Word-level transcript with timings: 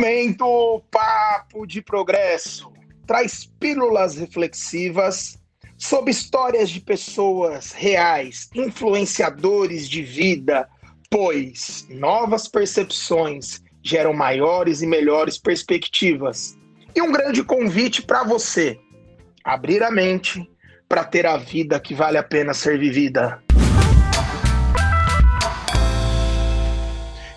momento 0.00 0.82
Papo 0.90 1.66
de 1.66 1.82
Progresso 1.82 2.72
traz 3.06 3.44
pílulas 3.60 4.16
reflexivas 4.16 5.38
sobre 5.76 6.10
histórias 6.10 6.70
de 6.70 6.80
pessoas 6.80 7.72
reais, 7.72 8.48
influenciadores 8.54 9.86
de 9.86 10.02
vida, 10.02 10.66
pois 11.10 11.86
novas 11.90 12.48
percepções 12.48 13.62
geram 13.82 14.14
maiores 14.14 14.80
e 14.80 14.86
melhores 14.86 15.36
perspectivas. 15.36 16.56
E 16.94 17.02
um 17.02 17.12
grande 17.12 17.44
convite 17.44 18.00
para 18.00 18.24
você: 18.24 18.80
abrir 19.44 19.82
a 19.82 19.90
mente 19.90 20.50
para 20.88 21.04
ter 21.04 21.26
a 21.26 21.36
vida 21.36 21.78
que 21.78 21.94
vale 21.94 22.16
a 22.16 22.22
pena 22.22 22.54
ser 22.54 22.78
vivida. 22.78 23.42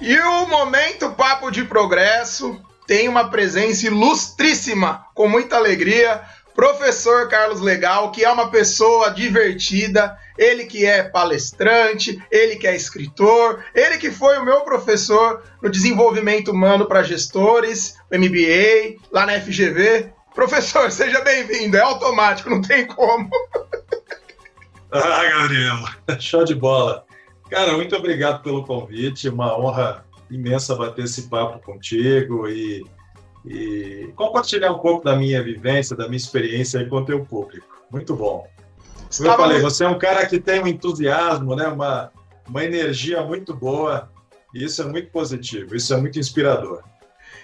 E 0.04 0.20
o 0.20 0.46
momento 0.48 1.14
Papo 1.14 1.50
de 1.50 1.64
Progresso 1.64 2.62
tem 2.86 3.08
uma 3.08 3.30
presença 3.30 3.88
ilustríssima, 3.88 5.06
com 5.16 5.30
muita 5.30 5.56
alegria, 5.56 6.22
professor 6.54 7.30
Carlos 7.30 7.62
Legal, 7.62 8.12
que 8.12 8.26
é 8.26 8.30
uma 8.30 8.52
pessoa 8.52 9.12
divertida, 9.12 10.18
ele 10.38 10.66
que 10.66 10.86
é 10.86 11.04
palestrante, 11.04 12.22
ele 12.30 12.58
que 12.58 12.68
é 12.68 12.76
escritor, 12.76 13.64
ele 13.74 13.98
que 13.98 14.12
foi 14.12 14.38
o 14.38 14.44
meu 14.44 14.60
professor 14.66 15.42
no 15.62 15.70
desenvolvimento 15.70 16.52
humano 16.52 16.86
para 16.86 17.02
gestores, 17.02 17.96
MBA, 18.12 19.00
lá 19.10 19.26
na 19.26 19.40
FGV. 19.40 20.12
Professor, 20.36 20.92
seja 20.92 21.22
bem-vindo, 21.22 21.78
é 21.78 21.82
automático, 21.82 22.50
não 22.50 22.62
tem 22.62 22.86
como. 22.86 23.30
Ah, 24.92 25.24
Gabriel, 25.24 25.78
show 26.20 26.44
de 26.44 26.56
bola. 26.56 27.06
Cara, 27.54 27.74
muito 27.74 27.96
obrigado 27.96 28.42
pelo 28.42 28.66
convite. 28.66 29.30
Uma 29.30 29.56
honra 29.56 30.04
imensa 30.28 30.74
bater 30.74 31.06
esse 31.06 31.30
papo 31.30 31.60
contigo 31.60 32.48
e, 32.50 32.84
e 33.46 34.12
compartilhar 34.16 34.72
um 34.72 34.80
pouco 34.80 35.06
da 35.06 35.16
minha 35.16 35.44
vivência, 35.44 35.96
da 35.96 36.06
minha 36.06 36.18
experiência 36.18 36.84
com 36.90 36.96
o 36.96 37.06
teu 37.06 37.24
público. 37.24 37.68
Muito 37.92 38.16
bom. 38.16 38.48
Como 39.16 39.30
eu 39.30 39.38
falei, 39.38 39.62
você 39.62 39.84
é 39.84 39.88
um 39.88 40.00
cara 40.00 40.26
que 40.26 40.40
tem 40.40 40.64
um 40.64 40.68
entusiasmo, 40.68 41.56
né? 41.56 41.68
uma, 41.68 42.12
uma 42.50 42.64
energia 42.64 43.22
muito 43.22 43.54
boa, 43.54 44.10
e 44.52 44.64
isso 44.64 44.82
é 44.82 44.86
muito 44.86 45.12
positivo, 45.12 45.76
isso 45.76 45.94
é 45.94 45.98
muito 45.98 46.18
inspirador. 46.18 46.82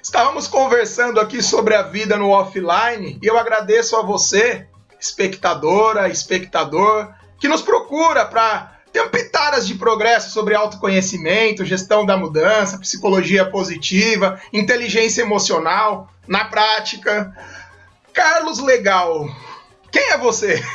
Estávamos 0.01 0.47
conversando 0.47 1.19
aqui 1.19 1.39
sobre 1.39 1.75
a 1.75 1.83
vida 1.83 2.17
no 2.17 2.29
offline 2.29 3.19
e 3.21 3.27
eu 3.27 3.37
agradeço 3.37 3.95
a 3.95 4.01
você, 4.01 4.65
espectadora, 4.99 6.09
espectador, 6.09 7.13
que 7.39 7.47
nos 7.47 7.61
procura 7.61 8.25
para 8.25 8.78
ter 8.91 9.09
pitadas 9.09 9.67
de 9.67 9.75
progresso 9.75 10.31
sobre 10.31 10.55
autoconhecimento, 10.55 11.65
gestão 11.65 12.05
da 12.05 12.17
mudança, 12.17 12.79
psicologia 12.79 13.45
positiva, 13.45 14.41
inteligência 14.51 15.21
emocional, 15.21 16.11
na 16.27 16.45
prática. 16.45 17.33
Carlos 18.13 18.59
Legal, 18.59 19.27
quem 19.91 20.11
é 20.11 20.17
você? 20.17 20.63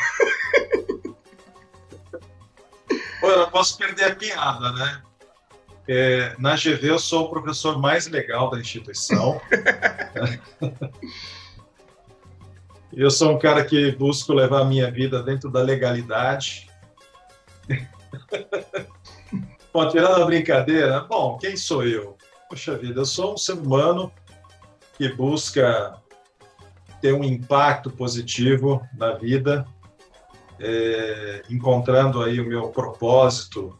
Pô, 3.20 3.30
eu 3.30 3.38
não 3.38 3.50
posso 3.50 3.78
perder 3.78 4.04
a 4.04 4.14
piada, 4.14 4.72
né? 4.72 5.02
É, 5.86 6.34
na 6.38 6.56
GV 6.56 6.90
eu 6.90 6.98
sou 6.98 7.24
o 7.24 7.30
professor 7.30 7.78
mais 7.78 8.06
legal 8.06 8.50
da 8.50 8.58
instituição. 8.58 9.40
eu 12.92 13.10
sou 13.10 13.32
um 13.32 13.38
cara 13.38 13.64
que 13.64 13.92
busco 13.92 14.32
levar 14.32 14.62
a 14.62 14.64
minha 14.64 14.90
vida 14.90 15.22
dentro 15.22 15.50
da 15.50 15.62
legalidade. 15.62 16.70
Bom, 19.74 19.88
tirando 19.88 20.22
a 20.22 20.24
brincadeira, 20.24 21.00
bom, 21.00 21.36
quem 21.36 21.56
sou 21.56 21.84
eu? 21.84 22.16
Poxa 22.48 22.78
vida, 22.78 23.00
eu 23.00 23.04
sou 23.04 23.34
um 23.34 23.36
ser 23.36 23.54
humano 23.54 24.12
que 24.96 25.08
busca 25.12 26.00
ter 27.00 27.12
um 27.12 27.24
impacto 27.24 27.90
positivo 27.90 28.80
na 28.96 29.14
vida, 29.14 29.66
é, 30.60 31.42
encontrando 31.50 32.22
aí 32.22 32.40
o 32.40 32.46
meu 32.46 32.68
propósito, 32.68 33.76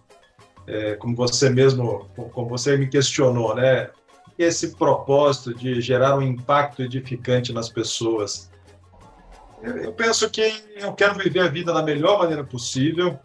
é, 0.66 0.97
como 0.97 1.15
você 1.15 1.49
mesmo, 1.49 2.11
como 2.33 2.49
você 2.49 2.77
me 2.77 2.89
questionou, 2.89 3.55
né? 3.55 3.91
Esse 4.37 4.75
propósito 4.75 5.55
de 5.55 5.81
gerar 5.81 6.16
um 6.16 6.22
impacto 6.22 6.83
edificante 6.83 7.53
nas 7.53 7.69
pessoas. 7.69 8.51
Eu 9.62 9.93
penso 9.93 10.28
que 10.28 10.53
eu 10.75 10.93
quero 10.93 11.15
viver 11.15 11.41
a 11.41 11.49
vida 11.49 11.72
da 11.72 11.84
melhor 11.84 12.19
maneira 12.19 12.43
possível, 12.43 13.16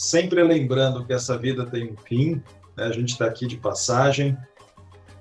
sempre 0.00 0.42
lembrando 0.42 1.04
que 1.04 1.12
essa 1.12 1.36
vida 1.36 1.66
tem 1.66 1.92
um 1.92 1.96
fim, 1.96 2.42
né? 2.74 2.84
a 2.84 2.92
gente 2.92 3.10
está 3.10 3.26
aqui 3.26 3.46
de 3.46 3.58
passagem, 3.58 4.34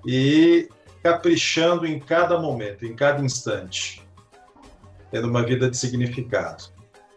e 0.06 0.70
caprichando 1.04 1.86
em 1.86 2.00
cada 2.00 2.40
momento, 2.40 2.86
em 2.86 2.96
cada 2.96 3.22
instante, 3.22 4.02
tendo 5.12 5.28
uma 5.28 5.46
vida 5.46 5.70
de 5.70 5.76
significado. 5.76 6.64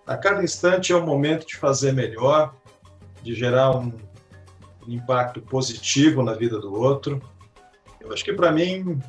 A 0.04 0.16
cada 0.16 0.42
instante 0.42 0.92
é 0.92 0.96
um 0.96 1.06
momento 1.06 1.46
de 1.46 1.56
fazer 1.56 1.92
melhor, 1.92 2.52
de 3.22 3.32
gerar 3.32 3.76
um 3.76 3.92
impacto 4.88 5.40
positivo 5.40 6.20
na 6.24 6.34
vida 6.34 6.58
do 6.58 6.74
outro. 6.74 7.22
Eu 8.00 8.12
acho 8.12 8.24
que 8.24 8.32
para 8.32 8.50
mim 8.50 9.00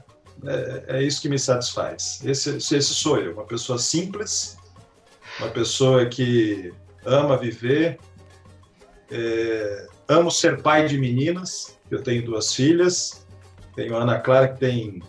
é, 0.46 1.00
é, 1.00 1.04
isso 1.04 1.20
que 1.20 1.28
me 1.28 1.40
satisfaz. 1.40 2.22
Esse, 2.24 2.58
esse 2.58 2.84
sou 2.84 3.18
eu, 3.18 3.34
uma 3.34 3.46
pessoa 3.46 3.80
simples, 3.80 4.56
uma 5.40 5.50
pessoa 5.50 6.06
que 6.06 6.72
ama 7.04 7.36
viver, 7.36 7.98
é, 9.14 9.88
amo 10.08 10.32
ser 10.32 10.64
pai 10.64 10.88
de 10.88 10.98
meninas, 10.98 11.78
eu 11.92 12.02
tenho 12.02 12.26
duas 12.26 12.54
filhas, 12.56 13.28
tenho 13.76 13.96
a 13.96 14.02
Ana 14.02 14.20
Clara 14.20 14.48
que 14.48 14.60
tem, 14.60 15.04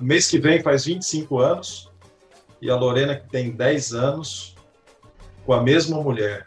mês 0.00 0.30
que 0.30 0.38
vem 0.38 0.62
faz 0.62 0.86
25 0.86 1.38
anos, 1.38 1.90
e 2.62 2.70
a 2.70 2.76
Lorena 2.76 3.16
que 3.16 3.28
tem 3.28 3.50
10 3.50 3.92
anos, 3.92 4.56
com 5.44 5.52
a 5.52 5.62
mesma 5.62 6.00
mulher. 6.00 6.46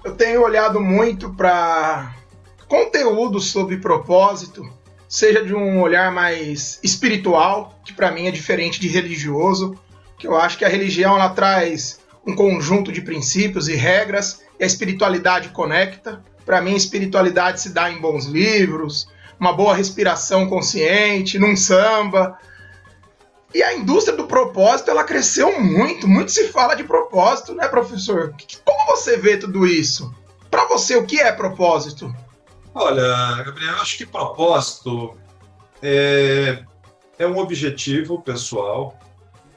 Eu 0.04 0.16
tenho 0.16 0.44
olhado 0.44 0.82
muito 0.82 1.34
para 1.34 2.14
conteúdo 2.68 3.40
sobre 3.40 3.78
propósito, 3.78 4.70
seja 5.08 5.42
de 5.46 5.56
um 5.56 5.82
olhar 5.82 6.12
mais 6.12 6.78
espiritual, 6.84 7.80
que 7.86 7.94
para 7.94 8.12
mim 8.12 8.28
é 8.28 8.32
diferente 8.32 8.82
de 8.82 8.90
religioso, 8.90 9.80
que 10.18 10.28
eu 10.28 10.36
acho 10.36 10.58
que 10.58 10.66
a 10.66 10.68
religião 10.68 11.16
ela 11.16 11.30
traz 11.30 12.03
um 12.26 12.36
conjunto 12.36 12.92
de 12.92 13.02
princípios 13.02 13.68
e 13.68 13.76
regras, 13.76 14.42
e 14.60 14.64
a 14.64 14.68
espiritualidade 14.68 15.50
conecta. 15.50 16.24
Para 16.46 16.62
mim, 16.62 16.76
espiritualidade 16.76 17.62
se 17.62 17.70
dá 17.70 17.92
em 17.92 18.00
bons 18.00 18.26
livros, 18.26 19.08
uma 19.40 19.54
boa 19.54 19.76
respiração 19.76 20.48
consciente, 20.48 21.38
num 21.38 21.56
samba. 21.56 22.38
E 23.54 23.62
a 23.62 23.74
indústria 23.74 24.16
do 24.16 24.26
propósito, 24.26 24.90
ela 24.90 25.04
cresceu 25.04 25.62
muito, 25.62 26.08
muito 26.08 26.32
se 26.32 26.48
fala 26.48 26.76
de 26.76 26.84
propósito, 26.84 27.54
né, 27.54 27.68
professor? 27.68 28.34
Como 28.64 28.86
você 28.96 29.18
vê 29.18 29.38
tudo 29.38 29.66
isso? 29.66 30.14
Para 30.50 30.66
você, 30.68 30.96
o 30.96 31.06
que 31.06 31.20
é 31.20 31.32
propósito? 31.32 32.14
Olha, 32.74 33.44
Gabriel, 33.44 33.76
acho 33.76 33.98
que 33.98 34.06
propósito 34.06 35.16
é, 35.82 36.64
é 37.20 37.28
um 37.28 37.38
objetivo 37.38 38.22
pessoal 38.22 38.98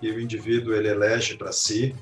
que 0.01 0.11
o 0.11 0.21
indivíduo 0.21 0.75
ele 0.75 0.89
elege 0.89 1.37
para 1.37 1.53
si 1.53 1.95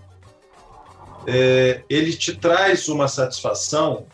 é, 1.27 1.83
ele 1.89 2.13
te 2.13 2.37
traz 2.37 2.89
uma 2.89 3.09
satisfação, 3.09 4.07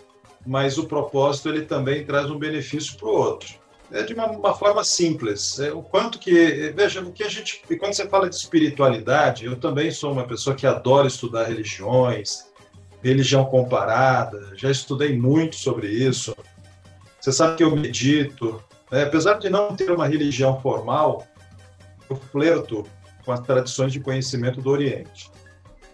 mas 0.47 0.78
o 0.78 0.87
propósito 0.87 1.48
ele 1.48 1.62
também 1.62 2.04
traz 2.04 2.31
um 2.31 2.38
benefício 2.38 2.97
para 2.97 3.09
o 3.09 3.12
outro. 3.12 3.60
É 3.93 4.03
de 4.03 4.15
uma, 4.15 4.26
uma 4.26 4.54
forma 4.54 4.84
simples. 4.84 5.59
É, 5.59 5.72
o 5.72 5.82
quanto 5.82 6.19
que 6.19 6.72
veja 6.75 7.00
o 7.00 7.12
que 7.12 7.25
a 7.25 7.28
gente 7.28 7.62
quando 7.78 7.93
você 7.93 8.09
fala 8.09 8.28
de 8.28 8.37
espiritualidade, 8.37 9.44
eu 9.44 9.56
também 9.56 9.91
sou 9.91 10.12
uma 10.12 10.26
pessoa 10.26 10.54
que 10.54 10.66
adora 10.66 11.09
estudar 11.09 11.44
religiões, 11.44 12.50
religião 13.03 13.44
comparada. 13.44 14.53
Já 14.54 14.71
estudei 14.71 15.16
muito 15.16 15.56
sobre 15.56 15.88
isso. 15.88 16.34
Você 17.21 17.33
sabe 17.33 17.56
que 17.56 17.65
eu 17.65 17.74
medito, 17.74 18.63
né? 18.91 19.03
apesar 19.03 19.34
de 19.34 19.51
não 19.51 19.74
ter 19.74 19.91
uma 19.91 20.06
religião 20.06 20.60
formal, 20.60 21.27
eu 22.09 22.16
flerto 22.16 22.86
com 23.24 23.33
as 23.33 23.41
tradições 23.41 23.92
de 23.92 24.01
conhecimento 24.01 24.60
do 24.60 24.71
Oriente. 24.71 25.30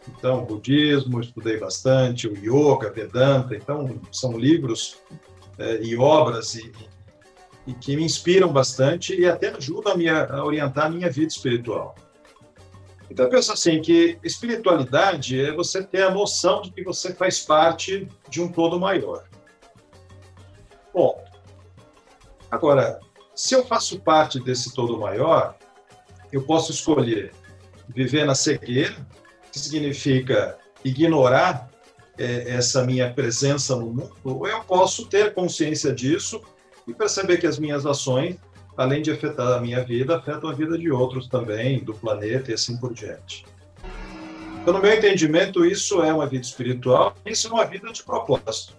Então, 0.08 0.44
budismo, 0.44 1.20
estudei 1.20 1.58
bastante, 1.58 2.29
o 2.29 2.37
yoga, 2.37 2.91
Vedanta, 2.91 3.56
então 3.56 4.00
são 4.12 4.38
livros 4.38 4.99
é, 5.58 5.82
e 5.82 5.97
obras 5.97 6.55
e, 6.55 6.73
e, 7.67 7.75
que 7.75 7.97
me 7.97 8.05
inspiram 8.05 8.53
bastante 8.53 9.19
e 9.19 9.26
até 9.26 9.49
ajudam 9.49 9.93
a, 9.93 9.97
me, 9.97 10.08
a 10.08 10.44
orientar 10.44 10.87
a 10.87 10.91
minha 10.91 11.11
vida 11.11 11.29
espiritual. 11.29 11.94
Então, 13.11 13.26
eu 13.26 13.31
penso 13.31 13.53
assim, 13.53 13.81
que 13.81 14.19
espiritualidade 14.23 15.41
é 15.41 15.53
você 15.53 15.82
ter 15.82 16.03
a 16.03 16.11
noção 16.11 16.62
de 16.62 16.70
que 16.70 16.82
você 16.82 17.14
faz 17.14 17.41
parte 17.41 18.08
de 18.29 18.43
um 18.43 18.49
todo 18.49 18.81
maior. 18.81 19.25
Bom, 20.93 21.23
agora, 22.50 22.99
se 23.35 23.55
eu 23.55 23.64
faço 23.64 24.00
parte 24.00 24.41
desse 24.41 24.75
todo 24.75 24.99
maior, 24.99 25.56
eu 26.32 26.43
posso 26.43 26.73
escolher 26.73 27.32
viver 27.88 28.25
na 28.25 28.35
cegueira, 28.35 28.97
significa 29.58 30.58
ignorar 30.85 31.69
é, 32.19 32.55
essa 32.55 32.85
minha 32.85 33.12
presença 33.12 33.76
no 33.76 33.87
mundo, 33.87 34.17
ou 34.25 34.47
eu 34.47 34.61
posso 34.61 35.06
ter 35.06 35.35
consciência 35.35 35.93
disso 35.93 36.41
e 36.87 36.94
perceber 36.94 37.38
que 37.38 37.47
as 37.47 37.58
minhas 37.58 37.85
ações, 37.85 38.37
além 38.76 39.03
de 39.03 39.11
afetar 39.11 39.58
a 39.58 39.61
minha 39.61 39.85
vida, 39.85 40.17
afetam 40.17 40.49
a 40.49 40.53
vida 40.53 40.79
de 40.79 40.91
outros 40.91 41.29
também, 41.29 41.82
do 41.82 41.94
planeta 41.94 42.50
e 42.50 42.55
assim 42.55 42.76
por 42.76 42.94
diante. 42.94 43.44
Então, 44.62 44.75
no 44.75 44.81
meu 44.81 44.93
entendimento, 44.93 45.64
isso 45.64 46.03
é 46.03 46.12
uma 46.12 46.26
vida 46.26 46.44
espiritual, 46.44 47.14
isso 47.25 47.47
é 47.47 47.50
uma 47.50 47.64
vida 47.64 47.93
de 47.93 48.03
propósito, 48.03 48.75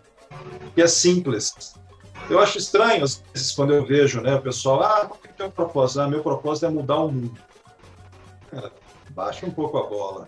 que 0.75 0.81
é 0.81 0.87
simples. 0.87 1.75
Eu 2.29 2.39
acho 2.39 2.57
estranho, 2.57 3.05
às 3.05 3.23
vezes, 3.33 3.53
quando 3.53 3.73
eu 3.73 3.85
vejo 3.85 4.19
né, 4.19 4.35
o 4.35 4.41
pessoal, 4.41 4.83
ah, 4.83 5.05
qual 5.05 5.19
que 5.19 5.41
é 5.41 5.45
o 5.45 5.51
propósito? 5.51 6.01
Ah, 6.01 6.09
meu 6.09 6.21
propósito 6.21 6.65
é 6.65 6.69
mudar 6.69 6.99
o 6.99 7.11
mundo. 7.11 7.39
Cara, 8.51 8.71
baixa 9.11 9.45
um 9.45 9.51
pouco 9.51 9.77
a 9.77 9.83
bola. 9.83 10.27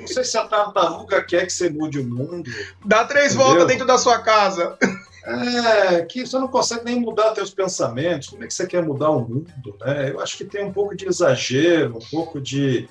Não 0.00 0.06
sei 0.06 0.24
se 0.24 0.36
a 0.36 0.44
tartaruga 0.44 1.22
quer 1.22 1.46
que 1.46 1.52
você 1.52 1.70
mude 1.70 2.00
o 2.00 2.04
mundo. 2.04 2.50
Dá 2.84 3.04
três 3.04 3.34
entendeu? 3.34 3.46
voltas 3.46 3.66
dentro 3.66 3.86
da 3.86 3.98
sua 3.98 4.18
casa. 4.20 4.76
É, 5.24 6.02
que 6.02 6.26
você 6.26 6.38
não 6.38 6.48
consegue 6.48 6.84
nem 6.84 7.00
mudar 7.00 7.34
seus 7.34 7.50
pensamentos. 7.50 8.28
Como 8.28 8.42
é 8.42 8.46
que 8.46 8.54
você 8.54 8.66
quer 8.66 8.82
mudar 8.82 9.10
o 9.10 9.20
mundo? 9.20 9.76
Né? 9.80 10.10
Eu 10.10 10.20
acho 10.20 10.36
que 10.36 10.44
tem 10.44 10.64
um 10.64 10.72
pouco 10.72 10.96
de 10.96 11.06
exagero, 11.06 11.96
um 11.96 12.10
pouco 12.10 12.40
de 12.40 12.88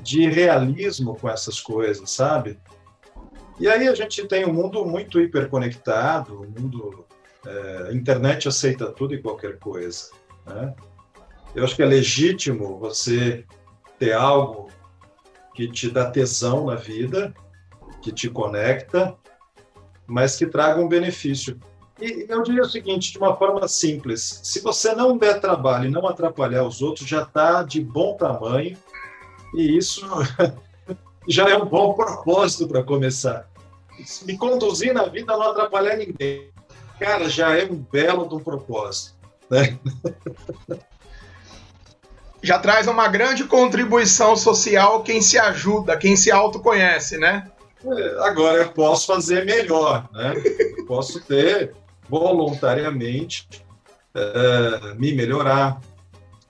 de 0.00 0.28
realismo 0.28 1.16
com 1.16 1.28
essas 1.28 1.58
coisas, 1.58 2.10
sabe? 2.10 2.58
E 3.58 3.68
aí 3.68 3.88
a 3.88 3.94
gente 3.94 4.26
tem 4.26 4.44
um 4.44 4.52
mundo 4.52 4.84
muito 4.84 5.20
hiperconectado, 5.20 6.42
um 6.42 6.60
mundo 6.60 7.06
é, 7.46 7.88
a 7.90 7.92
internet 7.92 8.48
aceita 8.48 8.92
tudo 8.92 9.14
e 9.14 9.22
qualquer 9.22 9.58
coisa, 9.58 10.10
né? 10.46 10.74
Eu 11.54 11.64
acho 11.64 11.76
que 11.76 11.82
é 11.82 11.86
legítimo 11.86 12.78
você 12.78 13.44
ter 13.98 14.12
algo 14.12 14.63
que 15.54 15.68
te 15.68 15.88
dá 15.88 16.10
tesão 16.10 16.66
na 16.66 16.74
vida, 16.74 17.32
que 18.02 18.12
te 18.12 18.28
conecta, 18.28 19.16
mas 20.06 20.36
que 20.36 20.46
traga 20.46 20.80
um 20.80 20.88
benefício. 20.88 21.58
E 22.00 22.26
eu 22.28 22.42
diria 22.42 22.62
o 22.62 22.68
seguinte, 22.68 23.12
de 23.12 23.18
uma 23.18 23.36
forma 23.36 23.66
simples: 23.68 24.40
se 24.42 24.60
você 24.60 24.94
não 24.94 25.16
der 25.16 25.40
trabalho 25.40 25.86
e 25.86 25.90
não 25.90 26.06
atrapalhar 26.06 26.64
os 26.64 26.82
outros, 26.82 27.08
já 27.08 27.22
está 27.22 27.62
de 27.62 27.80
bom 27.80 28.16
tamanho 28.16 28.76
e 29.54 29.76
isso 29.76 30.04
já 31.28 31.48
é 31.48 31.56
um 31.56 31.66
bom 31.66 31.94
propósito 31.94 32.66
para 32.66 32.82
começar. 32.82 33.48
Me 34.26 34.36
conduzir 34.36 34.92
na 34.92 35.04
vida, 35.04 35.36
não 35.36 35.50
atrapalhar 35.50 35.96
ninguém. 35.96 36.50
Cara, 36.98 37.28
já 37.28 37.56
é 37.56 37.64
um 37.64 37.76
belo 37.76 38.24
um 38.34 38.40
propósito. 38.40 39.14
Né? 39.48 39.78
Já 42.44 42.58
traz 42.58 42.86
uma 42.86 43.08
grande 43.08 43.44
contribuição 43.44 44.36
social 44.36 45.02
quem 45.02 45.22
se 45.22 45.38
ajuda, 45.38 45.96
quem 45.96 46.14
se 46.14 46.30
autoconhece, 46.30 47.16
né? 47.16 47.50
É, 47.82 48.28
agora 48.28 48.58
eu 48.58 48.68
posso 48.68 49.06
fazer 49.06 49.46
melhor, 49.46 50.06
né? 50.12 50.34
Eu 50.76 50.84
posso 50.84 51.24
ter 51.24 51.74
voluntariamente 52.06 53.48
é, 54.14 54.94
me 54.94 55.14
melhorar, 55.14 55.80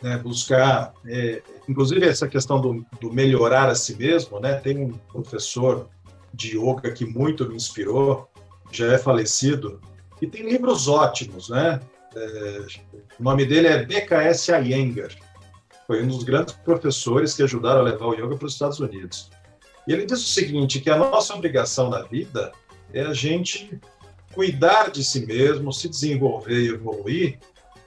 né? 0.03 0.19
buscar 0.19 0.93
é, 1.07 1.41
inclusive 1.69 2.05
essa 2.05 2.27
questão 2.27 2.61
do, 2.61 2.85
do, 3.01 3.13
melhorar 3.13 3.69
a 3.69 3.75
si 3.77 3.95
mesmo, 3.95 4.41
né? 4.41 4.55
Tem 4.55 4.77
um 4.77 4.99
professor 5.13 5.89
de 6.33 6.59
yoga 6.59 6.91
que 6.91 7.05
muito 7.05 7.49
me 7.49 7.55
inspirou, 7.55 8.29
já 8.73 8.95
é 8.95 8.99
falecido, 8.99 9.81
e 10.21 10.27
tem 10.27 10.43
livros 10.43 10.89
ótimos, 10.89 11.51
né? 11.51 11.79
É, 12.17 12.67
o 13.21 13.23
nome 13.23 13.47
dele 13.47 13.69
é 13.69 13.85
BKS 13.85 14.49
Iyengar. 14.49 15.24
Foi 15.87 16.03
um 16.03 16.09
dos 16.09 16.23
grandes 16.23 16.55
professores 16.55 17.35
que 17.35 17.43
ajudaram 17.43 17.81
a 17.81 17.85
levar 17.85 18.07
o 18.07 18.15
yoga 18.15 18.37
para 18.37 18.47
os 18.47 18.53
Estados 18.53 18.81
Unidos. 18.81 19.31
E 19.87 19.93
ele 19.93 20.07
diz 20.07 20.23
o 20.23 20.27
seguinte, 20.27 20.81
que 20.81 20.89
a 20.89 20.97
nossa 20.97 21.35
obrigação 21.35 21.91
na 21.91 22.03
vida 22.03 22.53
é 22.93 23.03
a 23.03 23.13
gente 23.13 23.79
cuidar 24.33 24.91
de 24.91 25.05
si 25.05 25.27
mesmo, 25.27 25.73
se 25.73 25.89
desenvolver 25.89 26.59
e 26.59 26.69
evoluir 26.69 27.39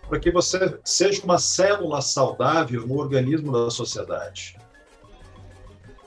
para 0.08 0.20
que 0.20 0.32
você 0.32 0.80
seja 0.86 1.24
uma 1.24 1.38
célula 1.38 2.02
saudável 2.02 2.88
no 2.88 2.98
organismo 2.98 3.52
da 3.52 3.70
sociedade. 3.70 4.58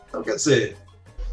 Então, 0.09 0.23
quer 0.23 0.37
dizer, 0.37 0.77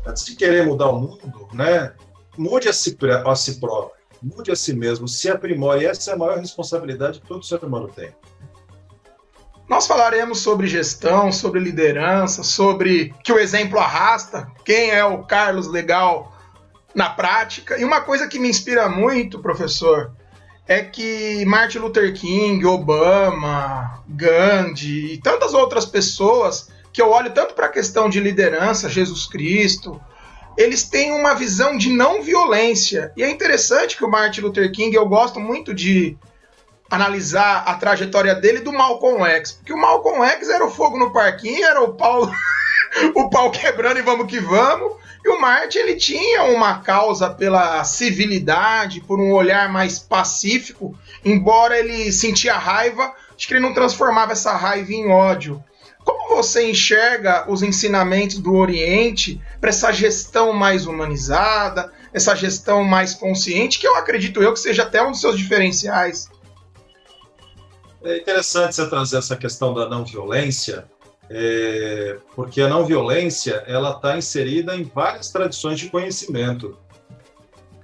antes 0.05 0.25
de 0.25 0.35
querer 0.35 0.65
mudar 0.65 0.89
o 0.89 0.99
mundo, 0.99 1.47
né, 1.53 1.93
mude 2.37 2.67
a 2.67 2.73
si, 2.73 2.97
a 3.25 3.35
si 3.35 3.59
próprio, 3.59 3.95
mude 4.21 4.51
a 4.51 4.55
si 4.55 4.73
mesmo, 4.73 5.07
se 5.07 5.29
aprimore. 5.29 5.85
Essa 5.85 6.11
é 6.11 6.13
a 6.13 6.17
maior 6.17 6.37
responsabilidade 6.39 7.21
que 7.21 7.27
todo 7.27 7.43
ser 7.43 7.63
humano 7.63 7.87
tem. 7.87 8.13
Nós 9.67 9.85
falaremos 9.85 10.39
sobre 10.39 10.65
gestão, 10.65 11.31
sobre 11.31 11.59
liderança, 11.59 12.41
sobre 12.41 13.13
que 13.21 13.33
o 13.33 13.39
exemplo 13.39 13.77
arrasta, 13.77 14.49
quem 14.63 14.91
é 14.91 15.03
o 15.03 15.23
Carlos 15.23 15.67
legal 15.67 16.33
na 16.95 17.09
prática. 17.09 17.77
E 17.77 17.83
uma 17.83 17.99
coisa 17.99 18.27
que 18.27 18.39
me 18.39 18.49
inspira 18.49 18.87
muito, 18.87 19.39
professor, 19.39 20.11
é 20.65 20.81
que 20.81 21.43
Martin 21.45 21.79
Luther 21.79 22.13
King, 22.13 22.65
Obama, 22.65 24.03
Gandhi 24.07 25.13
e 25.13 25.17
tantas 25.17 25.53
outras 25.53 25.85
pessoas 25.85 26.69
que 26.93 27.01
eu 27.01 27.09
olho 27.09 27.31
tanto 27.31 27.53
para 27.53 27.67
a 27.67 27.71
questão 27.71 28.09
de 28.09 28.21
liderança, 28.21 28.89
Jesus 28.89 29.27
Cristo, 29.27 30.01
eles 30.57 30.83
têm 30.83 31.11
uma 31.11 31.35
visão 31.35 31.77
de 31.77 31.91
não 31.91 32.23
violência. 32.23 33.11
E 33.15 33.23
é 33.23 33.29
interessante 33.29 33.95
que 33.95 34.03
o 34.03 34.09
Martin 34.09 34.41
Luther 34.41 34.71
King, 34.71 34.95
eu 34.95 35.05
gosto 35.05 35.39
muito 35.39 35.73
de 35.73 36.17
analisar 36.89 37.63
a 37.65 37.75
trajetória 37.75 38.35
dele 38.35 38.59
do 38.59 38.71
Malcolm 38.71 39.23
X, 39.25 39.51
porque 39.53 39.73
o 39.73 39.77
Malcolm 39.77 40.23
X 40.25 40.49
era 40.49 40.65
o 40.65 40.71
fogo 40.71 40.97
no 40.97 41.11
parquinho, 41.11 41.65
era 41.65 41.81
o 41.81 41.93
pau 41.93 42.29
o 43.15 43.29
pau 43.29 43.51
quebrando 43.51 43.99
e 43.99 44.01
vamos 44.01 44.27
que 44.27 44.39
vamos. 44.39 44.97
E 45.23 45.29
o 45.29 45.41
Marte 45.41 45.77
ele 45.77 45.95
tinha 45.95 46.43
uma 46.43 46.79
causa 46.79 47.29
pela 47.29 47.83
civilidade, 47.83 49.01
por 49.01 49.19
um 49.19 49.33
olhar 49.33 49.67
mais 49.67 49.99
pacífico, 49.99 50.97
embora 51.25 51.77
ele 51.77 52.11
sentia 52.13 52.57
raiva, 52.57 53.13
acho 53.35 53.47
que 53.47 53.53
ele 53.53 53.59
não 53.59 53.73
transformava 53.73 54.31
essa 54.31 54.55
raiva 54.55 54.93
em 54.93 55.09
ódio. 55.11 55.61
Como 56.05 56.33
você 56.33 56.69
enxerga 56.69 57.43
os 57.51 57.61
ensinamentos 57.61 58.39
do 58.39 58.55
Oriente 58.55 59.41
para 59.59 59.69
essa 59.69 59.91
gestão 59.91 60.53
mais 60.53 60.87
humanizada, 60.87 61.91
essa 62.13 62.33
gestão 62.33 62.85
mais 62.85 63.13
consciente, 63.13 63.79
que 63.79 63.87
eu 63.87 63.97
acredito 63.97 64.41
eu 64.41 64.53
que 64.53 64.59
seja 64.59 64.83
até 64.83 65.03
um 65.03 65.11
dos 65.11 65.19
seus 65.19 65.37
diferenciais? 65.37 66.29
É 68.07 68.15
interessante 68.19 68.73
você 68.73 68.89
trazer 68.89 69.17
essa 69.17 69.35
questão 69.35 69.73
da 69.73 69.89
não 69.89 70.05
violência, 70.05 70.85
é, 71.29 72.17
porque 72.33 72.61
a 72.61 72.69
não 72.69 72.85
violência 72.85 73.61
ela 73.67 73.91
está 73.91 74.17
inserida 74.17 74.73
em 74.77 74.83
várias 74.83 75.29
tradições 75.29 75.77
de 75.77 75.89
conhecimento. 75.89 76.77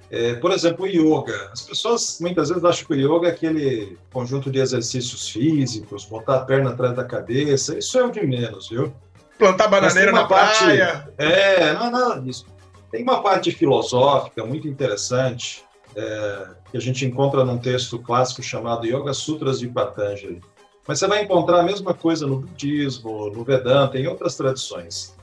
É, 0.10 0.36
por 0.36 0.52
exemplo, 0.52 0.86
o 0.86 0.88
yoga. 0.88 1.50
As 1.52 1.64
pessoas 1.64 2.20
muitas 2.22 2.48
vezes 2.48 2.64
acham 2.64 2.88
que 2.88 2.94
o 2.94 2.96
yoga 2.96 3.28
é 3.28 3.32
aquele 3.32 3.98
conjunto 4.14 4.50
de 4.50 4.60
exercícios 4.60 5.28
físicos, 5.28 6.06
botar 6.06 6.38
a 6.38 6.46
perna 6.46 6.70
atrás 6.70 6.96
da 6.96 7.04
cabeça. 7.04 7.78
Isso 7.78 8.00
é 8.00 8.06
o 8.06 8.10
de 8.10 8.26
menos, 8.26 8.70
viu? 8.70 8.96
Plantar 9.38 9.68
bananeira 9.68 10.14
na 10.14 10.26
parte, 10.26 10.64
praia. 10.64 11.06
É, 11.18 11.74
não 11.74 11.88
é 11.88 11.90
nada 11.90 12.22
disso. 12.22 12.46
Tem 12.90 13.04
uma 13.04 13.22
parte 13.22 13.52
filosófica 13.52 14.46
muito 14.46 14.70
interessante 14.70 15.66
é, 15.96 16.48
que 16.72 16.78
a 16.78 16.82
gente 16.82 17.06
encontra 17.06 17.44
num 17.44 17.58
texto 17.58 18.00
clássico 18.00 18.42
chamado 18.42 18.86
Yoga 18.86 19.14
Sutras 19.14 19.60
de 19.60 19.68
Patanjali 19.68 20.42
mas 20.88 21.00
você 21.00 21.08
vai 21.08 21.24
encontrar 21.24 21.62
a 21.62 21.64
mesma 21.64 21.94
coisa 21.94 22.28
no 22.28 22.42
budismo, 22.42 23.30
no 23.30 23.44
Vedanta, 23.44 23.98
em 23.98 24.08
outras 24.08 24.36
tradições, 24.36 25.16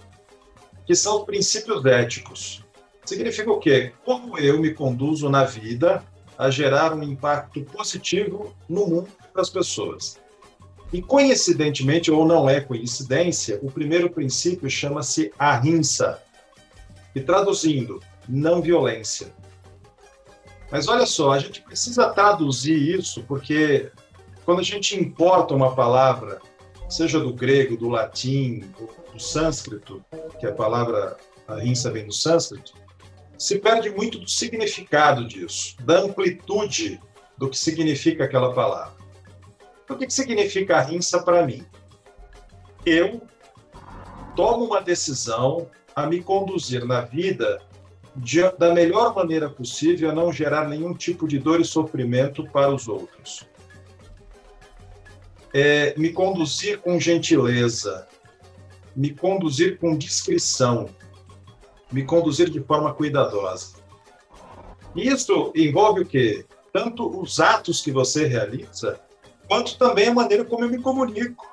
que 0.87 0.95
são 0.95 1.19
os 1.19 1.25
princípios 1.25 1.85
éticos. 1.85 2.65
Significa 3.05 3.50
o 3.50 3.59
quê? 3.59 3.93
Como 4.05 4.39
eu 4.39 4.59
me 4.59 4.73
conduzo 4.73 5.29
na 5.29 5.45
vida 5.45 6.03
a 6.39 6.50
gerar 6.50 6.95
um 6.95 7.03
impacto 7.03 7.62
positivo 7.65 8.55
no 8.69 8.87
mundo 8.87 9.09
para 9.33 9.43
as 9.43 9.50
pessoas. 9.50 10.19
E 10.93 11.03
coincidentemente, 11.03 12.11
ou 12.11 12.27
não 12.27 12.49
é 12.49 12.61
coincidência, 12.61 13.59
o 13.62 13.71
primeiro 13.71 14.09
princípio 14.11 14.69
chama-se 14.71 15.31
ahimsa, 15.39 16.23
e 17.15 17.21
traduzindo, 17.21 18.00
não 18.29 18.62
violência. 18.62 19.33
Mas 20.71 20.87
olha 20.87 21.07
só, 21.07 21.33
a 21.33 21.39
gente 21.39 21.62
precisa 21.62 22.11
traduzir 22.11 22.77
isso 22.77 23.25
porque 23.25 23.91
quando 24.45 24.61
a 24.61 24.65
gente 24.65 24.97
importa 24.97 25.55
uma 25.55 25.75
palavra, 25.75 26.41
seja 26.89 27.19
do 27.19 27.33
grego, 27.33 27.77
do 27.77 27.89
latim, 27.89 28.61
do, 29.12 29.21
sânscrito, 29.21 30.03
que 30.39 30.47
a 30.47 30.53
palavra 30.53 31.17
ahimsa 31.47 31.91
vem 31.91 32.07
do 32.07 32.12
sânscrito, 32.12 32.73
se 33.37 33.59
perde 33.59 33.91
muito 33.91 34.19
do 34.19 34.29
significado 34.29 35.27
disso, 35.27 35.77
da 35.85 36.00
amplitude 36.00 37.00
do 37.37 37.50
que 37.50 37.59
significa 37.59 38.25
aquela 38.25 38.55
palavra. 38.55 38.95
Então, 39.85 39.97
o 39.97 39.99
que 39.99 40.11
significa 40.11 40.79
ahimsa 40.79 41.23
para 41.23 41.45
mim? 41.47 41.65
Eu 42.87 43.21
tomo 44.35 44.65
uma 44.65 44.81
decisão 44.81 45.69
a 45.95 46.07
me 46.07 46.23
conduzir 46.23 46.85
na 46.85 47.03
vida 47.03 47.61
de, 48.17 48.40
da 48.59 48.75
melhor 48.75 49.14
maneira 49.14 49.49
possível, 49.49 50.11
a 50.11 50.14
não 50.14 50.33
gerar 50.33 50.69
nenhum 50.69 50.95
tipo 50.95 51.29
de 51.29 51.38
dor 51.38 51.61
e 51.61 51.64
sofrimento 51.64 52.45
para 52.50 52.75
os 52.75 52.88
outros 52.88 53.49
é, 55.52 55.95
me 55.99 56.12
conduzir 56.12 56.79
com 56.79 56.99
gentileza, 56.99 58.07
me 58.95 59.11
conduzir 59.11 59.79
com 59.79 59.97
discrição, 59.97 60.88
me 61.90 62.05
conduzir 62.05 62.50
de 62.50 62.61
forma 62.61 62.95
cuidadosa. 62.95 63.79
Isso 64.95 65.52
envolve 65.55 66.02
o 66.02 66.07
quê? 66.07 66.45
tanto 66.73 67.21
os 67.21 67.40
atos 67.40 67.81
que 67.81 67.90
você 67.90 68.29
realiza, 68.29 69.00
quanto 69.49 69.76
também 69.76 70.07
a 70.07 70.14
maneira 70.14 70.45
como 70.45 70.64
eu 70.64 70.71
me 70.71 70.81
comunico. 70.81 71.50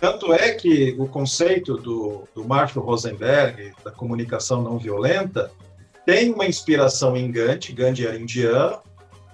Tanto 0.00 0.32
é 0.32 0.52
que 0.52 0.94
o 0.98 1.08
conceito 1.08 1.76
do, 1.76 2.28
do 2.34 2.44
Marshall 2.44 2.84
Rosenberg, 2.84 3.72
da 3.82 3.90
comunicação 3.90 4.62
não 4.62 4.78
violenta, 4.78 5.50
tem 6.04 6.32
uma 6.32 6.46
inspiração 6.46 7.16
em 7.16 7.30
Gandhi, 7.30 7.72
Gandhi 7.72 8.06
era 8.06 8.16
indiano, 8.16 8.80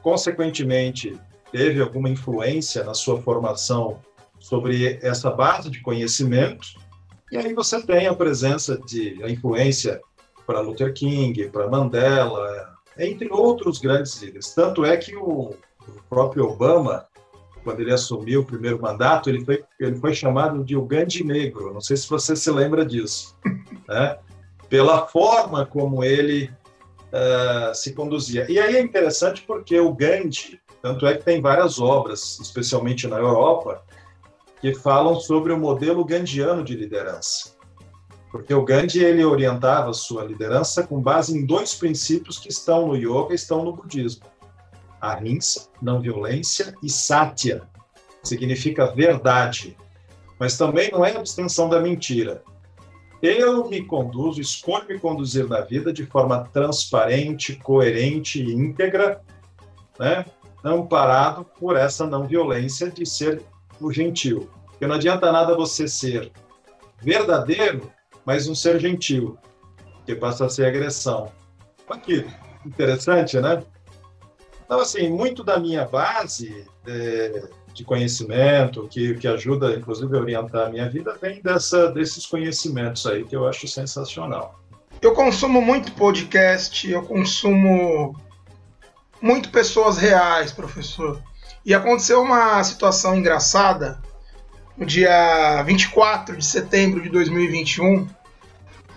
consequentemente, 0.02 1.18
teve 1.50 1.80
alguma 1.80 2.08
influência 2.08 2.82
na 2.84 2.94
sua 2.94 3.20
formação 3.20 4.00
sobre 4.38 4.98
essa 5.02 5.30
base 5.30 5.68
de 5.68 5.80
conhecimento, 5.80 6.68
e 7.30 7.36
aí 7.36 7.52
você 7.54 7.80
tem 7.82 8.06
a 8.06 8.14
presença 8.14 8.78
de 8.86 9.22
a 9.22 9.28
influência 9.28 10.00
para 10.46 10.60
Luther 10.60 10.92
King, 10.92 11.48
para 11.48 11.68
Mandela, 11.68 12.76
entre 12.98 13.28
outros 13.30 13.78
grandes 13.78 14.20
líderes. 14.20 14.52
Tanto 14.54 14.84
é 14.84 14.96
que 14.96 15.16
o, 15.16 15.54
o 15.88 16.02
próprio 16.08 16.44
Obama 16.44 17.06
quando 17.62 17.80
ele 17.80 17.92
assumiu 17.92 18.40
o 18.40 18.44
primeiro 18.44 18.80
mandato, 18.80 19.28
ele 19.28 19.44
foi, 19.44 19.64
ele 19.78 19.96
foi 19.96 20.14
chamado 20.14 20.64
de 20.64 20.76
o 20.76 20.84
Gandhi 20.84 21.24
Negro. 21.24 21.72
Não 21.72 21.80
sei 21.80 21.96
se 21.96 22.08
você 22.08 22.34
se 22.36 22.50
lembra 22.50 22.84
disso. 22.84 23.36
Né? 23.88 24.16
Pela 24.70 25.08
forma 25.08 25.66
como 25.66 26.04
ele 26.04 26.48
uh, 27.12 27.74
se 27.74 27.92
conduzia. 27.92 28.46
E 28.48 28.58
aí 28.58 28.76
é 28.76 28.80
interessante 28.80 29.42
porque 29.42 29.78
o 29.78 29.92
Gandhi, 29.92 30.60
tanto 30.80 31.04
é 31.04 31.16
que 31.16 31.24
tem 31.24 31.42
várias 31.42 31.80
obras, 31.80 32.38
especialmente 32.40 33.08
na 33.08 33.18
Europa, 33.18 33.82
que 34.60 34.72
falam 34.72 35.16
sobre 35.16 35.52
o 35.52 35.58
modelo 35.58 36.04
gandiano 36.04 36.62
de 36.62 36.76
liderança. 36.76 37.56
Porque 38.30 38.54
o 38.54 38.64
Gandhi 38.64 39.04
ele 39.04 39.24
orientava 39.24 39.92
sua 39.92 40.24
liderança 40.24 40.86
com 40.86 41.02
base 41.02 41.36
em 41.36 41.44
dois 41.44 41.74
princípios 41.74 42.38
que 42.38 42.48
estão 42.48 42.86
no 42.86 42.96
yoga 42.96 43.32
e 43.32 43.34
estão 43.34 43.64
no 43.64 43.72
budismo 43.74 44.31
ahimsa, 45.02 45.68
não 45.82 46.00
violência, 46.00 46.72
e 46.80 46.88
satya, 46.88 47.62
significa 48.22 48.94
verdade, 48.94 49.76
mas 50.38 50.56
também 50.56 50.90
não 50.92 51.04
é 51.04 51.16
abstenção 51.16 51.68
da 51.68 51.80
mentira. 51.80 52.42
Eu 53.20 53.68
me 53.68 53.84
conduzo, 53.84 54.40
escolho 54.40 54.88
me 54.88 54.98
conduzir 54.98 55.46
na 55.48 55.60
vida 55.60 55.92
de 55.92 56.06
forma 56.06 56.48
transparente, 56.52 57.56
coerente 57.56 58.42
e 58.42 58.52
íntegra, 58.52 59.20
né? 59.98 60.24
amparado 60.64 61.44
por 61.44 61.76
essa 61.76 62.06
não 62.06 62.26
violência 62.26 62.90
de 62.90 63.04
ser 63.04 63.42
o 63.80 63.92
gentil. 63.92 64.48
Porque 64.66 64.86
não 64.86 64.96
adianta 64.96 65.30
nada 65.30 65.56
você 65.56 65.86
ser 65.86 66.32
verdadeiro, 67.00 67.90
mas 68.24 68.46
não 68.46 68.54
ser 68.54 68.80
gentil, 68.80 69.36
que 70.06 70.14
passa 70.14 70.46
a 70.46 70.48
ser 70.48 70.66
agressão. 70.66 71.30
Aqui, 71.88 72.26
interessante, 72.64 73.40
né? 73.40 73.62
Então, 74.72 74.80
assim, 74.80 75.10
muito 75.10 75.44
da 75.44 75.60
minha 75.60 75.84
base 75.84 76.64
é, 76.86 77.42
de 77.74 77.84
conhecimento, 77.84 78.88
que, 78.88 79.12
que 79.16 79.28
ajuda, 79.28 79.74
inclusive, 79.74 80.16
a 80.16 80.20
orientar 80.20 80.66
a 80.66 80.70
minha 80.70 80.88
vida, 80.88 81.14
vem 81.20 81.42
dessa, 81.42 81.92
desses 81.92 82.24
conhecimentos 82.24 83.04
aí, 83.04 83.22
que 83.22 83.36
eu 83.36 83.46
acho 83.46 83.68
sensacional. 83.68 84.58
Eu 85.02 85.12
consumo 85.12 85.60
muito 85.60 85.92
podcast, 85.92 86.90
eu 86.90 87.02
consumo 87.02 88.18
muito 89.20 89.50
pessoas 89.50 89.98
reais, 89.98 90.52
professor. 90.52 91.22
E 91.66 91.74
aconteceu 91.74 92.22
uma 92.22 92.64
situação 92.64 93.14
engraçada 93.14 94.00
no 94.74 94.86
dia 94.86 95.62
24 95.64 96.34
de 96.34 96.46
setembro 96.46 97.02
de 97.02 97.10
2021, 97.10 98.08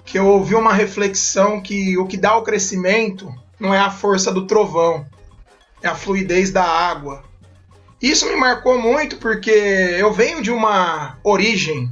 que 0.05 0.17
eu 0.17 0.25
ouvi 0.25 0.55
uma 0.55 0.71
reflexão 0.71 1.59
que 1.59 1.97
o 1.97 2.07
que 2.07 2.15
dá 2.15 2.33
o 2.37 2.43
crescimento 2.43 3.29
não 3.59 3.73
é 3.73 3.79
a 3.79 3.91
força 3.91 4.31
do 4.31 4.47
trovão, 4.47 5.05
é 5.81 5.87
a 5.87 5.95
fluidez 5.95 6.51
da 6.51 6.63
água. 6.63 7.23
Isso 8.01 8.27
me 8.27 8.35
marcou 8.35 8.79
muito 8.79 9.17
porque 9.17 9.49
eu 9.49 10.11
venho 10.11 10.41
de 10.41 10.51
uma 10.51 11.17
origem 11.23 11.89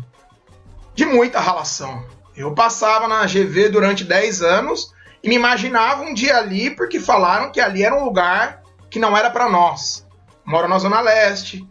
de 0.93 1.05
muita 1.05 1.39
relação. 1.39 2.05
Eu 2.35 2.53
passava 2.53 3.07
na 3.07 3.25
GV 3.25 3.69
durante 3.69 4.03
10 4.03 4.41
anos 4.41 4.93
e 5.23 5.29
me 5.29 5.35
imaginava 5.35 6.03
um 6.03 6.13
dia 6.13 6.37
ali 6.37 6.69
porque 6.69 6.99
falaram 6.99 7.51
que 7.51 7.61
ali 7.61 7.83
era 7.83 7.95
um 7.95 8.05
lugar 8.05 8.61
que 8.89 8.99
não 8.99 9.15
era 9.15 9.29
para 9.29 9.49
nós. 9.49 10.05
Moro 10.45 10.67
na 10.67 10.77
Zona 10.77 10.99
Leste, 10.99 11.67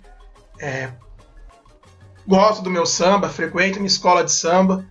é, 0.58 0.90
gosto 2.26 2.62
do 2.62 2.70
meu 2.70 2.86
samba, 2.86 3.28
frequento 3.28 3.78
minha 3.78 3.86
escola 3.86 4.24
de 4.24 4.32
samba 4.32 4.86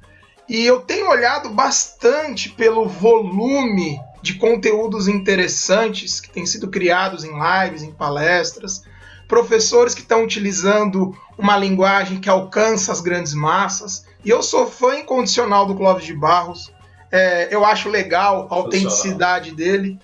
e 0.48 0.66
eu 0.66 0.82
tenho 0.82 1.10
olhado 1.10 1.50
bastante 1.50 2.50
pelo 2.50 2.88
volume 2.88 4.00
de 4.22 4.36
conteúdos 4.36 5.08
interessantes 5.08 6.20
que 6.20 6.30
têm 6.30 6.46
sido 6.46 6.70
criados 6.70 7.24
em 7.24 7.32
lives, 7.32 7.82
em 7.82 7.92
palestras, 7.92 8.84
professores 9.28 9.96
que 9.96 10.02
estão 10.02 10.24
utilizando 10.24 11.18
uma 11.38 11.58
linguagem 11.58 12.20
que 12.20 12.30
alcança 12.30 12.92
as 12.92 13.02
grandes 13.02 13.34
massas. 13.34 14.06
E 14.24 14.30
eu 14.30 14.44
sou 14.44 14.68
fã 14.68 14.98
incondicional 14.98 15.66
do 15.66 15.76
Clóvis 15.76 16.06
de 16.06 16.14
Barros. 16.14 16.72
É, 17.12 17.54
eu 17.54 17.66
acho 17.66 17.90
legal 17.90 18.48
a 18.50 18.56
autenticidade 18.56 19.52
dele. 19.52 19.98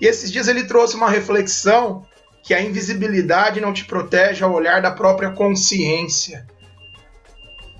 E 0.00 0.06
esses 0.06 0.30
dias 0.30 0.48
ele 0.48 0.64
trouxe 0.64 0.94
uma 0.96 1.10
reflexão 1.10 2.06
que 2.42 2.54
a 2.54 2.60
invisibilidade 2.60 3.60
não 3.60 3.72
te 3.72 3.84
protege 3.84 4.44
ao 4.44 4.52
olhar 4.52 4.82
da 4.82 4.90
própria 4.90 5.30
consciência. 5.30 6.46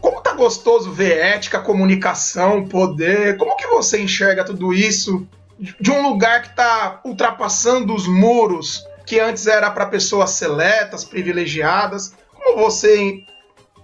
Como 0.01 0.21
tá 0.23 0.33
gostoso 0.33 0.91
ver 0.91 1.19
ética, 1.19 1.61
comunicação, 1.61 2.67
poder. 2.67 3.37
Como 3.37 3.57
que 3.57 3.67
você 3.67 4.01
enxerga 4.01 4.45
tudo 4.45 4.73
isso 4.73 5.27
de 5.59 5.91
um 5.91 6.09
lugar 6.09 6.43
que 6.43 6.49
está 6.49 7.01
ultrapassando 7.05 7.95
os 7.95 8.07
muros 8.07 8.85
que 9.07 9.21
antes 9.21 9.47
era 9.47 9.71
para 9.71 9.87
pessoas 9.87 10.31
seletas, 10.31 11.05
privilegiadas. 11.05 12.15
Como 12.33 12.59
você 12.59 13.23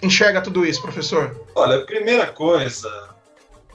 enxerga 0.03 0.41
tudo 0.41 0.65
isso, 0.65 0.81
professor? 0.81 1.47
Olha, 1.55 1.85
primeira 1.85 2.27
coisa, 2.29 2.91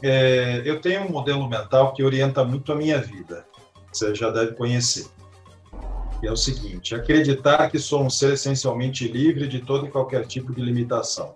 é, 0.01 0.61
eu 0.65 0.81
tenho 0.81 1.01
um 1.01 1.09
modelo 1.09 1.47
mental 1.47 1.93
que 1.93 2.03
orienta 2.03 2.43
muito 2.43 2.71
a 2.71 2.75
minha 2.75 2.99
vida. 2.99 3.45
Você 3.91 4.13
já 4.13 4.29
deve 4.29 4.53
conhecer. 4.53 5.07
E 6.21 6.27
é 6.27 6.31
o 6.31 6.37
seguinte: 6.37 6.95
acreditar 6.95 7.69
que 7.69 7.79
sou 7.79 8.03
um 8.03 8.09
ser 8.09 8.33
essencialmente 8.33 9.07
livre 9.07 9.47
de 9.47 9.59
todo 9.59 9.85
e 9.85 9.91
qualquer 9.91 10.25
tipo 10.25 10.53
de 10.53 10.61
limitação. 10.61 11.33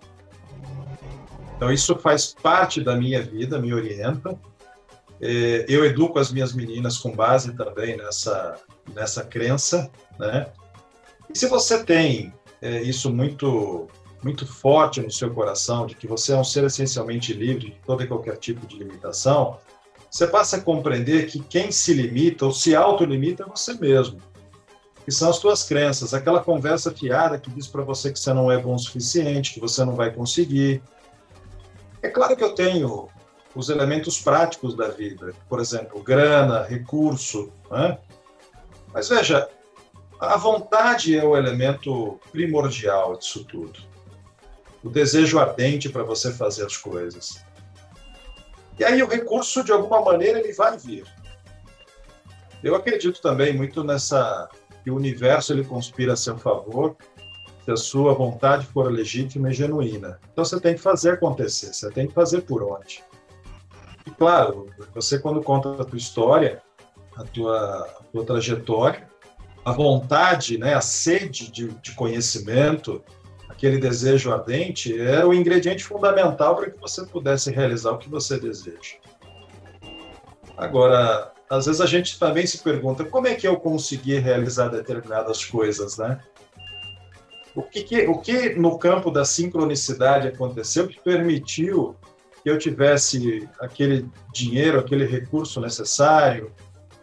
Então, 1.56 1.70
isso 1.70 1.94
faz 1.96 2.34
parte 2.42 2.82
da 2.82 2.96
minha 2.96 3.22
vida, 3.22 3.58
me 3.58 3.72
orienta. 3.72 4.38
É, 5.20 5.66
eu 5.68 5.84
educo 5.84 6.18
as 6.18 6.32
minhas 6.32 6.52
meninas 6.52 6.96
com 6.96 7.12
base 7.12 7.54
também 7.54 7.96
nessa, 7.96 8.56
nessa 8.94 9.24
crença, 9.24 9.90
né? 10.18 10.50
E 11.32 11.38
se 11.38 11.46
você 11.46 11.84
tem 11.84 12.32
é, 12.60 12.82
isso 12.82 13.12
muito 13.12 13.88
muito 14.22 14.46
forte 14.46 15.00
no 15.00 15.10
seu 15.10 15.32
coração 15.32 15.86
de 15.86 15.94
que 15.94 16.06
você 16.06 16.32
é 16.32 16.36
um 16.36 16.44
ser 16.44 16.64
essencialmente 16.64 17.32
livre 17.32 17.70
de 17.70 17.76
todo 17.86 18.02
e 18.02 18.06
qualquer 18.06 18.36
tipo 18.36 18.66
de 18.66 18.76
limitação, 18.76 19.56
você 20.10 20.26
passa 20.26 20.56
a 20.56 20.60
compreender 20.60 21.26
que 21.26 21.40
quem 21.40 21.72
se 21.72 21.94
limita 21.94 22.44
ou 22.44 22.52
se 22.52 22.74
autolimita 22.74 23.44
é 23.44 23.46
você 23.46 23.74
mesmo. 23.74 24.20
Que 25.04 25.10
são 25.10 25.30
as 25.30 25.36
suas 25.36 25.62
crenças, 25.62 26.12
aquela 26.12 26.44
conversa 26.44 26.90
fiada 26.90 27.38
que 27.38 27.50
diz 27.50 27.66
para 27.66 27.82
você 27.82 28.12
que 28.12 28.18
você 28.18 28.34
não 28.34 28.52
é 28.52 28.58
bom 28.58 28.74
o 28.74 28.78
suficiente, 28.78 29.54
que 29.54 29.60
você 29.60 29.84
não 29.84 29.94
vai 29.94 30.12
conseguir. 30.12 30.82
É 32.02 32.08
claro 32.08 32.36
que 32.36 32.44
eu 32.44 32.54
tenho 32.54 33.08
os 33.60 33.68
elementos 33.68 34.18
práticos 34.18 34.74
da 34.74 34.88
vida, 34.88 35.34
por 35.48 35.60
exemplo, 35.60 36.02
grana, 36.02 36.64
recurso. 36.64 37.52
Né? 37.70 37.98
Mas 38.92 39.08
veja, 39.08 39.48
a 40.18 40.36
vontade 40.36 41.16
é 41.16 41.22
o 41.22 41.36
elemento 41.36 42.18
primordial 42.32 43.16
disso 43.16 43.44
tudo. 43.44 43.78
O 44.82 44.88
desejo 44.88 45.38
ardente 45.38 45.90
para 45.90 46.02
você 46.02 46.32
fazer 46.32 46.64
as 46.64 46.76
coisas. 46.76 47.44
E 48.78 48.84
aí 48.84 49.02
o 49.02 49.06
recurso, 49.06 49.62
de 49.62 49.72
alguma 49.72 50.00
maneira, 50.00 50.38
ele 50.38 50.54
vai 50.54 50.78
vir. 50.78 51.06
Eu 52.64 52.74
acredito 52.74 53.20
também 53.20 53.54
muito 53.54 53.84
nessa 53.84 54.48
que 54.82 54.90
o 54.90 54.96
universo 54.96 55.52
ele 55.52 55.64
conspira 55.64 56.14
a 56.14 56.16
seu 56.16 56.38
favor 56.38 56.96
se 57.62 57.70
a 57.70 57.76
sua 57.76 58.14
vontade 58.14 58.64
for 58.66 58.90
legítima 58.90 59.50
e 59.50 59.54
genuína. 59.54 60.18
Então 60.32 60.46
você 60.46 60.58
tem 60.58 60.74
que 60.74 60.80
fazer 60.80 61.10
acontecer, 61.12 61.74
você 61.74 61.90
tem 61.90 62.06
que 62.06 62.14
fazer 62.14 62.40
por 62.40 62.62
onde. 62.62 63.04
E 64.06 64.10
claro, 64.10 64.66
você 64.94 65.18
quando 65.18 65.42
conta 65.42 65.82
a 65.82 65.84
tua 65.84 65.98
história, 65.98 66.62
a 67.16 67.24
tua, 67.24 67.82
a 68.00 68.04
tua 68.12 68.24
trajetória, 68.24 69.08
a 69.64 69.72
vontade, 69.72 70.58
né, 70.58 70.74
a 70.74 70.80
sede 70.80 71.50
de, 71.50 71.68
de 71.68 71.92
conhecimento, 71.92 73.02
aquele 73.48 73.78
desejo 73.78 74.32
ardente, 74.32 74.98
era 74.98 75.28
o 75.28 75.34
ingrediente 75.34 75.84
fundamental 75.84 76.56
para 76.56 76.70
que 76.70 76.80
você 76.80 77.04
pudesse 77.04 77.50
realizar 77.50 77.92
o 77.92 77.98
que 77.98 78.08
você 78.08 78.40
deseja. 78.40 78.96
Agora, 80.56 81.32
às 81.48 81.66
vezes 81.66 81.80
a 81.80 81.86
gente 81.86 82.18
também 82.18 82.46
se 82.46 82.58
pergunta 82.58 83.04
como 83.04 83.26
é 83.26 83.34
que 83.34 83.46
eu 83.46 83.56
consegui 83.58 84.18
realizar 84.18 84.68
determinadas 84.68 85.44
coisas, 85.44 85.98
né? 85.98 86.20
O 87.54 87.62
que, 87.62 87.82
que, 87.82 88.06
o 88.06 88.18
que 88.18 88.54
no 88.54 88.78
campo 88.78 89.10
da 89.10 89.24
sincronicidade 89.24 90.28
aconteceu 90.28 90.86
que 90.86 91.00
permitiu 91.00 91.96
eu 92.48 92.58
tivesse 92.58 93.48
aquele 93.60 94.08
dinheiro, 94.32 94.78
aquele 94.78 95.04
recurso 95.04 95.60
necessário. 95.60 96.52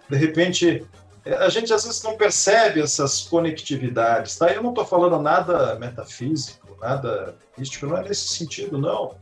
De 0.09 0.17
repente, 0.17 0.85
é, 1.25 1.33
a 1.35 1.49
gente 1.49 1.73
às 1.73 1.83
vezes 1.83 2.01
não 2.03 2.15
percebe 2.15 2.81
essas 2.81 3.21
conectividades, 3.21 4.37
tá? 4.37 4.49
Eu 4.49 4.63
não 4.63 4.69
estou 4.69 4.85
falando 4.85 5.21
nada 5.21 5.75
metafísico, 5.75 6.77
nada 6.79 7.35
místico, 7.57 7.85
não 7.85 7.97
é 7.97 8.03
nesse 8.03 8.29
sentido, 8.29 8.77
não. 8.77 9.15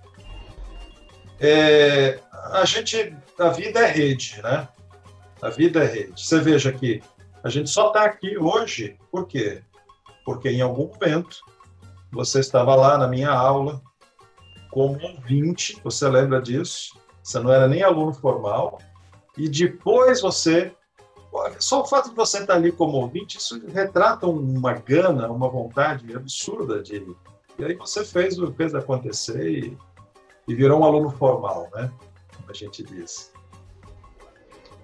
É, 1.39 2.19
a 2.51 2.63
gente, 2.63 3.15
a 3.39 3.49
vida 3.49 3.79
é 3.79 3.91
rede, 3.91 4.39
né? 4.41 4.67
A 5.41 5.49
vida 5.49 5.83
é 5.83 5.87
rede. 5.87 6.13
Você 6.23 6.39
veja 6.39 6.71
que 6.71 7.01
a 7.43 7.49
gente 7.49 7.69
só 7.69 7.87
está 7.87 8.05
aqui 8.05 8.37
hoje, 8.37 8.97
por 9.11 9.27
quê? 9.27 9.61
Porque 10.23 10.49
em 10.49 10.61
algum 10.61 10.87
momento 10.87 11.39
você 12.11 12.39
estava 12.39 12.75
lá 12.75 12.97
na 12.97 13.07
minha 13.07 13.29
aula 13.29 13.81
como 14.75 15.01
ouvinte, 15.01 15.79
você 15.81 16.05
lembra 16.09 16.41
disso? 16.41 16.99
Você 17.23 17.39
não 17.39 17.49
era 17.49 17.65
nem 17.65 17.81
aluno 17.81 18.13
formal, 18.13 18.77
e 19.37 19.47
depois 19.47 20.19
você 20.19 20.75
só 21.59 21.81
o 21.81 21.85
fato 21.85 22.09
de 22.09 22.15
você 22.15 22.39
estar 22.39 22.55
ali 22.55 22.73
como 22.73 22.97
ouvinte, 22.97 23.37
isso 23.37 23.61
retrata 23.67 24.27
uma 24.27 24.73
gana, 24.73 25.31
uma 25.31 25.49
vontade 25.49 26.13
absurda 26.13 26.83
de. 26.83 27.05
E 27.57 27.63
aí 27.63 27.73
você 27.75 28.03
fez, 28.03 28.35
fez 28.57 28.75
acontecer 28.75 29.47
e, 29.49 29.77
e 30.45 30.53
virou 30.55 30.81
um 30.81 30.83
aluno 30.83 31.09
formal, 31.09 31.69
né? 31.73 31.89
Como 32.35 32.49
a 32.49 32.53
gente 32.53 32.83
diz. 32.83 33.31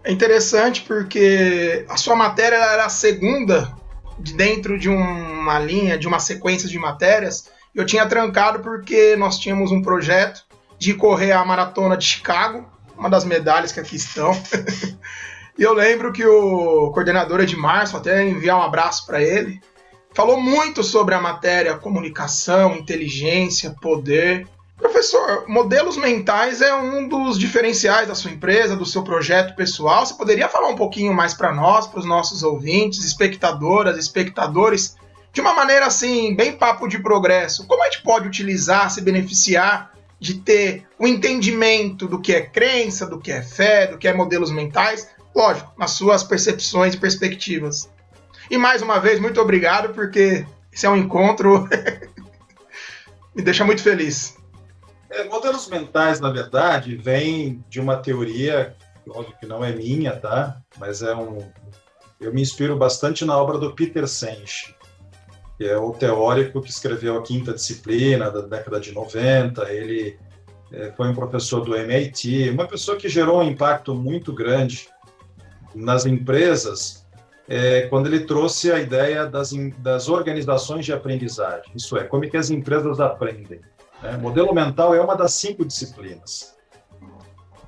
É 0.05 0.11
interessante 0.11 0.83
porque 0.83 1.85
a 1.89 1.97
sua 1.97 2.15
matéria 2.15 2.55
era 2.55 2.85
a 2.85 2.89
segunda 2.89 3.73
de 4.19 4.33
dentro 4.33 4.79
de 4.79 4.89
uma 4.89 5.59
linha, 5.59 5.97
de 5.97 6.07
uma 6.07 6.19
sequência 6.19 6.67
de 6.67 6.77
matérias. 6.77 7.49
Eu 7.73 7.85
tinha 7.85 8.05
trancado 8.05 8.59
porque 8.59 9.15
nós 9.15 9.39
tínhamos 9.39 9.71
um 9.71 9.81
projeto 9.81 10.43
de 10.77 10.93
correr 10.93 11.31
a 11.31 11.45
maratona 11.45 11.95
de 11.95 12.05
Chicago, 12.05 12.65
uma 12.97 13.09
das 13.09 13.23
medalhas 13.23 13.71
que 13.71 13.79
aqui 13.79 13.95
estão. 13.95 14.31
E 15.57 15.63
eu 15.63 15.73
lembro 15.73 16.11
que 16.11 16.25
o 16.25 16.91
coordenador 16.91 17.41
Edmarço, 17.41 17.95
até 17.95 18.27
enviar 18.27 18.57
um 18.57 18.63
abraço 18.63 19.05
para 19.05 19.21
ele, 19.21 19.61
falou 20.11 20.41
muito 20.41 20.83
sobre 20.83 21.13
a 21.13 21.21
matéria 21.21 21.77
comunicação, 21.77 22.75
inteligência, 22.75 23.75
poder. 23.81 24.47
Professor, 24.77 25.45
modelos 25.47 25.97
mentais 25.97 26.61
é 26.61 26.73
um 26.73 27.07
dos 27.07 27.37
diferenciais 27.37 28.07
da 28.07 28.15
sua 28.15 28.31
empresa, 28.31 28.75
do 28.75 28.85
seu 28.85 29.03
projeto 29.03 29.55
pessoal. 29.55 30.03
Você 30.03 30.15
poderia 30.15 30.49
falar 30.49 30.69
um 30.69 30.75
pouquinho 30.75 31.13
mais 31.13 31.35
para 31.35 31.53
nós, 31.53 31.85
para 31.85 31.99
os 31.99 32.05
nossos 32.07 32.41
ouvintes, 32.41 33.05
espectadoras, 33.05 33.97
espectadores, 33.97 34.95
de 35.33 35.41
uma 35.41 35.53
maneira 35.53 35.85
assim, 35.85 36.35
bem 36.35 36.53
papo 36.53 36.87
de 36.87 36.99
progresso? 36.99 37.65
Como 37.67 37.81
a 37.81 37.85
gente 37.85 38.03
pode 38.03 38.27
utilizar, 38.27 38.89
se 38.91 39.01
beneficiar 39.01 39.91
de 40.19 40.35
ter 40.35 40.85
o 40.99 41.05
um 41.05 41.07
entendimento 41.07 42.07
do 42.07 42.19
que 42.19 42.33
é 42.33 42.41
crença, 42.41 43.07
do 43.07 43.19
que 43.19 43.31
é 43.31 43.41
fé, 43.41 43.87
do 43.87 43.97
que 43.97 44.07
é 44.07 44.13
modelos 44.13 44.51
mentais, 44.51 45.09
lógico, 45.33 45.73
nas 45.77 45.91
suas 45.91 46.23
percepções 46.23 46.93
e 46.93 46.97
perspectivas. 46.97 47.89
E 48.49 48.57
mais 48.57 48.81
uma 48.81 48.99
vez, 48.99 49.19
muito 49.19 49.41
obrigado, 49.41 49.93
porque 49.93 50.45
esse 50.71 50.85
é 50.85 50.89
um 50.89 50.97
encontro 50.97 51.67
me 53.33 53.41
deixa 53.41 53.63
muito 53.63 53.81
feliz. 53.81 54.37
É, 55.09 55.23
modelos 55.25 55.67
mentais, 55.67 56.19
na 56.19 56.29
verdade, 56.29 56.95
vêm 56.95 57.63
de 57.69 57.79
uma 57.79 57.97
teoria, 57.97 58.75
óbvio 59.09 59.35
que 59.39 59.45
não 59.45 59.63
é 59.63 59.71
minha, 59.73 60.15
tá? 60.15 60.61
Mas 60.77 61.01
é 61.01 61.15
um. 61.15 61.49
Eu 62.19 62.33
me 62.33 62.41
inspiro 62.41 62.77
bastante 62.77 63.25
na 63.25 63.35
obra 63.35 63.57
do 63.57 63.73
Peter 63.73 64.07
Senge, 64.07 64.75
que 65.61 65.69
é 65.69 65.77
o 65.77 65.91
teórico 65.91 66.59
que 66.59 66.71
escreveu 66.71 67.19
a 67.19 67.21
quinta 67.21 67.53
disciplina 67.53 68.31
da 68.31 68.41
década 68.41 68.79
de 68.79 68.91
90. 68.91 69.71
Ele 69.71 70.17
é, 70.71 70.91
foi 70.93 71.07
um 71.07 71.13
professor 71.13 71.61
do 71.63 71.75
MIT, 71.75 72.49
uma 72.49 72.65
pessoa 72.65 72.97
que 72.97 73.07
gerou 73.07 73.39
um 73.39 73.43
impacto 73.43 73.93
muito 73.93 74.33
grande 74.33 74.89
nas 75.75 76.07
empresas 76.07 77.05
é, 77.47 77.81
quando 77.81 78.07
ele 78.07 78.21
trouxe 78.21 78.71
a 78.71 78.79
ideia 78.79 79.27
das, 79.27 79.51
das 79.77 80.09
organizações 80.09 80.83
de 80.83 80.93
aprendizagem, 80.93 81.71
isso 81.75 81.95
é, 81.95 82.05
como 82.05 82.25
é 82.25 82.27
que 82.27 82.37
as 82.37 82.49
empresas 82.49 82.99
aprendem. 82.99 83.61
Né? 84.01 84.17
Modelo 84.17 84.55
mental 84.55 84.95
é 84.95 85.01
uma 85.01 85.15
das 85.15 85.35
cinco 85.35 85.63
disciplinas. 85.63 86.57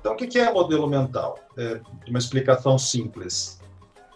Então, 0.00 0.14
o 0.14 0.16
que 0.16 0.36
é 0.36 0.52
modelo 0.52 0.88
mental? 0.88 1.38
É 1.56 1.80
uma 2.08 2.18
explicação 2.18 2.76
simples. 2.76 3.60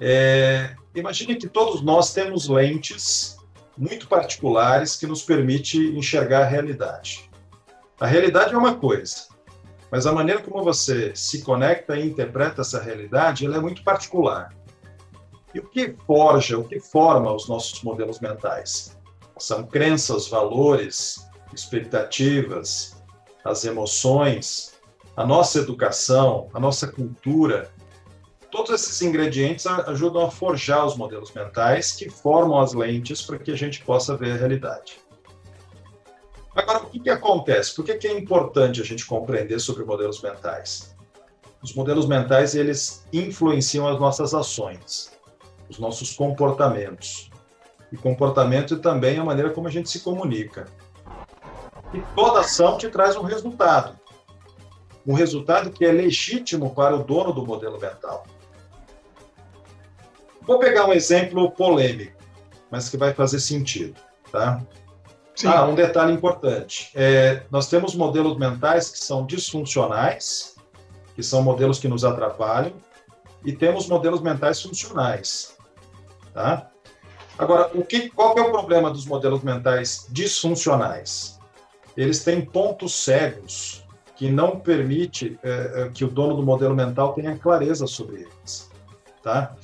É, 0.00 0.74
imagine 0.96 1.36
que 1.36 1.48
todos 1.48 1.80
nós 1.80 2.12
temos 2.12 2.48
lentes 2.48 3.37
muito 3.78 4.08
particulares 4.08 4.96
que 4.96 5.06
nos 5.06 5.22
permite 5.22 5.78
enxergar 5.96 6.42
a 6.42 6.46
realidade. 6.46 7.30
A 8.00 8.06
realidade 8.06 8.52
é 8.52 8.58
uma 8.58 8.74
coisa, 8.74 9.28
mas 9.90 10.04
a 10.04 10.12
maneira 10.12 10.42
como 10.42 10.64
você 10.64 11.14
se 11.14 11.42
conecta 11.42 11.96
e 11.96 12.08
interpreta 12.08 12.62
essa 12.62 12.82
realidade, 12.82 13.46
ela 13.46 13.56
é 13.56 13.60
muito 13.60 13.84
particular. 13.84 14.52
E 15.54 15.60
o 15.60 15.68
que 15.68 15.96
forja, 16.06 16.58
o 16.58 16.64
que 16.64 16.80
forma 16.80 17.32
os 17.32 17.48
nossos 17.48 17.82
modelos 17.82 18.20
mentais? 18.20 18.98
São 19.38 19.64
crenças, 19.64 20.28
valores, 20.28 21.26
expectativas, 21.54 23.02
as 23.44 23.64
emoções, 23.64 24.74
a 25.16 25.24
nossa 25.24 25.60
educação, 25.60 26.48
a 26.52 26.60
nossa 26.60 26.88
cultura. 26.88 27.70
Todos 28.50 28.70
esses 28.70 29.02
ingredientes 29.02 29.66
ajudam 29.66 30.24
a 30.24 30.30
forjar 30.30 30.86
os 30.86 30.96
modelos 30.96 31.32
mentais 31.32 31.92
que 31.92 32.08
formam 32.08 32.58
as 32.60 32.72
lentes 32.72 33.20
para 33.20 33.38
que 33.38 33.50
a 33.50 33.56
gente 33.56 33.84
possa 33.84 34.16
ver 34.16 34.32
a 34.32 34.36
realidade. 34.36 34.98
Agora, 36.54 36.78
o 36.78 36.86
que, 36.86 36.98
que 36.98 37.10
acontece? 37.10 37.74
Por 37.74 37.84
que, 37.84 37.94
que 37.94 38.08
é 38.08 38.18
importante 38.18 38.80
a 38.80 38.84
gente 38.84 39.06
compreender 39.06 39.60
sobre 39.60 39.84
modelos 39.84 40.20
mentais? 40.22 40.96
Os 41.62 41.74
modelos 41.74 42.06
mentais, 42.06 42.54
eles 42.54 43.06
influenciam 43.12 43.86
as 43.86 44.00
nossas 44.00 44.32
ações, 44.32 45.12
os 45.68 45.78
nossos 45.78 46.14
comportamentos. 46.14 47.30
E 47.92 47.96
comportamento 47.96 48.74
é 48.74 48.78
também 48.78 49.18
a 49.18 49.24
maneira 49.24 49.50
como 49.50 49.68
a 49.68 49.70
gente 49.70 49.90
se 49.90 50.00
comunica. 50.00 50.66
E 51.92 52.00
toda 52.14 52.40
ação 52.40 52.76
te 52.78 52.88
traz 52.88 53.16
um 53.16 53.22
resultado. 53.22 53.98
Um 55.06 55.14
resultado 55.14 55.70
que 55.70 55.84
é 55.84 55.92
legítimo 55.92 56.74
para 56.74 56.96
o 56.96 57.04
dono 57.04 57.32
do 57.32 57.46
modelo 57.46 57.78
mental. 57.78 58.26
Vou 60.48 60.58
pegar 60.58 60.86
um 60.86 60.94
exemplo 60.94 61.50
polêmico, 61.50 62.16
mas 62.70 62.88
que 62.88 62.96
vai 62.96 63.12
fazer 63.12 63.38
sentido, 63.38 64.00
tá? 64.32 64.62
Sim. 65.36 65.46
Ah, 65.46 65.66
um 65.66 65.74
detalhe 65.74 66.10
importante. 66.10 66.90
É, 66.94 67.42
nós 67.50 67.68
temos 67.68 67.94
modelos 67.94 68.38
mentais 68.38 68.88
que 68.88 68.98
são 68.98 69.26
disfuncionais, 69.26 70.56
que 71.14 71.22
são 71.22 71.42
modelos 71.42 71.78
que 71.78 71.86
nos 71.86 72.02
atrapalham, 72.02 72.72
e 73.44 73.52
temos 73.52 73.86
modelos 73.88 74.22
mentais 74.22 74.62
funcionais. 74.62 75.54
Tá? 76.32 76.70
Agora, 77.38 77.70
o 77.74 77.84
que, 77.84 78.08
qual 78.08 78.34
que 78.34 78.40
é 78.40 78.42
o 78.42 78.50
problema 78.50 78.90
dos 78.90 79.04
modelos 79.04 79.42
mentais 79.42 80.06
disfuncionais? 80.08 81.38
Eles 81.94 82.24
têm 82.24 82.40
pontos 82.40 82.94
cegos 83.04 83.84
que 84.16 84.30
não 84.30 84.58
permite 84.58 85.38
é, 85.42 85.82
é 85.82 85.88
que 85.90 86.06
o 86.06 86.08
dono 86.08 86.34
do 86.34 86.42
modelo 86.42 86.74
mental 86.74 87.12
tenha 87.12 87.36
clareza 87.36 87.86
sobre 87.86 88.22
eles. 88.22 88.70
Tá? 89.22 89.54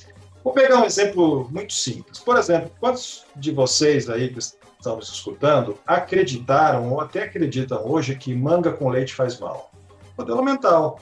Vou 0.45 0.53
pegar 0.53 0.77
um 0.77 0.85
exemplo 0.85 1.49
muito 1.51 1.73
simples. 1.73 2.19
Por 2.19 2.37
exemplo, 2.37 2.69
quantos 2.79 3.25
de 3.35 3.51
vocês 3.51 4.07
aí 4.07 4.31
que 4.31 4.37
estão 4.37 4.95
nos 4.95 5.09
escutando 5.09 5.75
acreditaram 5.87 6.93
ou 6.93 7.01
até 7.01 7.23
acreditam 7.23 7.83
hoje 7.83 8.15
que 8.15 8.31
manga 8.35 8.71
com 8.71 8.87
leite 8.87 9.15
faz 9.15 9.39
mal. 9.39 9.71
Modelo 10.15 10.43
mental. 10.43 10.99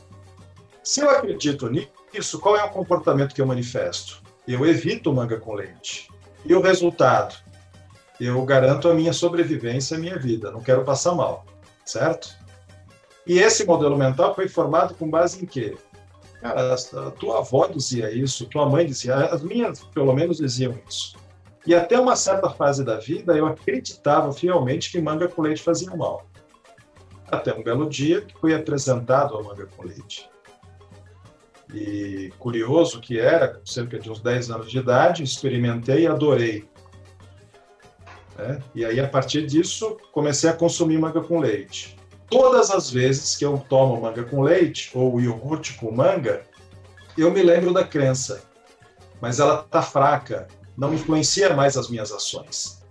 Se 0.81 1.01
eu 1.01 1.09
acredito 1.09 1.69
nisso, 1.69 2.39
qual 2.39 2.55
é 2.55 2.63
o 2.63 2.69
comportamento 2.69 3.35
que 3.35 3.41
eu 3.41 3.45
manifesto? 3.45 4.23
Eu 4.47 4.65
evito 4.65 5.11
manga 5.11 5.37
com 5.37 5.53
leite. 5.53 6.09
E 6.45 6.55
o 6.55 6.61
resultado? 6.61 7.35
Eu 8.21 8.41
garanto 8.45 8.87
a 8.87 8.93
minha 8.93 9.11
sobrevivência, 9.11 9.97
a 9.97 9.99
minha 9.99 10.17
vida. 10.17 10.51
Não 10.51 10.61
quero 10.61 10.85
passar 10.85 11.15
mal, 11.15 11.45
certo? 11.83 12.33
E 13.27 13.39
esse 13.39 13.65
modelo 13.65 13.97
mental 13.97 14.33
foi 14.33 14.47
formado 14.47 14.95
com 14.95 15.09
base 15.09 15.43
em 15.43 15.45
quê? 15.45 15.75
Cara, 16.43 16.73
a 16.75 17.11
tua 17.11 17.37
avó 17.37 17.67
dizia 17.67 18.11
isso, 18.11 18.45
tua 18.47 18.69
mãe 18.69 18.85
dizia, 18.85 19.15
as 19.15 19.41
minhas 19.41 19.81
pelo 19.85 20.13
menos 20.13 20.39
diziam 20.39 20.77
isso. 20.85 21.15
E 21.65 21.73
até 21.73 21.97
uma 21.97 22.17
certa 22.17 22.49
fase 22.49 22.83
da 22.83 22.97
vida 22.99 23.31
eu 23.37 23.45
acreditava 23.45 24.33
fielmente 24.33 24.91
que 24.91 24.99
manga 24.99 25.29
com 25.29 25.41
leite 25.41 25.63
fazia 25.63 25.95
mal. 25.95 26.27
Até 27.31 27.53
um 27.53 27.63
belo 27.63 27.89
dia 27.89 28.19
que 28.19 28.37
fui 28.37 28.53
apresentado 28.53 29.37
a 29.37 29.41
manga 29.41 29.65
com 29.67 29.83
leite. 29.83 30.29
E 31.73 32.29
curioso 32.37 32.99
que 32.99 33.17
era, 33.17 33.47
com 33.47 33.65
cerca 33.65 33.97
de 33.97 34.11
uns 34.11 34.19
10 34.19 34.51
anos 34.51 34.69
de 34.69 34.77
idade, 34.77 35.23
experimentei 35.23 36.01
e 36.01 36.07
adorei. 36.07 36.67
É? 38.37 38.59
E 38.75 38.83
aí, 38.83 38.99
a 38.99 39.07
partir 39.07 39.45
disso, 39.45 39.95
comecei 40.11 40.49
a 40.49 40.53
consumir 40.53 40.97
manga 40.99 41.21
com 41.21 41.39
leite. 41.39 41.95
Todas 42.33 42.71
as 42.71 42.89
vezes 42.89 43.35
que 43.35 43.45
eu 43.45 43.63
tomo 43.69 44.01
manga 44.01 44.23
com 44.23 44.41
leite, 44.41 44.89
ou 44.93 45.21
iogurte 45.21 45.73
com 45.75 45.91
manga, 45.91 46.43
eu 47.17 47.31
me 47.31 47.43
lembro 47.43 47.71
da 47.71 47.83
crença. 47.83 48.43
Mas 49.21 49.39
ela 49.39 49.61
está 49.61 49.81
fraca, 49.81 50.47
não 50.75 50.93
influencia 50.93 51.53
mais 51.53 51.77
as 51.77 51.89
minhas 51.89 52.11
ações. 52.11 52.83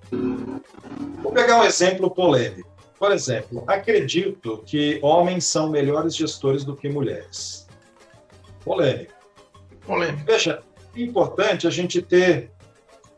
Vou 1.23 1.33
pegar 1.33 1.61
um 1.61 1.65
exemplo 1.65 2.11
polêmico. 2.11 2.71
Por 2.99 3.11
exemplo, 3.11 3.65
acredito 3.67 4.63
que 4.65 5.01
homens 5.03 5.45
são 5.45 5.69
melhores 5.69 6.15
gestores 6.15 6.65
do 6.65 6.77
que 6.77 6.89
mulheres. 6.89 7.67
Polêmico. 8.65 9.13
Polêmico. 9.85 10.25
Veja, 10.25 10.63
é 10.97 11.01
importante 11.01 11.67
a 11.67 11.71
gente 11.71 12.01
ter, 12.01 12.53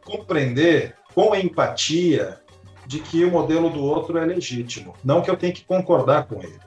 compreender 0.03 0.97
com 1.15 1.35
empatia 1.35 2.41
de 2.87 3.01
que 3.01 3.25
o 3.25 3.31
modelo 3.31 3.71
do 3.71 3.83
outro 3.83 4.19
é 4.19 4.25
legítimo, 4.25 4.95
não 5.05 5.23
que 5.23 5.31
eu 5.31 5.37
tenha 5.37 5.53
que 5.53 5.65
concordar 5.65 6.27
com 6.27 6.43
ele. 6.43 6.59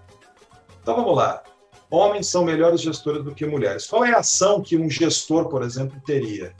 Então 0.81 0.95
vamos 0.95 1.15
lá. 1.15 1.43
Homens 1.89 2.27
são 2.27 2.43
melhores 2.43 2.81
gestores 2.81 3.23
do 3.23 3.33
que 3.33 3.45
mulheres. 3.45 3.87
Qual 3.87 4.03
é 4.03 4.11
a 4.11 4.19
ação 4.19 4.61
que 4.61 4.77
um 4.77 4.89
gestor, 4.89 5.47
por 5.47 5.61
exemplo, 5.61 6.01
teria? 6.05 6.53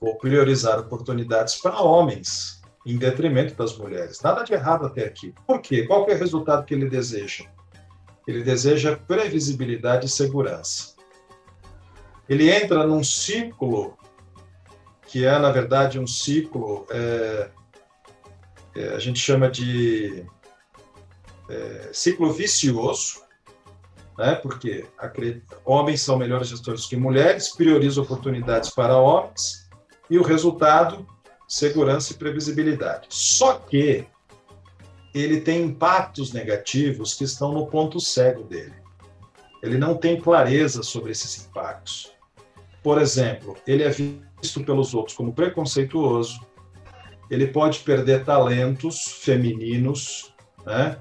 Ou 0.00 0.16
priorizar 0.16 0.78
oportunidades 0.78 1.56
para 1.56 1.80
homens 1.80 2.60
em 2.84 2.96
detrimento 2.96 3.54
das 3.54 3.76
mulheres. 3.76 4.20
Nada 4.22 4.42
de 4.44 4.52
errado 4.52 4.86
até 4.86 5.04
aqui. 5.04 5.34
Por 5.46 5.60
quê? 5.60 5.84
Qual 5.84 6.08
é 6.08 6.14
o 6.14 6.18
resultado 6.18 6.64
que 6.64 6.74
ele 6.74 6.88
deseja? 6.88 7.44
Ele 8.26 8.42
deseja 8.42 8.96
previsibilidade 8.96 10.06
e 10.06 10.08
segurança. 10.08 10.94
Ele 12.28 12.50
entra 12.50 12.86
num 12.86 13.04
ciclo 13.04 13.96
que 15.06 15.24
é, 15.24 15.38
na 15.38 15.50
verdade, 15.50 15.98
um 15.98 16.06
ciclo, 16.06 16.86
é, 16.90 17.50
é, 18.76 18.94
a 18.94 18.98
gente 18.98 19.18
chama 19.18 19.50
de 19.50 20.24
é, 21.48 21.90
ciclo 21.92 22.32
vicioso, 22.32 23.22
né? 24.18 24.34
porque 24.34 24.86
homens 25.64 26.02
são 26.02 26.18
melhores 26.18 26.48
gestores 26.48 26.86
que 26.86 26.96
mulheres, 26.96 27.48
prioriza 27.48 28.02
oportunidades 28.02 28.70
para 28.70 28.96
homens, 28.96 29.68
e 30.10 30.18
o 30.18 30.22
resultado, 30.22 31.06
segurança 31.48 32.12
e 32.12 32.16
previsibilidade. 32.16 33.06
Só 33.10 33.54
que 33.54 34.06
ele 35.14 35.40
tem 35.40 35.62
impactos 35.62 36.32
negativos 36.32 37.14
que 37.14 37.24
estão 37.24 37.52
no 37.52 37.66
ponto 37.66 37.98
cego 37.98 38.42
dele. 38.42 38.74
Ele 39.62 39.78
não 39.78 39.96
tem 39.96 40.20
clareza 40.20 40.82
sobre 40.82 41.12
esses 41.12 41.46
impactos. 41.46 42.12
Por 42.82 43.00
exemplo, 43.00 43.56
ele 43.66 43.82
é 43.82 43.88
visto 43.88 44.62
pelos 44.64 44.94
outros 44.94 45.16
como 45.16 45.32
preconceituoso, 45.32 46.40
ele 47.30 47.46
pode 47.48 47.80
perder 47.80 48.24
talentos 48.24 49.04
femininos, 49.20 50.34
né? 50.64 50.98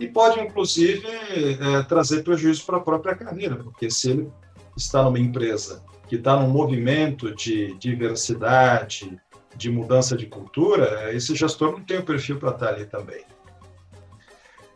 E 0.00 0.06
pode, 0.06 0.40
inclusive, 0.40 1.06
é, 1.06 1.82
trazer 1.82 2.22
prejuízo 2.22 2.64
para 2.64 2.76
a 2.76 2.80
própria 2.80 3.16
carreira, 3.16 3.56
porque 3.56 3.90
se 3.90 4.10
ele 4.10 4.32
está 4.76 5.02
numa 5.02 5.18
empresa 5.18 5.82
que 6.08 6.16
está 6.16 6.36
num 6.36 6.48
movimento 6.48 7.34
de 7.34 7.74
diversidade, 7.78 9.20
de 9.56 9.70
mudança 9.70 10.16
de 10.16 10.26
cultura, 10.26 11.12
esse 11.12 11.34
gestor 11.34 11.72
não 11.72 11.84
tem 11.84 11.98
o 11.98 12.04
perfil 12.04 12.38
para 12.38 12.50
estar 12.50 12.68
ali 12.68 12.86
também. 12.86 13.24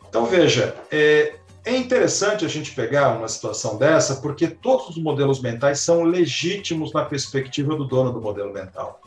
Então, 0.09 0.27
veja, 0.27 0.77
é, 0.91 1.37
é 1.65 1.77
interessante 1.77 2.45
a 2.45 2.49
gente 2.49 2.75
pegar 2.75 3.17
uma 3.17 3.29
situação 3.29 3.79
dessa, 3.79 4.17
porque 4.17 4.49
todos 4.49 4.91
os 4.91 4.99
modelos 5.03 5.41
mentais 5.41 5.79
são 5.81 6.03
legítimos 6.03 6.93
na 6.93 7.05
perspectiva 7.05 7.77
do 7.77 7.87
dono 7.87 8.13
do 8.13 8.21
modelo 8.21 8.53
mental. 8.53 9.01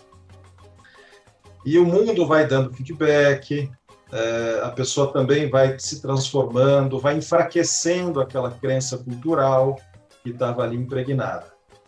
E 1.65 1.79
o 1.79 1.85
mundo 1.85 2.27
vai 2.27 2.47
dando 2.47 2.71
feedback, 2.71 3.71
é, 4.11 4.61
a 4.63 4.69
pessoa 4.69 5.11
também 5.11 5.49
vai 5.49 5.79
se 5.79 6.01
transformando, 6.01 6.99
vai 6.99 7.17
enfraquecendo 7.17 8.21
aquela 8.21 8.51
crença 8.51 8.97
cultural 8.97 9.79
que 10.23 10.29
estava 10.29 10.63
ali 10.63 10.75
impregnada. 10.75 11.47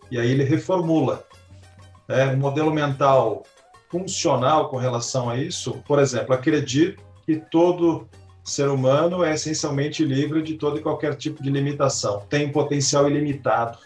E 0.10 0.20
aí 0.20 0.32
ele 0.32 0.44
reformula. 0.44 1.24
Né? 2.08 2.26
Um 2.34 2.38
modelo 2.38 2.72
mental 2.72 3.44
funcional 3.90 4.70
com 4.70 4.78
relação 4.78 5.30
a 5.30 5.38
isso, 5.38 5.82
por 5.88 6.00
exemplo, 6.00 6.34
acredito 6.34 7.02
que 7.26 7.38
todo 7.38 8.08
ser 8.44 8.70
humano 8.70 9.24
é 9.24 9.34
essencialmente 9.34 10.04
livre 10.04 10.42
de 10.42 10.56
todo 10.56 10.78
e 10.78 10.82
qualquer 10.82 11.16
tipo 11.16 11.44
de 11.44 11.50
limitação, 11.50 12.22
tem 12.30 12.52
potencial 12.52 13.10
ilimitado. 13.10 13.78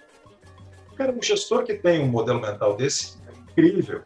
Cara, 0.95 1.11
um 1.11 1.21
gestor 1.21 1.63
que 1.63 1.73
tem 1.73 1.99
um 1.99 2.07
modelo 2.07 2.39
mental 2.39 2.77
desse 2.77 3.17
é 3.27 3.39
incrível. 3.39 4.03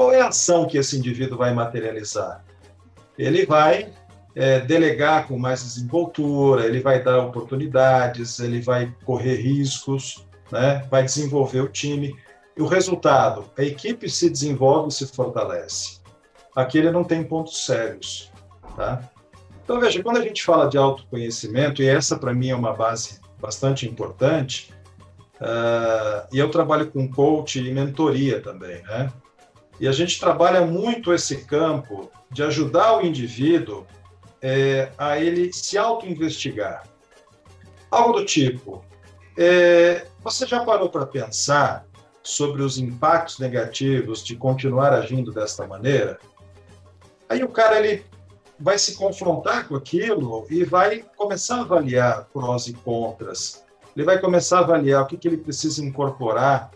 Qual 0.00 0.14
é 0.14 0.22
a 0.22 0.28
ação 0.28 0.66
que 0.66 0.78
esse 0.78 0.96
indivíduo 0.96 1.36
vai 1.36 1.52
materializar? 1.52 2.42
Ele 3.18 3.44
vai 3.44 3.92
é, 4.34 4.58
delegar 4.60 5.28
com 5.28 5.38
mais 5.38 5.62
desenvoltura, 5.62 6.64
ele 6.64 6.80
vai 6.80 7.04
dar 7.04 7.18
oportunidades, 7.18 8.40
ele 8.40 8.62
vai 8.62 8.94
correr 9.04 9.34
riscos, 9.34 10.26
né? 10.50 10.86
vai 10.90 11.04
desenvolver 11.04 11.60
o 11.60 11.68
time. 11.68 12.16
E 12.56 12.62
o 12.62 12.66
resultado, 12.66 13.50
a 13.58 13.62
equipe 13.62 14.08
se 14.08 14.30
desenvolve 14.30 14.88
e 14.88 14.92
se 14.92 15.06
fortalece. 15.06 16.00
Aqui 16.56 16.78
ele 16.78 16.90
não 16.90 17.04
tem 17.04 17.22
pontos 17.22 17.66
cegos. 17.66 18.32
Tá? 18.74 19.06
Então, 19.62 19.78
veja, 19.78 20.02
quando 20.02 20.16
a 20.16 20.22
gente 20.22 20.42
fala 20.42 20.66
de 20.66 20.78
autoconhecimento, 20.78 21.82
e 21.82 21.86
essa 21.86 22.18
para 22.18 22.32
mim 22.32 22.48
é 22.48 22.56
uma 22.56 22.72
base 22.72 23.20
bastante 23.38 23.86
importante, 23.86 24.72
uh, 25.42 26.26
e 26.32 26.38
eu 26.38 26.50
trabalho 26.50 26.90
com 26.90 27.06
coach 27.06 27.58
e 27.58 27.70
mentoria 27.70 28.40
também, 28.40 28.82
né? 28.84 29.12
E 29.80 29.88
a 29.88 29.92
gente 29.92 30.20
trabalha 30.20 30.60
muito 30.60 31.12
esse 31.12 31.44
campo 31.44 32.10
de 32.30 32.42
ajudar 32.42 32.98
o 32.98 33.06
indivíduo 33.06 33.86
é, 34.42 34.92
a 34.98 35.18
ele 35.18 35.50
se 35.54 35.78
auto-investigar. 35.78 36.86
Algo 37.90 38.20
do 38.20 38.26
tipo, 38.26 38.84
é, 39.38 40.06
você 40.22 40.46
já 40.46 40.62
parou 40.64 40.90
para 40.90 41.06
pensar 41.06 41.86
sobre 42.22 42.62
os 42.62 42.76
impactos 42.76 43.38
negativos 43.38 44.22
de 44.22 44.36
continuar 44.36 44.92
agindo 44.92 45.32
desta 45.32 45.66
maneira? 45.66 46.18
Aí 47.26 47.42
o 47.42 47.48
cara 47.48 47.78
ele 47.78 48.04
vai 48.58 48.78
se 48.78 48.94
confrontar 48.96 49.66
com 49.66 49.76
aquilo 49.76 50.46
e 50.50 50.62
vai 50.62 51.06
começar 51.16 51.56
a 51.56 51.60
avaliar 51.62 52.26
prós 52.34 52.66
e 52.66 52.74
contras. 52.74 53.64
Ele 53.96 54.04
vai 54.04 54.20
começar 54.20 54.58
a 54.58 54.62
avaliar 54.62 55.02
o 55.02 55.06
que, 55.06 55.16
que 55.16 55.26
ele 55.26 55.38
precisa 55.38 55.82
incorporar 55.82 56.70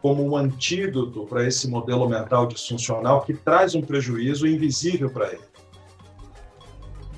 como 0.00 0.24
um 0.24 0.36
antídoto 0.36 1.26
para 1.26 1.46
esse 1.46 1.68
modelo 1.68 2.08
mental 2.08 2.46
disfuncional 2.46 3.22
que 3.22 3.34
traz 3.34 3.74
um 3.74 3.82
prejuízo 3.82 4.46
invisível 4.46 5.10
para 5.10 5.28
ele. 5.28 5.42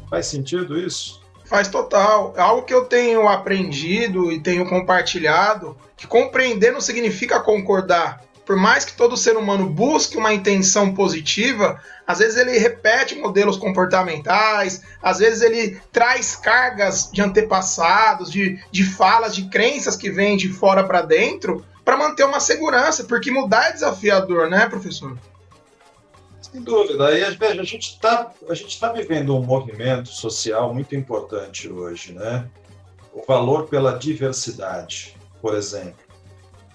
Faz 0.08 0.26
sentido 0.26 0.78
isso? 0.78 1.20
Faz 1.44 1.68
total. 1.68 2.32
É 2.36 2.40
algo 2.40 2.62
que 2.62 2.74
eu 2.74 2.84
tenho 2.84 3.28
aprendido 3.28 4.30
e 4.32 4.40
tenho 4.40 4.68
compartilhado, 4.68 5.76
que 5.96 6.06
compreender 6.06 6.72
não 6.72 6.80
significa 6.80 7.40
concordar 7.40 8.24
por 8.50 8.56
mais 8.56 8.84
que 8.84 8.94
todo 8.94 9.16
ser 9.16 9.36
humano 9.36 9.70
busque 9.70 10.16
uma 10.16 10.34
intenção 10.34 10.92
positiva, 10.92 11.80
às 12.04 12.18
vezes 12.18 12.36
ele 12.36 12.58
repete 12.58 13.14
modelos 13.14 13.56
comportamentais, 13.56 14.82
às 15.00 15.18
vezes 15.18 15.40
ele 15.40 15.80
traz 15.92 16.34
cargas 16.34 17.08
de 17.12 17.22
antepassados, 17.22 18.28
de, 18.28 18.58
de 18.72 18.82
falas, 18.82 19.36
de 19.36 19.48
crenças 19.48 19.94
que 19.94 20.10
vêm 20.10 20.36
de 20.36 20.48
fora 20.48 20.82
para 20.82 21.00
dentro, 21.00 21.64
para 21.84 21.96
manter 21.96 22.24
uma 22.24 22.40
segurança, 22.40 23.04
porque 23.04 23.30
mudar 23.30 23.68
é 23.68 23.72
desafiador, 23.72 24.48
né, 24.48 24.68
professor? 24.68 25.18
Sem 26.40 26.62
dúvida. 26.62 27.12
E 27.16 27.30
veja, 27.36 27.60
a 27.60 27.64
gente 27.64 27.90
está 27.90 28.32
tá 28.80 28.92
vivendo 28.92 29.36
um 29.36 29.42
movimento 29.42 30.08
social 30.08 30.72
muito 30.72 30.94
importante 30.94 31.68
hoje, 31.68 32.12
né? 32.12 32.48
O 33.12 33.24
valor 33.26 33.66
pela 33.68 33.98
diversidade, 33.98 35.16
por 35.40 35.54
exemplo 35.54 36.10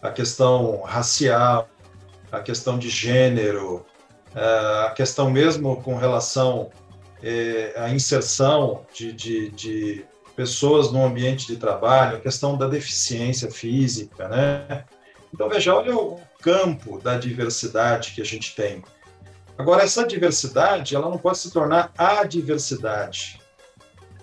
a 0.06 0.12
questão 0.12 0.82
racial, 0.82 1.68
a 2.32 2.40
questão 2.40 2.78
de 2.78 2.90
gênero, 2.90 3.86
é, 4.36 4.86
a 4.88 4.92
questão 4.92 5.30
mesmo 5.30 5.82
com 5.82 5.96
relação 5.96 6.70
é, 7.24 7.74
à 7.78 7.90
inserção 7.90 8.86
de, 8.94 9.12
de, 9.12 9.50
de 9.52 10.06
pessoas 10.36 10.92
no 10.92 11.04
ambiente 11.04 11.48
de 11.48 11.58
trabalho, 11.58 12.18
a 12.18 12.20
questão 12.20 12.58
da 12.58 12.68
deficiência 12.68 13.50
física, 13.50 14.28
né? 14.28 14.86
Então, 15.36 15.48
veja, 15.48 15.76
olha 15.76 15.96
o 15.96 16.20
campo 16.42 17.00
da 17.00 17.18
diversidade 17.18 18.14
que 18.14 18.22
a 18.22 18.26
gente 18.26 18.56
tem. 18.56 18.84
Agora, 19.58 19.84
essa 19.84 20.08
diversidade, 20.08 20.96
ela 20.96 21.10
não 21.10 21.18
pode 21.18 21.38
se 21.38 21.52
tornar 21.52 21.94
a 21.98 22.24
diversidade, 22.24 23.40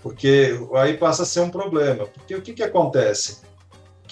porque 0.03 0.59
aí 0.75 0.97
passa 0.97 1.23
a 1.23 1.27
ser 1.27 1.41
um 1.41 1.51
problema. 1.51 2.07
Porque 2.07 2.35
o 2.35 2.43
que, 2.43 2.53
que 2.53 2.63
acontece? 2.65 3.43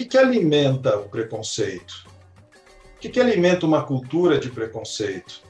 que, 0.00 0.04
que 0.06 0.18
alimenta 0.18 0.96
o 0.96 1.08
preconceito? 1.08 2.06
O 2.96 3.00
que, 3.00 3.10
que 3.10 3.20
alimenta 3.20 3.66
uma 3.66 3.84
cultura 3.84 4.38
de 4.38 4.48
preconceito? 4.48 5.42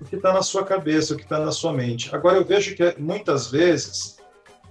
O 0.00 0.04
que 0.04 0.16
está 0.16 0.32
na 0.32 0.42
sua 0.42 0.64
cabeça, 0.64 1.14
o 1.14 1.16
que 1.16 1.24
está 1.24 1.40
na 1.40 1.50
sua 1.50 1.72
mente. 1.72 2.14
Agora, 2.14 2.36
eu 2.36 2.44
vejo 2.44 2.74
que 2.76 2.94
muitas 3.00 3.50
vezes 3.50 4.18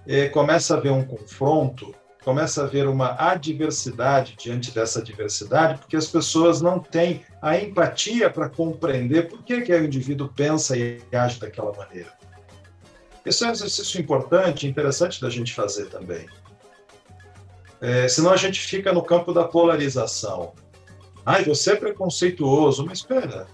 é, 0.08 0.30
começa 0.30 0.74
a 0.74 0.78
haver 0.78 0.92
um 0.92 1.06
confronto, 1.06 1.94
começa 2.24 2.62
a 2.62 2.66
haver 2.66 2.88
uma 2.88 3.16
adversidade 3.18 4.36
diante 4.38 4.72
dessa 4.72 5.02
diversidade, 5.02 5.80
porque 5.80 5.96
as 5.96 6.08
pessoas 6.08 6.62
não 6.62 6.80
têm 6.80 7.26
a 7.42 7.58
empatia 7.58 8.30
para 8.30 8.50
compreender 8.50 9.30
por 9.30 9.44
que, 9.44 9.62
que 9.62 9.74
o 9.74 9.86
indivíduo 9.86 10.28
pensa 10.36 10.78
e 10.78 11.02
age 11.14 11.40
daquela 11.40 11.72
maneira. 11.74 12.12
Esse 13.26 13.44
é 13.44 13.48
um 13.48 13.52
exercício 13.52 14.00
importante, 14.00 14.68
interessante 14.68 15.22
da 15.22 15.30
gente 15.30 15.54
fazer 15.54 15.86
também. 15.88 16.26
É, 17.82 18.08
senão 18.08 18.32
a 18.32 18.38
gente 18.38 18.60
fica 18.60 18.92
no 18.92 19.02
campo 19.02 19.34
da 19.34 19.46
polarização. 19.46 20.54
Ai, 21.26 21.44
você 21.44 21.74
é 21.74 21.76
preconceituoso, 21.76 22.86
mas 22.86 23.00
espera, 23.00 23.48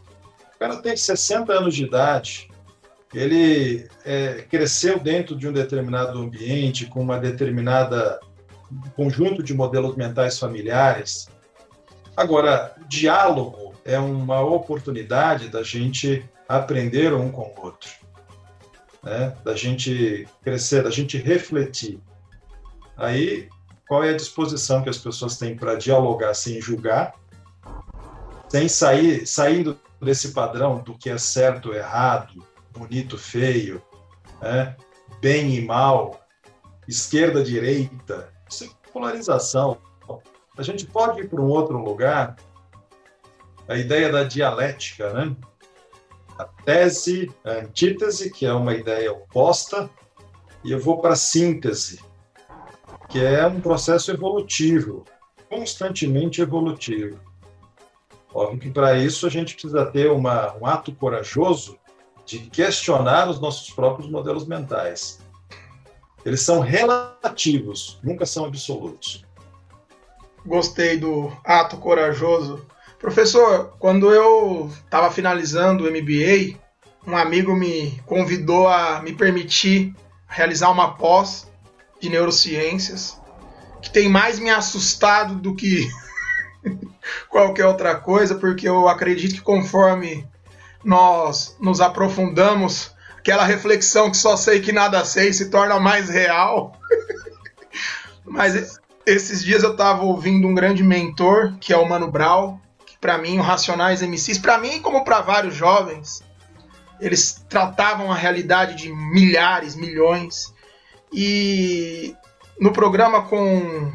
o 0.56 0.58
cara 0.58 0.78
tem 0.78 0.95
60 0.95 1.51
anos 1.54 1.75
de 1.75 1.84
idade, 1.84 2.49
ele 3.13 3.88
é, 4.04 4.45
cresceu 4.49 4.99
dentro 4.99 5.36
de 5.36 5.47
um 5.47 5.54
determinado 5.54 6.17
ambiente, 6.19 6.86
com 6.86 7.01
uma 7.01 7.19
determinada 7.19 8.19
conjunto 8.95 9.43
de 9.43 9.54
modelos 9.54 9.95
mentais 9.95 10.39
familiares, 10.39 11.28
Agora, 12.15 12.73
diálogo 12.88 13.73
é 13.84 13.99
uma 13.99 14.39
oportunidade 14.39 15.49
da 15.49 15.62
gente 15.62 16.28
aprender 16.47 17.13
um 17.13 17.30
com 17.30 17.41
o 17.41 17.65
outro, 17.65 17.89
né? 19.04 19.36
da 19.43 19.54
gente 19.54 20.25
crescer, 20.41 20.84
da 20.84 20.89
gente 20.89 21.17
refletir. 21.17 21.99
Aí, 22.95 23.49
qual 23.86 24.04
é 24.04 24.12
a 24.12 24.15
disposição 24.15 24.82
que 24.82 24.89
as 24.89 24.97
pessoas 24.97 25.38
têm 25.38 25.58
para 25.58 25.75
dialogar 25.75 26.34
sem 26.34 26.62
julgar, 26.62 27.15
sem 28.47 28.69
sair 28.69 29.28
saindo 29.28 29.78
desse 30.01 30.32
padrão 30.32 30.82
do 30.82 30.97
que 30.97 31.10
é 31.10 31.17
certo, 31.17 31.73
errado, 31.73 32.45
bonito, 32.71 33.17
feio, 33.17 33.84
né? 34.41 34.73
bem 35.19 35.54
e 35.56 35.62
mal, 35.62 36.25
esquerda, 36.88 37.43
direita, 37.43 38.34
isso 38.49 38.75
polarização. 38.95 39.77
A 40.58 40.63
gente 40.63 40.86
pode 40.86 41.19
ir 41.19 41.29
para 41.29 41.41
um 41.41 41.49
outro 41.49 41.77
lugar, 41.77 42.38
a 43.67 43.75
ideia 43.75 44.10
da 44.10 44.23
dialética, 44.23 45.12
né? 45.12 45.36
A 46.38 46.45
tese, 46.45 47.29
a 47.43 47.51
antítese, 47.51 48.31
que 48.31 48.45
é 48.45 48.53
uma 48.53 48.73
ideia 48.73 49.12
oposta, 49.12 49.89
e 50.63 50.71
eu 50.71 50.79
vou 50.79 50.99
para 50.99 51.13
a 51.13 51.17
síntese, 51.17 51.99
que 53.10 53.19
é 53.23 53.45
um 53.45 53.60
processo 53.60 54.12
evolutivo, 54.12 55.03
constantemente 55.49 56.41
evolutivo. 56.41 57.19
Óbvio 58.34 58.60
que 58.60 58.71
para 58.71 58.97
isso 58.97 59.27
a 59.27 59.29
gente 59.29 59.53
precisa 59.53 59.86
ter 59.86 60.10
uma, 60.12 60.55
um 60.55 60.65
ato 60.65 60.93
corajoso 60.93 61.77
de 62.25 62.39
questionar 62.39 63.29
os 63.29 63.39
nossos 63.39 63.69
próprios 63.69 64.10
modelos 64.10 64.45
mentais. 64.45 65.24
Eles 66.25 66.41
são 66.41 66.59
relativos, 66.59 67.99
nunca 68.03 68.25
são 68.25 68.45
absolutos. 68.45 69.23
Gostei 70.43 70.97
do 70.97 71.31
ato 71.45 71.77
corajoso. 71.77 72.65
Professor, 72.99 73.75
quando 73.77 74.11
eu 74.11 74.71
estava 74.83 75.11
finalizando 75.11 75.83
o 75.83 75.91
MBA, 75.91 76.59
um 77.05 77.15
amigo 77.15 77.55
me 77.55 78.01
convidou 78.07 78.67
a 78.67 79.03
me 79.03 79.13
permitir 79.13 79.93
realizar 80.27 80.71
uma 80.71 80.95
pós 80.95 81.47
de 82.01 82.09
neurociências, 82.09 83.21
que 83.79 83.91
tem 83.91 84.09
mais 84.09 84.39
me 84.39 84.49
assustado 84.49 85.35
do 85.35 85.53
que 85.53 85.88
qualquer 87.29 87.67
outra 87.67 87.95
coisa, 87.95 88.33
porque 88.33 88.67
eu 88.67 88.88
acredito 88.88 89.35
que 89.35 89.41
conforme 89.41 90.27
nós 90.83 91.55
nos 91.59 91.79
aprofundamos, 91.81 92.94
aquela 93.25 93.43
reflexão 93.43 94.11
que 94.11 94.17
só 94.17 94.38
sei 94.38 94.59
que 94.59 94.71
nada 94.71 95.03
sei 95.03 95.33
se 95.33 95.49
torna 95.49 95.79
mais 95.79 96.09
real. 96.09 96.79
Mas 98.23 98.79
esses 99.03 99.43
dias 99.43 99.63
eu 99.63 99.71
estava 99.71 100.03
ouvindo 100.03 100.47
um 100.47 100.53
grande 100.53 100.83
mentor, 100.83 101.57
que 101.59 101.73
é 101.73 101.77
o 101.77 101.89
Mano 101.89 102.11
Brown, 102.11 102.59
que 102.85 102.95
para 102.99 103.17
mim, 103.17 103.39
o 103.39 103.41
Racionais 103.41 104.03
MCs, 104.03 104.38
para 104.38 104.59
mim 104.59 104.79
como 104.79 105.03
para 105.03 105.21
vários 105.21 105.55
jovens, 105.55 106.23
eles 106.99 107.43
tratavam 107.49 108.11
a 108.11 108.15
realidade 108.15 108.75
de 108.75 108.93
milhares, 108.93 109.75
milhões. 109.75 110.53
E 111.11 112.15
no 112.59 112.71
programa 112.71 113.23
com 113.23 113.91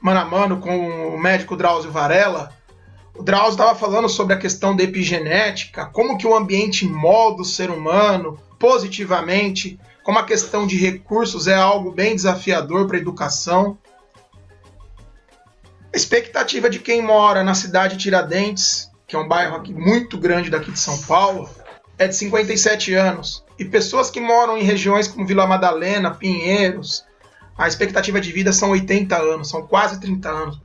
mano 0.00 0.20
a 0.20 0.24
mano 0.24 0.58
com 0.58 1.14
o 1.14 1.18
médico 1.18 1.54
Drauzio 1.54 1.92
Varela, 1.92 2.50
o 3.14 3.22
Drauzio 3.22 3.52
estava 3.52 3.74
falando 3.74 4.08
sobre 4.08 4.34
a 4.34 4.38
questão 4.38 4.74
da 4.74 4.82
epigenética, 4.82 5.86
como 5.86 6.16
que 6.16 6.26
o 6.26 6.34
ambiente 6.34 6.86
molda 6.86 7.42
o 7.42 7.44
ser 7.44 7.70
humano 7.70 8.38
positivamente, 8.58 9.78
como 10.02 10.18
a 10.18 10.24
questão 10.24 10.66
de 10.66 10.76
recursos 10.76 11.46
é 11.46 11.54
algo 11.54 11.90
bem 11.90 12.14
desafiador 12.14 12.86
para 12.86 12.96
a 12.96 13.00
educação. 13.00 13.78
A 15.92 15.96
expectativa 15.96 16.70
de 16.70 16.78
quem 16.78 17.02
mora 17.02 17.44
na 17.44 17.54
cidade 17.54 17.96
de 17.96 18.04
Tiradentes, 18.04 18.90
que 19.06 19.14
é 19.14 19.18
um 19.18 19.28
bairro 19.28 19.56
aqui 19.56 19.74
muito 19.74 20.16
grande 20.16 20.48
daqui 20.48 20.72
de 20.72 20.78
São 20.78 20.96
Paulo, 21.02 21.48
é 21.98 22.08
de 22.08 22.16
57 22.16 22.94
anos. 22.94 23.44
E 23.58 23.64
pessoas 23.64 24.10
que 24.10 24.20
moram 24.20 24.56
em 24.56 24.62
regiões 24.62 25.06
como 25.06 25.26
Vila 25.26 25.46
Madalena, 25.46 26.12
Pinheiros, 26.12 27.04
a 27.56 27.68
expectativa 27.68 28.20
de 28.20 28.32
vida 28.32 28.52
são 28.52 28.70
80 28.70 29.16
anos, 29.16 29.50
são 29.50 29.66
quase 29.66 30.00
30 30.00 30.28
anos. 30.30 30.60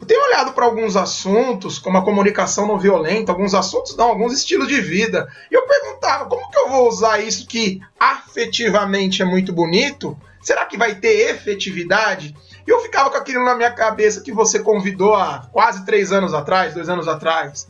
Eu 0.00 0.06
tenho 0.06 0.24
olhado 0.24 0.52
para 0.52 0.64
alguns 0.64 0.96
assuntos, 0.96 1.78
como 1.78 1.98
a 1.98 2.04
comunicação 2.04 2.66
não 2.66 2.78
violenta, 2.78 3.32
alguns 3.32 3.52
assuntos 3.52 3.94
não, 3.96 4.08
alguns 4.08 4.32
estilos 4.32 4.66
de 4.66 4.80
vida. 4.80 5.28
E 5.50 5.54
eu 5.54 5.66
perguntava, 5.66 6.24
como 6.24 6.50
que 6.50 6.58
eu 6.58 6.70
vou 6.70 6.88
usar 6.88 7.18
isso 7.18 7.46
que 7.46 7.82
afetivamente 7.98 9.20
é 9.20 9.26
muito 9.26 9.52
bonito? 9.52 10.16
Será 10.40 10.64
que 10.64 10.78
vai 10.78 10.94
ter 10.94 11.30
efetividade? 11.30 12.34
E 12.66 12.70
eu 12.70 12.80
ficava 12.80 13.10
com 13.10 13.16
aquilo 13.18 13.44
na 13.44 13.54
minha 13.54 13.70
cabeça 13.70 14.22
que 14.22 14.32
você 14.32 14.58
convidou 14.58 15.14
há 15.14 15.46
quase 15.52 15.84
três 15.84 16.12
anos 16.12 16.32
atrás, 16.32 16.72
dois 16.72 16.88
anos 16.88 17.06
atrás. 17.06 17.68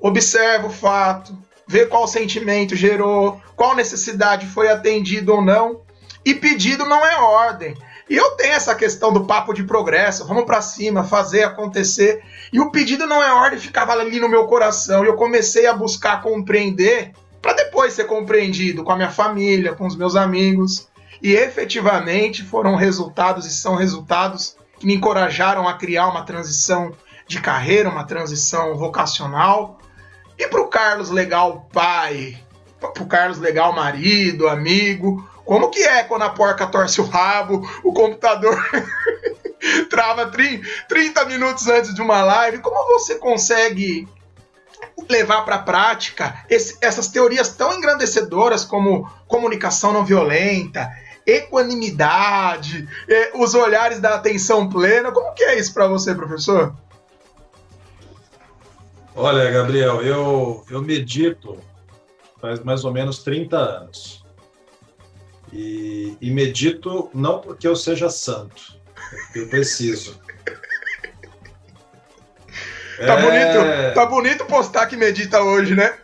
Observa 0.00 0.66
o 0.66 0.70
fato, 0.70 1.38
vê 1.64 1.86
qual 1.86 2.08
sentimento 2.08 2.74
gerou, 2.74 3.40
qual 3.54 3.76
necessidade 3.76 4.46
foi 4.46 4.68
atendida 4.68 5.32
ou 5.32 5.40
não 5.40 5.82
e 6.24 6.34
pedido 6.34 6.84
não 6.84 7.06
é 7.06 7.16
ordem. 7.20 7.76
E 8.08 8.16
eu 8.16 8.30
tenho 8.32 8.54
essa 8.54 8.74
questão 8.74 9.12
do 9.12 9.24
papo 9.24 9.52
de 9.52 9.62
progresso, 9.64 10.26
vamos 10.26 10.44
para 10.44 10.62
cima, 10.62 11.04
fazer 11.04 11.42
acontecer. 11.42 12.22
E 12.52 12.58
o 12.58 12.70
pedido 12.70 13.06
não 13.06 13.22
é 13.22 13.32
ordem 13.32 13.58
ficava 13.58 13.92
ali 13.92 14.18
no 14.18 14.28
meu 14.28 14.46
coração. 14.46 15.04
E 15.04 15.08
eu 15.08 15.14
comecei 15.14 15.66
a 15.66 15.74
buscar 15.74 16.22
compreender 16.22 17.12
para 17.42 17.52
depois 17.52 17.92
ser 17.92 18.04
compreendido 18.04 18.82
com 18.82 18.92
a 18.92 18.96
minha 18.96 19.10
família, 19.10 19.74
com 19.74 19.86
os 19.86 19.94
meus 19.94 20.16
amigos. 20.16 20.88
E 21.22 21.34
efetivamente 21.34 22.42
foram 22.42 22.76
resultados 22.76 23.44
e 23.44 23.50
são 23.50 23.74
resultados 23.74 24.56
que 24.78 24.86
me 24.86 24.94
encorajaram 24.94 25.68
a 25.68 25.74
criar 25.74 26.08
uma 26.08 26.22
transição 26.22 26.92
de 27.26 27.40
carreira, 27.40 27.90
uma 27.90 28.04
transição 28.04 28.74
vocacional. 28.76 29.78
E 30.38 30.46
para 30.46 30.62
o 30.62 30.68
Carlos 30.68 31.10
Legal 31.10 31.68
pai, 31.72 32.38
para 32.80 33.02
o 33.02 33.06
Carlos 33.06 33.38
Legal 33.38 33.72
marido, 33.72 34.48
amigo, 34.48 35.28
como 35.48 35.70
que 35.70 35.82
é 35.82 36.04
quando 36.04 36.24
a 36.24 36.28
porca 36.28 36.66
torce 36.66 37.00
o 37.00 37.04
rabo, 37.04 37.66
o 37.82 37.90
computador 37.90 38.62
trava 39.88 40.30
30 40.86 41.24
minutos 41.24 41.66
antes 41.68 41.94
de 41.94 42.02
uma 42.02 42.22
live? 42.22 42.58
Como 42.58 42.86
você 42.98 43.14
consegue 43.14 44.06
levar 45.08 45.46
para 45.46 45.54
a 45.54 45.62
prática 45.62 46.44
esse, 46.50 46.76
essas 46.82 47.08
teorias 47.08 47.48
tão 47.48 47.72
engrandecedoras 47.72 48.62
como 48.62 49.10
comunicação 49.26 49.90
não 49.90 50.04
violenta, 50.04 50.86
equanimidade, 51.26 52.86
eh, 53.08 53.30
os 53.34 53.54
olhares 53.54 54.00
da 54.00 54.16
atenção 54.16 54.68
plena? 54.68 55.10
Como 55.12 55.32
que 55.32 55.44
é 55.44 55.58
isso 55.58 55.72
para 55.72 55.86
você, 55.86 56.14
professor? 56.14 56.76
Olha, 59.16 59.50
Gabriel, 59.50 60.02
eu, 60.02 60.62
eu 60.68 60.82
medito 60.82 61.58
faz 62.38 62.60
mais 62.60 62.84
ou 62.84 62.92
menos 62.92 63.22
30 63.22 63.56
anos. 63.56 64.27
E, 65.52 66.16
e 66.20 66.30
medito 66.30 67.10
não 67.14 67.40
porque 67.40 67.66
eu 67.66 67.74
seja 67.74 68.10
santo, 68.10 68.78
é 68.96 69.16
porque 69.16 69.38
eu 69.40 69.48
preciso. 69.48 70.20
Tá, 72.98 73.14
é... 73.14 73.22
bonito, 73.22 73.94
tá 73.94 74.06
bonito 74.06 74.44
postar 74.46 74.86
que 74.86 74.96
medita 74.96 75.40
hoje, 75.40 75.74
né? 75.74 75.96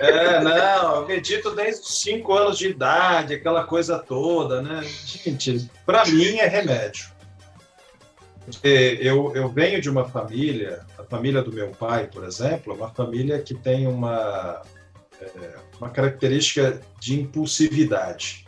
É, 0.00 0.40
não, 0.40 1.02
eu 1.02 1.06
medito 1.06 1.54
desde 1.54 1.82
os 1.82 2.00
5 2.00 2.32
anos 2.32 2.58
de 2.58 2.68
idade, 2.68 3.34
aquela 3.34 3.64
coisa 3.64 3.98
toda, 3.98 4.62
né? 4.62 4.82
Gente, 5.04 5.70
para 5.84 6.06
mim 6.06 6.38
é 6.38 6.46
remédio. 6.46 7.06
Eu, 8.64 9.32
eu 9.34 9.48
venho 9.50 9.78
de 9.78 9.90
uma 9.90 10.08
família, 10.08 10.86
a 10.98 11.04
família 11.04 11.42
do 11.42 11.52
meu 11.52 11.68
pai, 11.68 12.06
por 12.06 12.24
exemplo, 12.24 12.72
é 12.72 12.76
uma 12.76 12.88
família 12.88 13.38
que 13.40 13.52
tem 13.52 13.86
uma, 13.86 14.62
é, 15.20 15.54
uma 15.78 15.90
característica 15.90 16.80
de 16.98 17.20
impulsividade 17.20 18.47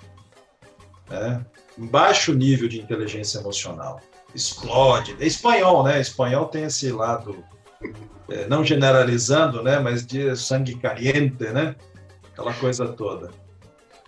né? 1.10 1.44
baixo 1.76 2.32
nível 2.32 2.68
de 2.68 2.80
inteligência 2.80 3.38
emocional. 3.38 4.00
Explode. 4.34 5.16
É 5.18 5.26
espanhol, 5.26 5.82
né? 5.82 6.00
Espanhol 6.00 6.46
tem 6.46 6.64
esse 6.64 6.90
lado, 6.92 7.44
é, 8.28 8.46
não 8.46 8.64
generalizando, 8.64 9.62
né? 9.62 9.78
Mas 9.78 10.06
de 10.06 10.36
sangue 10.36 10.76
caliente, 10.76 11.44
né? 11.44 11.74
Aquela 12.32 12.54
coisa 12.54 12.88
toda. 12.88 13.30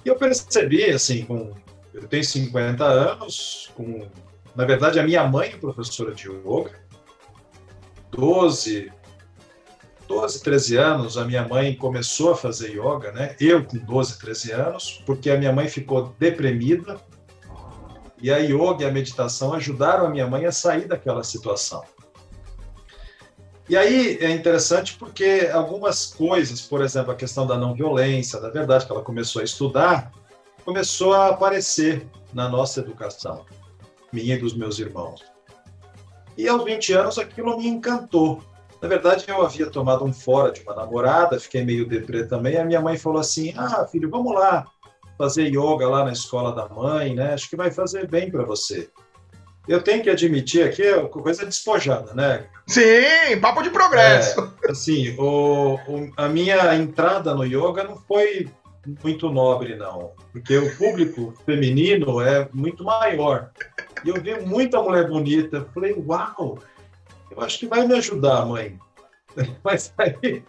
E 0.05 0.09
eu 0.09 0.17
percebi, 0.17 0.85
assim, 0.91 1.25
com, 1.25 1.53
eu 1.93 2.07
tenho 2.07 2.25
50 2.25 2.85
anos, 2.85 3.71
com, 3.75 4.07
na 4.55 4.65
verdade, 4.65 4.99
a 4.99 5.03
minha 5.03 5.27
mãe 5.27 5.51
é 5.51 5.57
professora 5.57 6.15
de 6.15 6.29
yoga, 6.29 6.81
12, 8.11 8.93
12, 10.13 10.43
13 10.43 10.77
anos, 10.77 11.17
a 11.17 11.25
minha 11.25 11.49
mãe 11.49 11.75
começou 11.75 12.33
a 12.33 12.37
fazer 12.37 12.69
yoga, 12.73 13.11
né? 13.13 13.35
Eu 13.41 13.65
com 13.65 13.79
12, 13.79 14.19
13 14.19 14.53
anos, 14.53 15.03
porque 15.07 15.31
a 15.31 15.39
minha 15.39 15.51
mãe 15.51 15.69
ficou 15.69 16.15
deprimida. 16.19 17.01
E 18.21 18.31
a 18.31 18.37
yoga 18.37 18.83
e 18.83 18.85
a 18.85 18.93
meditação 18.93 19.55
ajudaram 19.55 20.05
a 20.05 20.11
minha 20.11 20.27
mãe 20.27 20.45
a 20.45 20.53
sair 20.53 20.87
daquela 20.87 21.25
situação. 21.25 21.83
E 23.71 23.75
aí 23.75 24.19
é 24.21 24.31
interessante 24.31 24.97
porque 24.99 25.49
algumas 25.51 26.07
coisas, 26.07 26.61
por 26.61 26.83
exemplo, 26.83 27.11
a 27.11 27.17
questão 27.17 27.47
da 27.47 27.57
não 27.57 27.75
violência, 27.75 28.39
da 28.39 28.51
verdade, 28.51 28.85
que 28.85 28.93
ela 28.93 29.03
começou 29.03 29.41
a 29.41 29.45
estudar, 29.45 30.13
começou 30.63 31.15
a 31.15 31.29
aparecer 31.29 32.07
na 32.35 32.51
nossa 32.51 32.81
educação, 32.81 33.47
minha 34.13 34.35
e 34.35 34.39
dos 34.39 34.55
meus 34.55 34.79
irmãos. 34.79 35.25
E 36.37 36.47
aos 36.47 36.65
20 36.65 36.93
anos 36.93 37.19
aquilo 37.19 37.57
me 37.57 37.67
encantou. 37.67 38.52
Na 38.83 38.89
verdade, 38.89 39.25
eu 39.29 39.41
havia 39.41 39.71
tomado 39.71 40.05
um 40.05 40.13
fora 40.13 40.51
de 40.51 40.61
uma 40.63 40.75
namorada, 40.75 41.39
fiquei 41.39 41.65
meio 41.65 41.87
deprê 41.87 42.27
também. 42.27 42.57
A 42.57 42.65
minha 42.65 42.81
mãe 42.81 42.99
falou 42.99 43.21
assim: 43.21 43.55
Ah, 43.57 43.87
filho, 43.87 44.11
vamos 44.11 44.35
lá 44.35 44.67
fazer 45.17 45.47
yoga 45.47 45.89
lá 45.89 46.05
na 46.05 46.13
escola 46.13 46.53
da 46.53 46.69
mãe, 46.69 47.15
né? 47.15 47.33
Acho 47.33 47.49
que 47.49 47.55
vai 47.55 47.71
fazer 47.71 48.09
bem 48.09 48.29
para 48.29 48.43
você. 48.43 48.91
Eu 49.69 49.81
tenho 49.81 50.03
que 50.03 50.11
admitir 50.11 50.65
aqui, 50.65 50.83
é 50.83 51.01
coisa 51.05 51.47
despojada, 51.47 52.13
né? 52.13 52.47
Sim, 52.67 53.39
papo 53.41 53.63
de 53.63 53.71
progresso. 53.71 54.53
É, 54.65 54.73
assim, 54.73 55.15
o, 55.17 55.75
o, 55.87 56.13
a 56.17 56.29
minha 56.29 56.75
entrada 56.75 57.33
no 57.33 57.45
yoga 57.45 57.85
não 57.85 57.97
foi 57.97 58.49
muito 59.05 59.31
nobre, 59.31 59.77
não. 59.77 60.11
Porque 60.33 60.59
o 60.59 60.77
público 60.77 61.33
feminino 61.47 62.21
é 62.21 62.49
muito 62.53 62.83
maior. 62.83 63.51
E 64.05 64.09
eu 64.09 64.21
vi 64.21 64.41
muita 64.41 64.83
mulher 64.83 65.07
bonita. 65.09 65.65
Falei, 65.73 65.95
uau, 66.05 66.59
eu 67.37 67.43
acho 67.43 67.59
que 67.59 67.67
vai 67.67 67.87
me 67.87 67.95
ajudar, 67.95 68.47
mãe. 68.47 68.79
Mas 69.65 69.93
aí, 69.99 70.43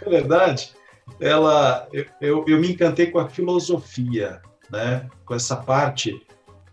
é 0.00 0.08
verdade, 0.08 0.72
ela, 1.20 1.86
eu, 1.92 2.06
eu, 2.20 2.44
eu, 2.48 2.58
me 2.60 2.72
encantei 2.72 3.10
com 3.10 3.18
a 3.18 3.28
filosofia, 3.28 4.40
né? 4.70 5.10
com 5.24 5.34
essa 5.34 5.56
parte 5.56 6.24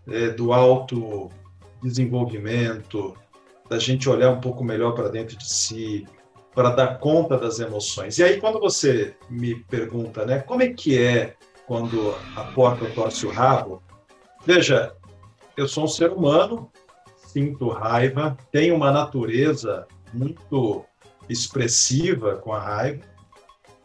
é, 0.08 0.28
do 0.30 0.52
autodesenvolvimento, 0.52 3.16
da 3.68 3.78
gente 3.78 4.08
olhar 4.08 4.30
um 4.30 4.40
pouco 4.40 4.64
melhor 4.64 4.92
para 4.92 5.08
dentro 5.08 5.36
de 5.36 5.48
si, 5.48 6.06
para 6.54 6.70
dar 6.70 6.98
conta 6.98 7.36
das 7.38 7.60
emoções. 7.60 8.18
E 8.18 8.24
aí, 8.24 8.40
quando 8.40 8.58
você 8.58 9.14
me 9.28 9.54
pergunta, 9.64 10.26
né, 10.26 10.40
como 10.40 10.62
é 10.62 10.68
que 10.68 11.00
é 11.00 11.36
quando 11.66 12.14
a 12.34 12.44
porta 12.52 12.86
torce 12.90 13.26
o 13.26 13.30
rabo? 13.30 13.80
Veja, 14.44 14.96
eu 15.56 15.68
sou 15.68 15.84
um 15.84 15.88
ser 15.88 16.10
humano, 16.10 16.68
sinto 17.32 17.68
raiva, 17.68 18.36
tenho 18.50 18.74
uma 18.74 18.90
natureza 18.90 19.86
muito 20.12 20.84
expressiva 21.28 22.36
com 22.36 22.52
a 22.52 22.60
raiva. 22.60 23.04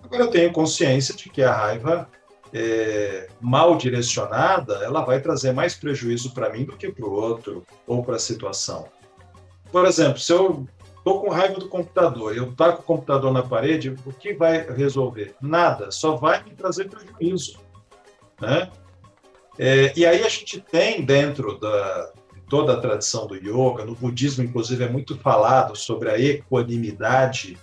Agora 0.03 0.23
eu 0.23 0.29
tenho 0.29 0.51
consciência 0.51 1.15
de 1.15 1.29
que 1.29 1.43
a 1.43 1.53
raiva 1.53 2.10
é, 2.53 3.27
mal 3.39 3.75
direcionada, 3.75 4.75
ela 4.84 5.03
vai 5.03 5.19
trazer 5.19 5.51
mais 5.51 5.75
prejuízo 5.75 6.34
para 6.34 6.49
mim 6.49 6.65
do 6.65 6.75
que 6.75 6.91
para 6.91 7.05
o 7.05 7.12
outro 7.12 7.65
ou 7.86 8.03
para 8.03 8.15
a 8.15 8.19
situação. 8.19 8.88
Por 9.71 9.86
exemplo, 9.86 10.19
se 10.19 10.31
eu 10.31 10.67
estou 10.97 11.21
com 11.21 11.29
raiva 11.29 11.60
do 11.60 11.67
computador, 11.67 12.36
eu 12.36 12.51
taco 12.53 12.81
o 12.81 12.86
computador 12.86 13.31
na 13.31 13.43
parede, 13.43 13.95
o 14.05 14.13
que 14.13 14.34
vai 14.34 14.65
resolver? 14.71 15.36
Nada, 15.41 15.91
só 15.91 16.15
vai 16.15 16.43
me 16.43 16.51
trazer 16.51 16.89
prejuízo. 16.89 17.60
Né? 18.39 18.71
É, 19.58 19.93
e 19.95 20.05
aí 20.05 20.23
a 20.23 20.29
gente 20.29 20.60
tem 20.60 21.03
dentro 21.03 21.60
da, 21.60 22.12
toda 22.49 22.73
a 22.73 22.79
tradição 22.79 23.27
do 23.27 23.36
yoga, 23.36 23.86
no 23.86 23.95
budismo, 23.95 24.43
inclusive, 24.43 24.84
é 24.84 24.89
muito 24.89 25.17
falado 25.17 25.75
sobre 25.75 26.10
a 26.10 26.19
equanimidade. 26.19 27.58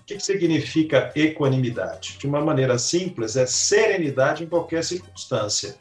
O 0.00 0.04
que, 0.04 0.18
significa 0.20 1.12
equanimidade? 1.14 2.16
De 2.18 2.26
uma 2.26 2.40
maneira 2.40 2.78
simples, 2.78 3.36
é 3.36 3.46
serenidade 3.46 4.44
em 4.44 4.46
qualquer 4.46 4.84
circunstância. 4.84 5.76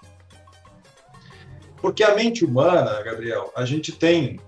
Porque 1.81 2.03
a 2.03 2.15
mente 2.15 2.45
humana, 2.45 3.01
Gabriel, 3.01 3.51
a 3.55 3.65
gente 3.65 3.91
tem 3.91 4.39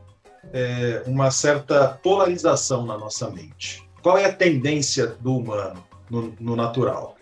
é, 0.52 1.04
uma 1.08 1.32
certa 1.32 1.88
polarização 1.88 2.86
na 2.86 2.98
nossa 2.98 3.30
mente. 3.30 3.88
Qual 4.02 4.18
é 4.18 4.26
a 4.26 4.34
tendência 4.34 5.08
do 5.08 5.38
humano 5.38 5.84
no, 6.10 6.36
no 6.40 6.56
natural? 6.56 7.16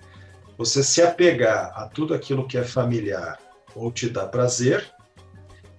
Você 0.58 0.84
se 0.84 1.02
apegar 1.02 1.72
a 1.76 1.88
tudo 1.88 2.14
aquilo 2.14 2.48
que 2.48 2.58
é 2.58 2.64
familiar 2.64 3.40
ou 3.74 3.92
te 3.92 4.10
dá 4.10 4.28
prazer 4.28 4.92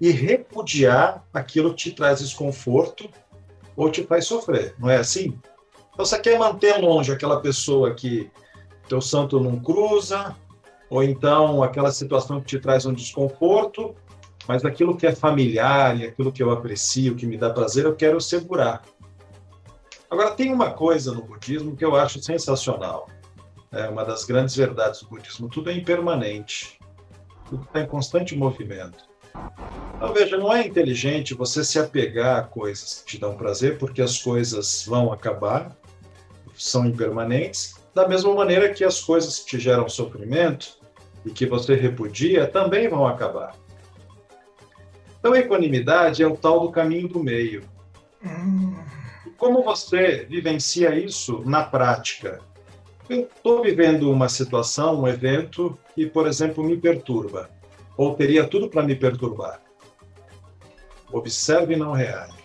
e 0.02 0.10
repudiar 0.10 1.24
aquilo 1.32 1.70
que 1.70 1.76
te 1.76 1.92
traz 1.92 2.18
desconforto 2.18 3.08
ou 3.76 3.88
te 3.88 4.02
faz 4.02 4.26
sofrer, 4.26 4.74
não 4.76 4.90
é 4.90 4.96
assim? 4.96 5.38
Então 5.92 6.04
você 6.04 6.18
quer 6.18 6.36
manter 6.36 6.76
longe 6.78 7.12
aquela 7.12 7.40
pessoa 7.40 7.94
que 7.94 8.28
teu 8.88 9.00
santo 9.00 9.38
não 9.38 9.60
cruza, 9.60 10.34
ou 10.90 11.04
então 11.04 11.62
aquela 11.62 11.92
situação 11.92 12.40
que 12.40 12.46
te 12.46 12.58
traz 12.58 12.84
um 12.84 12.92
desconforto, 12.92 13.94
mas 14.48 14.64
aquilo 14.64 14.96
que 14.96 15.06
é 15.06 15.14
familiar 15.14 15.96
e 15.96 16.04
aquilo 16.04 16.32
que 16.32 16.42
eu 16.42 16.50
aprecio, 16.50 17.14
que 17.14 17.24
me 17.24 17.38
dá 17.38 17.50
prazer, 17.50 17.84
eu 17.84 17.94
quero 17.94 18.20
segurar. 18.20 18.82
Agora, 20.10 20.32
tem 20.32 20.52
uma 20.52 20.72
coisa 20.72 21.14
no 21.14 21.22
budismo 21.22 21.76
que 21.76 21.84
eu 21.84 21.94
acho 21.94 22.20
sensacional. 22.20 23.08
É 23.70 23.88
uma 23.88 24.04
das 24.04 24.24
grandes 24.24 24.56
verdades 24.56 25.00
do 25.00 25.08
budismo: 25.10 25.48
tudo 25.48 25.70
é 25.70 25.74
impermanente, 25.74 26.80
tudo 27.48 27.62
está 27.62 27.80
em 27.80 27.86
constante 27.86 28.36
movimento. 28.36 29.12
Então, 30.02 30.14
veja, 30.14 30.36
não 30.36 30.52
é 30.52 30.66
inteligente 30.66 31.32
você 31.32 31.62
se 31.62 31.78
apegar 31.78 32.40
a 32.40 32.42
coisas 32.42 32.94
que 32.94 33.12
te 33.12 33.20
dão 33.20 33.36
prazer, 33.36 33.78
porque 33.78 34.02
as 34.02 34.18
coisas 34.18 34.84
vão 34.84 35.12
acabar, 35.12 35.76
são 36.56 36.84
impermanentes, 36.84 37.76
da 37.94 38.08
mesma 38.08 38.34
maneira 38.34 38.74
que 38.74 38.82
as 38.82 39.00
coisas 39.00 39.38
que 39.38 39.50
te 39.50 39.60
geram 39.60 39.88
sofrimento 39.88 40.76
e 41.24 41.30
que 41.30 41.46
você 41.46 41.76
repudia 41.76 42.48
também 42.48 42.88
vão 42.88 43.06
acabar. 43.06 43.54
Então, 45.20 45.34
a 45.34 45.38
equanimidade 45.38 46.20
é 46.20 46.26
o 46.26 46.36
tal 46.36 46.58
do 46.58 46.72
caminho 46.72 47.06
do 47.06 47.22
meio. 47.22 47.62
Hum. 48.24 48.74
Como 49.36 49.62
você 49.62 50.26
vivencia 50.28 50.96
isso 50.96 51.44
na 51.46 51.62
prática? 51.62 52.40
Eu 53.08 53.28
estou 53.36 53.62
vivendo 53.62 54.10
uma 54.10 54.28
situação, 54.28 55.02
um 55.02 55.06
evento 55.06 55.78
que, 55.94 56.06
por 56.06 56.26
exemplo, 56.26 56.64
me 56.64 56.76
perturba 56.76 57.48
ou 57.96 58.16
teria 58.16 58.48
tudo 58.48 58.68
para 58.68 58.82
me 58.82 58.96
perturbar. 58.96 59.62
Observe 61.12 61.75
e 61.75 61.77
não 61.77 61.92
reage. 61.92 62.42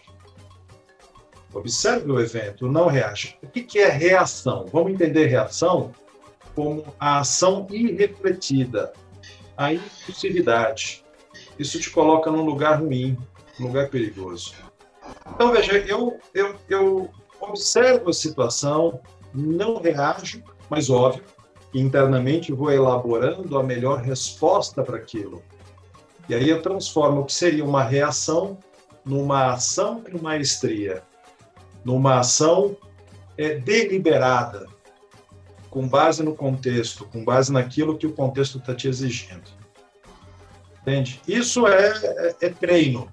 Observe 1.54 2.12
o 2.12 2.20
evento, 2.20 2.68
não 2.68 2.88
reage. 2.88 3.38
O 3.42 3.48
que 3.48 3.80
é 3.80 3.90
reação? 3.90 4.66
Vamos 4.72 4.92
entender 4.92 5.28
reação 5.28 5.94
como 6.54 6.84
a 7.00 7.20
ação 7.20 7.68
irrefletida, 7.70 8.92
a 9.56 9.74
impulsividade. 9.74 11.04
Isso 11.58 11.80
te 11.80 11.90
coloca 11.90 12.30
num 12.30 12.44
lugar 12.44 12.82
ruim, 12.82 13.18
num 13.60 13.68
lugar 13.68 13.90
perigoso. 13.90 14.54
Então, 15.34 15.52
veja, 15.52 15.78
eu, 15.78 16.20
eu, 16.34 16.56
eu 16.68 17.10
observo 17.40 18.10
a 18.10 18.14
situação, 18.14 19.00
não 19.34 19.82
reajo, 19.82 20.44
mas 20.70 20.90
óbvio, 20.90 21.24
internamente 21.74 22.52
vou 22.52 22.72
elaborando 22.72 23.58
a 23.58 23.64
melhor 23.64 24.00
resposta 24.02 24.84
para 24.84 24.98
aquilo. 24.98 25.42
E 26.30 26.36
aí 26.36 26.50
eu 26.50 26.62
transformo 26.62 27.22
o 27.22 27.26
que 27.26 27.34
seria 27.34 27.64
uma 27.64 27.84
reação 27.84 28.58
numa 29.06 29.54
ação 29.54 30.02
com 30.02 30.22
maestria, 30.22 31.02
numa 31.84 32.20
ação 32.20 32.76
é, 33.38 33.56
deliberada, 33.56 34.66
com 35.70 35.88
base 35.88 36.24
no 36.24 36.36
contexto, 36.36 37.06
com 37.06 37.24
base 37.24 37.52
naquilo 37.52 37.98
que 37.98 38.08
o 38.08 38.14
contexto 38.14 38.58
está 38.58 38.76
te 38.76 38.88
exigindo. 38.88 39.50
Entende? 40.82 41.22
Isso 41.28 41.68
é, 41.68 41.90
é, 41.90 42.36
é 42.42 42.50
treino. 42.50 43.08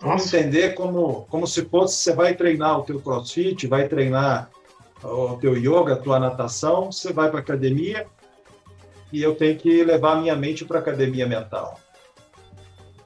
Vamos 0.00 0.32
entender 0.32 0.74
como, 0.74 1.26
como 1.28 1.46
se 1.46 1.64
fosse 1.66 1.96
você 1.96 2.14
vai 2.14 2.34
treinar 2.34 2.78
o 2.78 2.82
teu 2.82 3.00
crossfit, 3.00 3.66
vai 3.66 3.86
treinar 3.86 4.50
o 5.02 5.36
teu 5.36 5.56
yoga, 5.56 5.94
a 5.94 5.96
tua 5.96 6.18
natação, 6.18 6.90
você 6.90 7.12
vai 7.12 7.28
para 7.28 7.40
a 7.40 7.42
academia 7.42 8.06
e 9.12 9.22
eu 9.22 9.34
tenho 9.34 9.58
que 9.58 9.82
levar 9.84 10.12
a 10.12 10.20
minha 10.20 10.36
mente 10.36 10.64
para 10.64 10.78
a 10.78 10.80
academia 10.80 11.26
mental. 11.26 11.78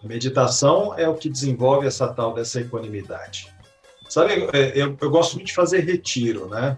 Meditação 0.04 0.96
é 0.98 1.08
o 1.08 1.14
que 1.14 1.28
desenvolve 1.28 1.86
essa 1.86 2.08
tal 2.08 2.34
dessa 2.34 2.60
equanimidade. 2.60 3.52
Sabe, 4.08 4.48
é, 4.52 4.72
eu, 4.74 4.96
eu 5.00 5.10
gosto 5.10 5.34
muito 5.34 5.46
de 5.46 5.54
fazer 5.54 5.80
retiro, 5.80 6.48
né? 6.48 6.76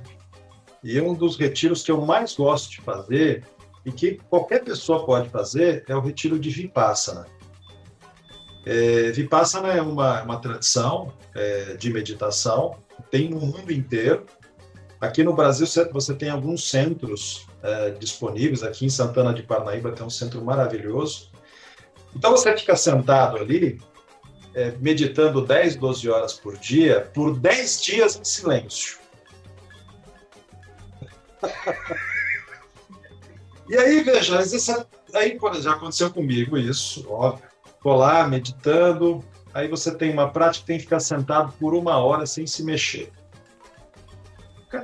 E 0.82 1.00
um 1.00 1.12
dos 1.12 1.36
retiros 1.36 1.82
que 1.82 1.90
eu 1.90 2.00
mais 2.00 2.34
gosto 2.34 2.70
de 2.70 2.80
fazer 2.80 3.44
e 3.84 3.90
que 3.90 4.20
qualquer 4.30 4.62
pessoa 4.64 5.04
pode 5.04 5.28
fazer 5.28 5.84
é 5.88 5.96
o 5.96 6.00
retiro 6.00 6.38
de 6.38 6.50
Vipassana. 6.50 7.26
É, 8.64 9.10
Vipassana 9.10 9.72
é 9.72 9.82
uma, 9.82 10.22
uma 10.22 10.40
tradição 10.40 11.12
é, 11.34 11.74
de 11.74 11.92
meditação, 11.92 12.76
tem 13.10 13.28
no 13.28 13.40
mundo 13.40 13.72
inteiro, 13.72 14.24
Aqui 15.00 15.22
no 15.22 15.34
Brasil 15.34 15.66
você 15.92 16.14
tem 16.14 16.30
alguns 16.30 16.70
centros 16.70 17.46
é, 17.62 17.90
disponíveis. 17.90 18.62
Aqui 18.62 18.86
em 18.86 18.88
Santana 18.88 19.34
de 19.34 19.42
Parnaíba 19.42 19.92
tem 19.92 20.06
um 20.06 20.10
centro 20.10 20.42
maravilhoso. 20.42 21.30
Então 22.16 22.30
você 22.30 22.56
fica 22.56 22.74
sentado 22.74 23.36
ali, 23.36 23.78
é, 24.54 24.70
meditando 24.80 25.44
10, 25.44 25.76
12 25.76 26.08
horas 26.08 26.32
por 26.32 26.56
dia, 26.56 27.10
por 27.12 27.38
10 27.38 27.82
dias 27.82 28.16
em 28.16 28.24
silêncio. 28.24 28.96
e 33.68 33.76
aí, 33.76 34.02
veja, 34.02 34.38
aí 35.12 35.38
já 35.60 35.72
aconteceu 35.72 36.10
comigo 36.10 36.56
isso, 36.56 37.06
óbvio. 37.12 37.44
Estou 37.66 37.96
lá 37.96 38.26
meditando, 38.26 39.22
aí 39.52 39.68
você 39.68 39.94
tem 39.94 40.10
uma 40.10 40.30
prática 40.30 40.62
que 40.62 40.66
tem 40.66 40.78
que 40.78 40.84
ficar 40.84 41.00
sentado 41.00 41.52
por 41.60 41.74
uma 41.74 41.98
hora 41.98 42.24
sem 42.24 42.46
se 42.46 42.64
mexer. 42.64 43.12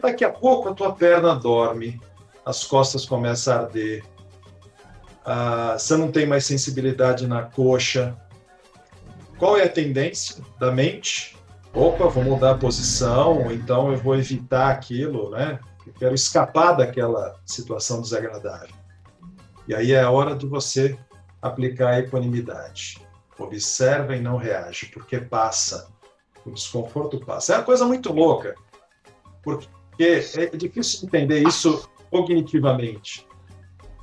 Daqui 0.03 0.25
a 0.25 0.31
pouco 0.31 0.69
a 0.69 0.75
tua 0.75 0.95
perna 0.95 1.35
dorme, 1.35 1.99
as 2.45 2.63
costas 2.63 3.07
começam 3.07 3.55
a 3.55 3.61
arder, 3.61 4.05
ah, 5.25 5.77
você 5.79 5.97
não 5.97 6.11
tem 6.11 6.27
mais 6.27 6.45
sensibilidade 6.45 7.27
na 7.27 7.43
coxa. 7.43 8.17
Qual 9.39 9.57
é 9.57 9.65
a 9.65 9.69
tendência 9.69 10.43
da 10.59 10.71
mente? 10.71 11.37
opa, 11.75 12.07
vou 12.09 12.23
mudar 12.23 12.53
a 12.53 12.59
posição, 12.59 13.51
então 13.51 13.91
eu 13.91 13.99
vou 13.99 14.15
evitar 14.17 14.71
aquilo, 14.71 15.31
né? 15.31 15.59
Eu 15.87 15.93
quero 15.95 16.15
escapar 16.15 16.73
daquela 16.73 17.37
situação 17.45 18.01
desagradável. 18.01 18.75
E 19.67 19.75
aí 19.75 19.93
é 19.93 20.03
a 20.03 20.11
hora 20.11 20.37
de 20.37 20.47
você 20.47 20.99
aplicar 21.41 21.91
a 21.91 21.99
equanimidade. 22.01 23.01
Observa 23.39 24.15
e 24.15 24.21
não 24.21 24.37
reage, 24.37 24.87
porque 24.87 25.19
passa. 25.19 25.91
O 26.45 26.51
desconforto 26.51 27.19
passa. 27.25 27.55
É 27.55 27.57
uma 27.59 27.65
coisa 27.65 27.85
muito 27.85 28.13
louca, 28.13 28.55
porque 29.43 29.69
é 30.37 30.57
difícil 30.57 31.07
entender 31.07 31.43
isso 31.47 31.89
cognitivamente, 32.11 33.27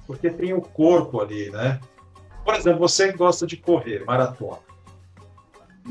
porque 0.09 0.31
tem 0.31 0.53
o 0.55 0.61
corpo 0.61 1.21
ali, 1.21 1.51
né? 1.51 1.79
Por 2.43 2.55
exemplo, 2.55 2.79
você 2.79 3.11
gosta 3.11 3.45
de 3.45 3.55
correr, 3.55 4.03
maratona. 4.05 4.57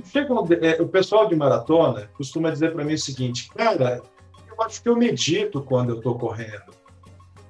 Chega 0.06 0.34
é, 0.60 0.82
o 0.82 0.88
pessoal 0.88 1.28
de 1.28 1.36
maratona 1.36 2.10
costuma 2.14 2.50
dizer 2.50 2.72
para 2.72 2.84
mim 2.84 2.94
o 2.94 2.98
seguinte, 2.98 3.48
cara, 3.50 4.02
eu 4.48 4.60
acho 4.64 4.82
que 4.82 4.88
eu 4.88 4.96
medito 4.96 5.62
quando 5.62 5.90
eu 5.90 5.98
estou 5.98 6.18
correndo. 6.18 6.74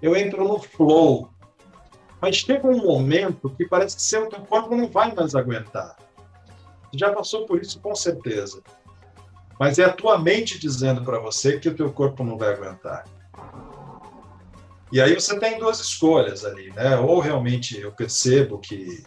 Eu 0.02 0.14
entro 0.14 0.46
no 0.46 0.58
flow. 0.58 1.30
Mas 2.20 2.36
chega 2.36 2.66
um 2.66 2.84
momento 2.84 3.48
que 3.48 3.64
parece 3.66 3.96
que 3.96 4.02
seu 4.02 4.28
teu 4.28 4.40
corpo 4.40 4.76
não 4.76 4.88
vai 4.88 5.14
mais 5.14 5.34
aguentar. 5.34 5.96
Já 6.92 7.14
passou 7.14 7.46
por 7.46 7.62
isso 7.62 7.80
com 7.80 7.94
certeza. 7.94 8.62
Mas 9.58 9.78
é 9.78 9.84
a 9.84 9.92
tua 9.92 10.18
mente 10.18 10.58
dizendo 10.58 11.02
para 11.02 11.18
você 11.18 11.58
que 11.58 11.70
o 11.70 11.74
teu 11.74 11.90
corpo 11.90 12.22
não 12.22 12.36
vai 12.36 12.52
aguentar. 12.52 13.06
E 14.90 15.00
aí 15.00 15.14
você 15.14 15.38
tem 15.38 15.58
duas 15.58 15.80
escolhas 15.80 16.44
ali, 16.44 16.70
né? 16.72 16.96
Ou 16.98 17.20
realmente 17.20 17.78
eu 17.78 17.92
percebo 17.92 18.58
que 18.58 19.04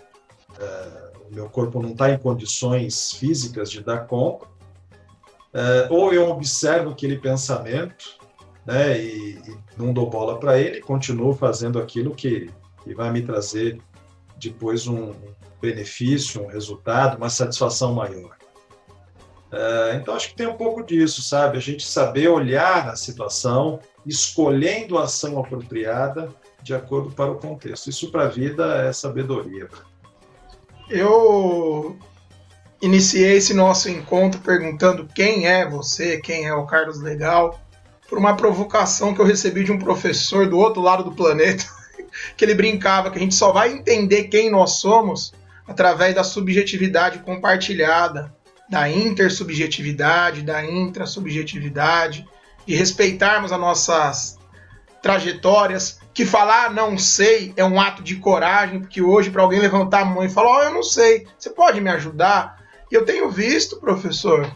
uh, 0.51 1.27
o 1.29 1.34
meu 1.34 1.49
corpo 1.49 1.82
não 1.82 1.91
está 1.91 2.11
em 2.11 2.17
condições 2.17 3.13
físicas 3.13 3.71
de 3.71 3.84
dar 3.84 4.05
conta, 4.05 4.45
uh, 4.45 5.91
ou 5.91 6.13
eu 6.13 6.29
observo 6.29 6.91
aquele 6.91 7.17
pensamento, 7.17 8.17
né? 8.65 8.99
E, 8.99 9.38
e 9.38 9.57
não 9.75 9.91
dou 9.91 10.09
bola 10.09 10.39
para 10.39 10.59
ele, 10.59 10.82
continuo 10.82 11.34
fazendo 11.34 11.79
aquilo 11.79 12.15
que, 12.15 12.51
que 12.84 12.93
vai 12.93 13.11
me 13.11 13.21
trazer 13.21 13.82
depois 14.38 14.88
um 14.88 15.13
benefício, 15.61 16.43
um 16.43 16.47
resultado, 16.47 17.17
uma 17.17 17.29
satisfação 17.29 17.93
maior. 17.93 18.40
Uh, 19.52 19.95
então 19.95 20.16
acho 20.16 20.30
que 20.30 20.36
tem 20.36 20.47
um 20.47 20.56
pouco 20.56 20.82
disso, 20.82 21.22
sabe? 21.22 21.58
A 21.58 21.62
gente 21.62 21.86
saber 21.86 22.30
olhar 22.30 22.88
a 22.88 22.95
situação 22.95 23.80
escolhendo 24.06 24.97
a 24.97 25.04
ação 25.04 25.38
apropriada 25.39 26.30
de 26.64 26.74
acordo 26.74 27.12
para 27.12 27.32
o 27.32 27.36
contexto. 27.36 27.89
Isso 27.89 28.12
para 28.12 28.24
a 28.24 28.30
vida 28.30 28.86
é 28.86 28.93
sabedoria. 28.93 29.68
Eu 30.89 31.97
iniciei 32.82 33.38
esse 33.38 33.54
nosso 33.54 33.89
encontro 33.89 34.39
perguntando 34.41 35.08
quem 35.14 35.47
é 35.47 35.70
você, 35.70 36.20
quem 36.20 36.47
é 36.47 36.54
o 36.54 36.66
Carlos 36.66 37.02
Legal, 37.02 37.60
por 38.10 38.18
uma 38.18 38.36
provocação 38.36 39.14
que 39.14 39.22
eu 39.22 39.26
recebi 39.26 39.64
de 39.64 39.72
um 39.72 39.80
professor 39.80 40.49
do 40.49 40.58
outro 40.58 40.82
lado 40.82 41.04
do 41.04 41.14
planeta, 41.14 41.66
que 42.36 42.43
ele 42.43 42.56
brincava 42.56 43.10
que 43.12 43.18
a 43.18 43.22
gente 43.22 43.36
só 43.36 43.52
vai 43.52 43.72
entender 43.72 44.26
quem 44.26 44.49
nós 44.49 44.80
somos 44.80 45.34
através 45.68 46.16
da 46.16 46.24
subjetividade 46.24 47.20
compartilhada, 47.20 48.34
da 48.72 48.89
intersubjetividade, 48.89 50.43
da 50.43 50.65
intrasubjetividade, 50.65 52.26
de 52.65 52.74
respeitarmos 52.74 53.51
as 53.51 53.59
nossas 53.59 54.39
trajetórias, 55.01 55.99
que 56.13 56.24
falar 56.24 56.74
não 56.74 56.97
sei 56.97 57.51
é 57.57 57.65
um 57.65 57.82
ato 57.82 58.01
de 58.01 58.15
coragem, 58.15 58.80
porque 58.80 59.01
hoje 59.01 59.30
para 59.30 59.41
alguém 59.41 59.59
levantar 59.59 60.03
a 60.03 60.05
mão 60.05 60.24
e 60.24 60.30
falar, 60.30 60.59
oh, 60.59 60.63
eu 60.63 60.74
não 60.74 60.84
sei, 60.84 61.28
você 61.38 61.49
pode 61.49 61.82
me 61.82 61.89
ajudar? 61.89 62.63
E 62.89 62.95
eu 62.95 63.03
tenho 63.03 63.30
visto, 63.30 63.78
professor, 63.78 64.49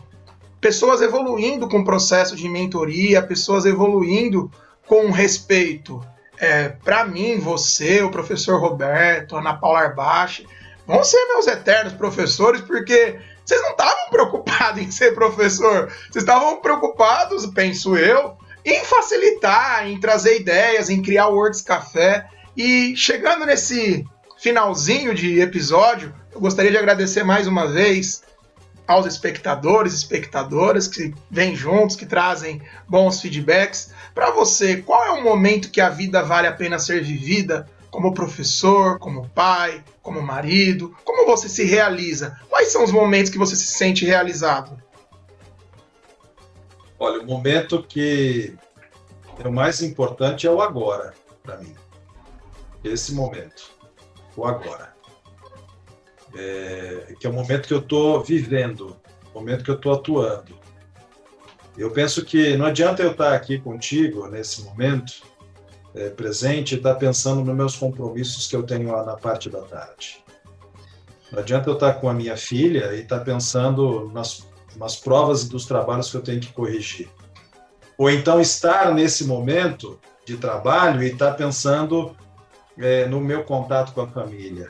pessoas 0.62 1.02
evoluindo 1.02 1.68
com 1.68 1.80
o 1.80 1.86
processo 1.86 2.38
de 2.38 2.48
mentoria, 2.48 3.22
pessoas 3.22 3.66
evoluindo 3.66 4.50
com 4.88 5.12
respeito. 5.12 6.02
É, 6.38 6.70
para 6.70 7.06
mim, 7.06 7.38
você, 7.38 8.02
o 8.02 8.12
professor 8.12 8.62
Roberto, 8.62 9.36
Ana 9.36 9.56
Paula 9.56 9.80
Arbache, 9.80 10.48
vão 10.88 11.04
ser 11.04 11.22
meus 11.26 11.48
eternos 11.48 11.92
professores, 11.94 12.62
porque 12.62 13.20
vocês 13.46 13.62
não 13.62 13.72
estavam 13.72 14.10
preocupados 14.10 14.82
em 14.82 14.90
ser 14.90 15.14
professor, 15.14 15.88
vocês 16.10 16.24
estavam 16.24 16.60
preocupados, 16.62 17.46
penso 17.46 17.96
eu, 17.96 18.36
em 18.66 18.84
facilitar, 18.84 19.88
em 19.88 20.00
trazer 20.00 20.40
ideias, 20.40 20.90
em 20.90 21.02
criar 21.02 21.28
Words 21.28 21.62
Café. 21.62 22.28
E 22.58 22.96
chegando 22.96 23.46
nesse 23.46 24.04
finalzinho 24.40 25.14
de 25.14 25.40
episódio, 25.40 26.14
eu 26.34 26.40
gostaria 26.42 26.72
de 26.72 26.78
agradecer 26.78 27.24
mais 27.24 27.46
uma 27.46 27.68
vez 27.68 28.24
aos 28.88 29.06
espectadores, 29.06 29.94
espectadoras 29.94 30.88
que 30.88 31.14
vêm 31.30 31.56
juntos, 31.56 31.96
que 31.96 32.06
trazem 32.06 32.62
bons 32.88 33.22
feedbacks. 33.22 33.92
Para 34.14 34.32
você, 34.32 34.78
qual 34.78 35.04
é 35.06 35.12
o 35.12 35.24
momento 35.24 35.72
que 35.72 35.82
a 35.82 35.90
vida 35.90 36.24
vale 36.24 36.48
a 36.48 36.52
pena 36.52 36.80
ser 36.80 37.04
vivida? 37.04 37.68
Como 37.96 38.14
professor, 38.14 39.00
como 39.00 39.30
pai, 39.30 39.82
como 40.02 40.22
marido? 40.22 40.94
Como 41.06 41.26
você 41.26 41.48
se 41.48 41.64
realiza? 41.64 42.38
Quais 42.50 42.68
são 42.68 42.84
os 42.84 42.92
momentos 42.92 43.32
que 43.32 43.38
você 43.38 43.56
se 43.56 43.68
sente 43.68 44.04
realizado? 44.04 44.78
Olha, 47.00 47.22
o 47.22 47.26
momento 47.26 47.82
que 47.82 48.54
é 49.42 49.48
o 49.48 49.54
mais 49.54 49.82
importante 49.82 50.46
é 50.46 50.52
o 50.52 50.60
agora, 50.60 51.14
para 51.42 51.56
mim. 51.56 51.74
Esse 52.84 53.14
momento, 53.14 53.72
o 54.36 54.46
agora. 54.46 54.94
É, 56.36 57.16
que 57.18 57.26
é 57.26 57.30
o 57.30 57.34
momento 57.34 57.66
que 57.66 57.74
eu 57.74 57.80
estou 57.80 58.22
vivendo, 58.22 58.98
o 59.34 59.40
momento 59.40 59.64
que 59.64 59.72
eu 59.72 59.76
estou 59.76 59.94
atuando. 59.94 60.54
Eu 61.78 61.90
penso 61.92 62.26
que 62.26 62.58
não 62.58 62.66
adianta 62.66 63.02
eu 63.02 63.12
estar 63.12 63.34
aqui 63.34 63.58
contigo 63.58 64.28
nesse 64.28 64.64
momento 64.64 65.35
é, 65.96 66.10
presente 66.10 66.76
e 66.76 66.78
estar 66.78 66.94
tá 66.94 67.00
pensando 67.00 67.44
nos 67.44 67.56
meus 67.56 67.76
compromissos 67.76 68.48
que 68.48 68.56
eu 68.56 68.64
tenho 68.64 68.92
lá 68.92 69.04
na 69.04 69.16
parte 69.16 69.50
da 69.50 69.62
tarde. 69.62 70.24
Não 71.32 71.40
adianta 71.40 71.70
eu 71.70 71.74
estar 71.74 71.94
tá 71.94 72.00
com 72.00 72.10
a 72.10 72.14
minha 72.14 72.36
filha 72.36 72.94
e 72.94 73.02
estar 73.02 73.20
tá 73.20 73.26
pensando 73.26 74.12
nas, 74.14 74.46
nas 74.76 74.98
provas 74.98 75.44
e 75.44 75.50
dos 75.50 75.66
trabalhos 75.66 76.12
que 76.12 76.18
eu 76.18 76.22
tenho 76.22 76.42
que 76.42 76.52
corrigir. 76.52 77.10
Ou 77.98 78.10
então 78.10 78.42
estar 78.42 78.94
nesse 78.94 79.24
momento 79.24 80.00
de 80.26 80.36
trabalho 80.38 81.02
e 81.02 81.12
estar 81.12 81.34
pensando 81.34 82.16
é, 82.78 83.06
no 83.06 83.22
meu 83.22 83.46
contato 83.46 83.94
com 83.94 84.02
a 84.02 84.08
família. 84.08 84.70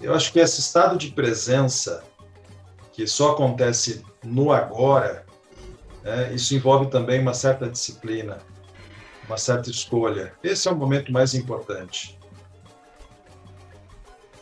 Eu 0.00 0.14
acho 0.14 0.32
que 0.32 0.38
esse 0.38 0.60
estado 0.60 0.96
de 0.96 1.10
presença, 1.10 2.04
que 2.92 3.06
só 3.06 3.32
acontece 3.32 4.04
no 4.22 4.52
agora, 4.52 5.24
é, 6.04 6.32
isso 6.32 6.54
envolve 6.54 6.86
também 6.86 7.20
uma 7.20 7.34
certa 7.34 7.68
disciplina 7.68 8.38
uma 9.26 9.36
certa 9.36 9.70
escolha. 9.70 10.32
Esse 10.42 10.68
é 10.68 10.70
o 10.70 10.76
momento 10.76 11.12
mais 11.12 11.34
importante. 11.34 12.18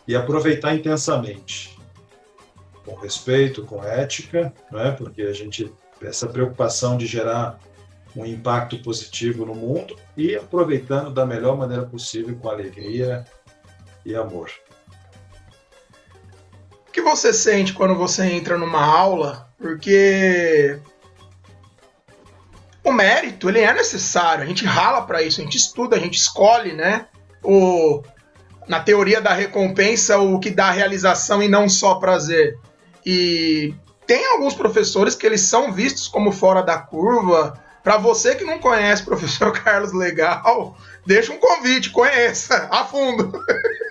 E 0.07 0.17
aproveitar 0.17 0.75
intensamente, 0.75 1.79
com 2.85 2.95
respeito, 2.97 3.65
com 3.65 3.83
ética, 3.85 4.53
não 4.71 4.81
é? 4.81 4.91
porque 4.91 5.23
a 5.23 5.33
gente 5.33 5.73
essa 6.03 6.27
preocupação 6.27 6.97
de 6.97 7.07
gerar 7.07 7.61
um 8.15 8.27
impacto 8.27 8.79
positivo 8.83 9.47
no 9.47 9.55
mundo 9.55 9.97
e 10.17 10.35
aproveitando 10.35 11.11
da 11.11 11.25
melhor 11.25 11.57
maneira 11.57 11.85
possível 11.85 12.37
com 12.37 12.49
alegria 12.49 13.25
e 14.05 14.15
amor. 14.15 14.51
O 16.89 16.93
que 16.93 17.01
você 17.01 17.33
sente 17.33 17.73
quando 17.73 17.95
você 17.95 18.25
entra 18.25 18.59
numa 18.59 18.85
aula? 18.85 19.49
Porque 19.57 20.79
o 22.85 22.93
mérito 22.93 23.49
ele 23.49 23.61
é 23.61 23.73
necessário, 23.73 24.43
a 24.43 24.47
gente 24.47 24.65
rala 24.65 25.03
para 25.03 25.23
isso, 25.23 25.41
a 25.41 25.45
gente 25.45 25.57
estuda, 25.57 25.97
a 25.97 25.99
gente 25.99 26.19
escolhe, 26.19 26.73
né? 26.73 27.07
O, 27.43 28.03
na 28.67 28.81
teoria 28.81 29.21
da 29.21 29.33
recompensa, 29.33 30.19
o 30.19 30.39
que 30.41 30.51
dá 30.51 30.71
realização 30.71 31.43
e 31.43 31.49
não 31.49 31.69
só 31.69 31.97
prazer. 31.97 32.59
E 33.05 33.75
tem 34.07 34.27
alguns 34.27 34.55
professores 34.55 35.15
que 35.15 35.27
eles 35.27 35.43
são 35.43 35.73
vistos 35.73 36.09
como 36.09 36.33
fora 36.33 36.63
da 36.63 36.79
curva. 36.79 37.59
Para 37.83 37.97
você 37.97 38.35
que 38.35 38.45
não 38.45 38.59
conhece 38.59 39.03
o 39.03 39.07
professor 39.07 39.53
Carlos 39.63 39.93
Legal, 39.93 40.77
deixa 41.07 41.33
um 41.33 41.39
convite, 41.39 41.91
conheça 41.91 42.69
a 42.71 42.85
fundo. 42.85 43.33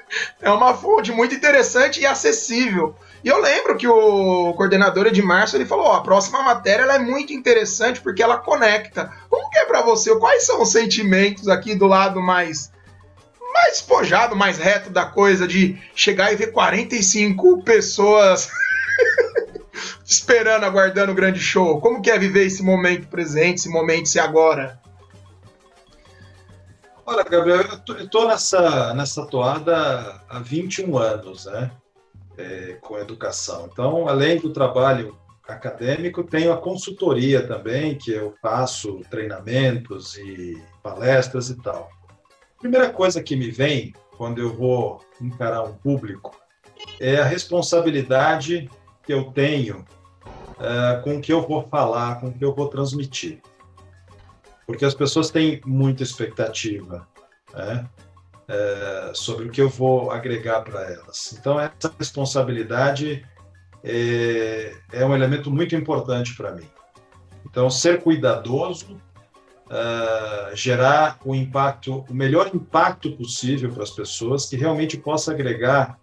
é 0.41 0.49
uma 0.51 0.74
fonte 0.74 1.12
muito 1.12 1.36
interessante 1.36 2.01
e 2.01 2.05
acessível. 2.05 2.95
E 3.24 3.28
eu 3.28 3.39
lembro 3.39 3.78
que 3.78 3.88
o 3.88 4.53
coordenador 4.53 5.07
Edmarcio 5.07 5.57
ele 5.57 5.66
falou: 5.66 5.91
a 5.91 6.01
próxima 6.01 6.41
matéria 6.41 6.84
ela 6.84 6.95
é 6.95 6.99
muito 6.99 7.32
interessante 7.34 8.01
porque 8.01 8.24
ela 8.24 8.38
conecta. 8.38 9.12
Como 9.30 9.49
que 9.49 9.59
é 9.59 9.66
para 9.66 9.82
você? 9.82 10.16
Quais 10.18 10.45
são 10.45 10.62
os 10.62 10.72
sentimentos 10.72 11.47
aqui 11.47 11.76
do 11.76 11.88
lado 11.88 12.22
mais 12.22 12.72
mais 13.53 13.76
espojado, 13.76 14.36
mais 14.36 14.57
reto 14.57 14.89
da 14.89 15.05
coisa 15.05 15.45
de 15.45 15.78
chegar 15.93 16.32
e 16.32 16.38
ver 16.38 16.53
45 16.53 17.64
pessoas 17.64 18.49
esperando, 20.05 20.64
aguardando 20.64 21.12
o 21.12 21.16
grande 21.16 21.39
show? 21.39 21.80
Como 21.80 22.01
que 22.01 22.09
é 22.09 22.18
viver 22.18 22.47
esse 22.47 22.64
momento 22.64 23.07
presente, 23.07 23.59
esse 23.59 23.70
momento, 23.70 24.03
esse 24.03 24.20
agora? 24.20 24.81
Olha, 27.12 27.24
Gabriel, 27.24 27.62
eu 27.89 28.05
estou 28.05 28.26
nessa, 28.26 28.93
nessa 28.93 29.26
toada 29.26 30.22
há 30.30 30.39
21 30.39 30.97
anos, 30.97 31.45
né? 31.45 31.70
é, 32.38 32.78
com 32.82 32.97
educação. 32.97 33.68
Então, 33.72 34.07
além 34.07 34.39
do 34.39 34.51
trabalho 34.51 35.18
acadêmico, 35.47 36.24
tenho 36.24 36.53
a 36.53 36.57
consultoria 36.57 37.45
também, 37.45 37.97
que 37.97 38.12
eu 38.12 38.34
faço 38.41 39.01
treinamentos 39.09 40.18
e 40.18 40.62
palestras 40.82 41.49
e 41.49 41.62
tal. 41.62 41.89
Primeira 42.59 42.89
coisa 42.89 43.22
que 43.22 43.36
me 43.36 43.51
vem 43.51 43.93
quando 44.18 44.39
eu 44.39 44.53
vou 44.53 45.01
encarar 45.20 45.64
um 45.64 45.74
público 45.74 46.34
é 46.99 47.18
a 47.18 47.26
responsabilidade 47.26 48.70
que 49.03 49.14
eu 49.14 49.26
tenho 49.32 49.86
uh, 50.59 51.03
com 51.03 51.18
o 51.18 51.22
que 51.22 51.34
eu 51.34 51.41
vou 51.41 51.68
falar, 51.68 52.22
com 52.22 52.28
o 52.28 52.34
que 52.34 52.45
eu 52.45 52.53
vou 52.53 52.70
transmitir. 52.70 53.41
Porque 54.72 54.86
as 54.86 54.95
pessoas 54.95 55.30
têm 55.30 55.59
muita 55.65 56.01
expectativa 56.01 57.05
né, 57.53 57.86
uh, 58.47 59.13
sobre 59.13 59.45
o 59.45 59.51
que 59.51 59.61
eu 59.61 59.67
vou 59.67 60.11
agregar 60.11 60.61
para 60.61 60.82
elas. 60.89 61.36
Então, 61.38 61.59
essa 61.59 61.93
responsabilidade 61.99 63.26
é, 63.84 64.74
é 64.93 65.05
um 65.05 65.13
elemento 65.13 65.51
muito 65.51 65.76
importante 65.76 66.34
para 66.38 66.53
mim. 66.53 66.69
Então, 67.45 67.69
ser 67.69 68.01
cuidadoso, 68.01 68.93
uh, 69.67 70.55
gerar 70.55 71.19
o 71.26 71.36
impacto, 71.36 72.05
o 72.09 72.13
melhor 72.13 72.49
impacto 72.53 73.11
possível 73.17 73.74
para 73.74 73.84
as 73.84 73.91
pessoas, 73.91 74.45
que 74.45 74.55
realmente 74.55 74.95
possa 74.95 75.32
agregar 75.32 75.99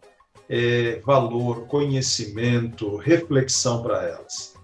é, 0.46 1.00
valor, 1.06 1.66
conhecimento, 1.66 2.96
reflexão 2.96 3.82
para 3.82 4.04
elas. 4.04 4.57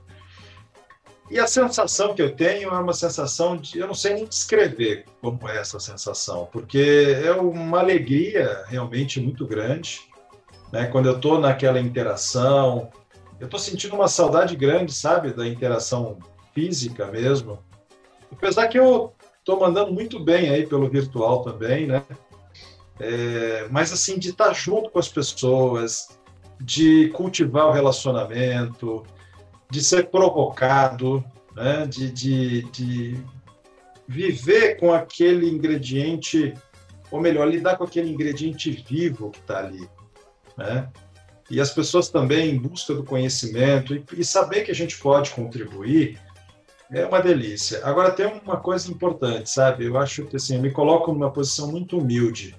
E 1.34 1.40
a 1.40 1.48
sensação 1.48 2.14
que 2.14 2.22
eu 2.22 2.30
tenho 2.30 2.70
é 2.70 2.80
uma 2.80 2.92
sensação 2.92 3.56
de. 3.56 3.76
Eu 3.76 3.88
não 3.88 3.94
sei 3.94 4.14
nem 4.14 4.24
descrever 4.24 5.04
como 5.20 5.48
é 5.48 5.58
essa 5.58 5.80
sensação, 5.80 6.48
porque 6.52 7.18
é 7.24 7.32
uma 7.32 7.80
alegria 7.80 8.62
realmente 8.68 9.20
muito 9.20 9.44
grande. 9.44 10.02
Né? 10.70 10.86
Quando 10.86 11.06
eu 11.06 11.16
estou 11.16 11.40
naquela 11.40 11.80
interação, 11.80 12.88
eu 13.40 13.46
estou 13.46 13.58
sentindo 13.58 13.96
uma 13.96 14.06
saudade 14.06 14.54
grande, 14.54 14.92
sabe, 14.92 15.32
da 15.32 15.44
interação 15.44 16.20
física 16.54 17.06
mesmo. 17.06 17.58
Apesar 18.30 18.68
que 18.68 18.78
eu 18.78 19.12
estou 19.40 19.58
mandando 19.58 19.92
muito 19.92 20.20
bem 20.20 20.50
aí 20.50 20.64
pelo 20.64 20.88
virtual 20.88 21.42
também, 21.42 21.88
né? 21.88 22.04
É, 23.00 23.66
mas 23.72 23.92
assim, 23.92 24.20
de 24.20 24.30
estar 24.30 24.52
junto 24.52 24.88
com 24.88 25.00
as 25.00 25.08
pessoas, 25.08 26.16
de 26.60 27.08
cultivar 27.08 27.66
o 27.66 27.72
relacionamento, 27.72 29.04
de 29.70 29.82
ser 29.82 30.10
provocado, 30.10 31.24
né? 31.54 31.86
de, 31.86 32.10
de, 32.10 32.62
de 32.70 33.24
viver 34.06 34.76
com 34.76 34.92
aquele 34.92 35.48
ingrediente, 35.48 36.54
ou 37.10 37.20
melhor, 37.20 37.48
lidar 37.48 37.76
com 37.76 37.84
aquele 37.84 38.10
ingrediente 38.10 38.70
vivo 38.70 39.30
que 39.30 39.38
está 39.40 39.58
ali. 39.58 39.88
Né? 40.56 40.88
E 41.50 41.60
as 41.60 41.70
pessoas 41.70 42.08
também 42.08 42.50
em 42.50 42.58
busca 42.58 42.94
do 42.94 43.04
conhecimento 43.04 43.94
e, 43.94 44.04
e 44.16 44.24
saber 44.24 44.62
que 44.62 44.70
a 44.70 44.74
gente 44.74 44.98
pode 44.98 45.30
contribuir 45.30 46.18
é 46.90 47.04
uma 47.04 47.20
delícia. 47.20 47.84
Agora 47.84 48.10
tem 48.10 48.26
uma 48.26 48.58
coisa 48.58 48.90
importante, 48.90 49.50
sabe? 49.50 49.86
Eu 49.86 49.98
acho 49.98 50.26
que 50.26 50.36
assim, 50.36 50.56
eu 50.56 50.62
me 50.62 50.70
coloco 50.70 51.12
numa 51.12 51.30
posição 51.30 51.70
muito 51.70 51.98
humilde 51.98 52.56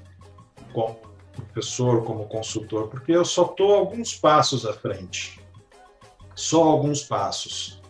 como 0.73 0.99
professor, 1.33 2.03
como 2.03 2.27
consultor, 2.27 2.87
porque 2.87 3.11
eu 3.11 3.23
só 3.23 3.45
estou 3.45 3.73
alguns 3.73 4.15
passos 4.15 4.65
à 4.65 4.73
frente. 4.73 5.39
Só 6.35 6.63
alguns 6.63 7.03
passos. 7.03 7.81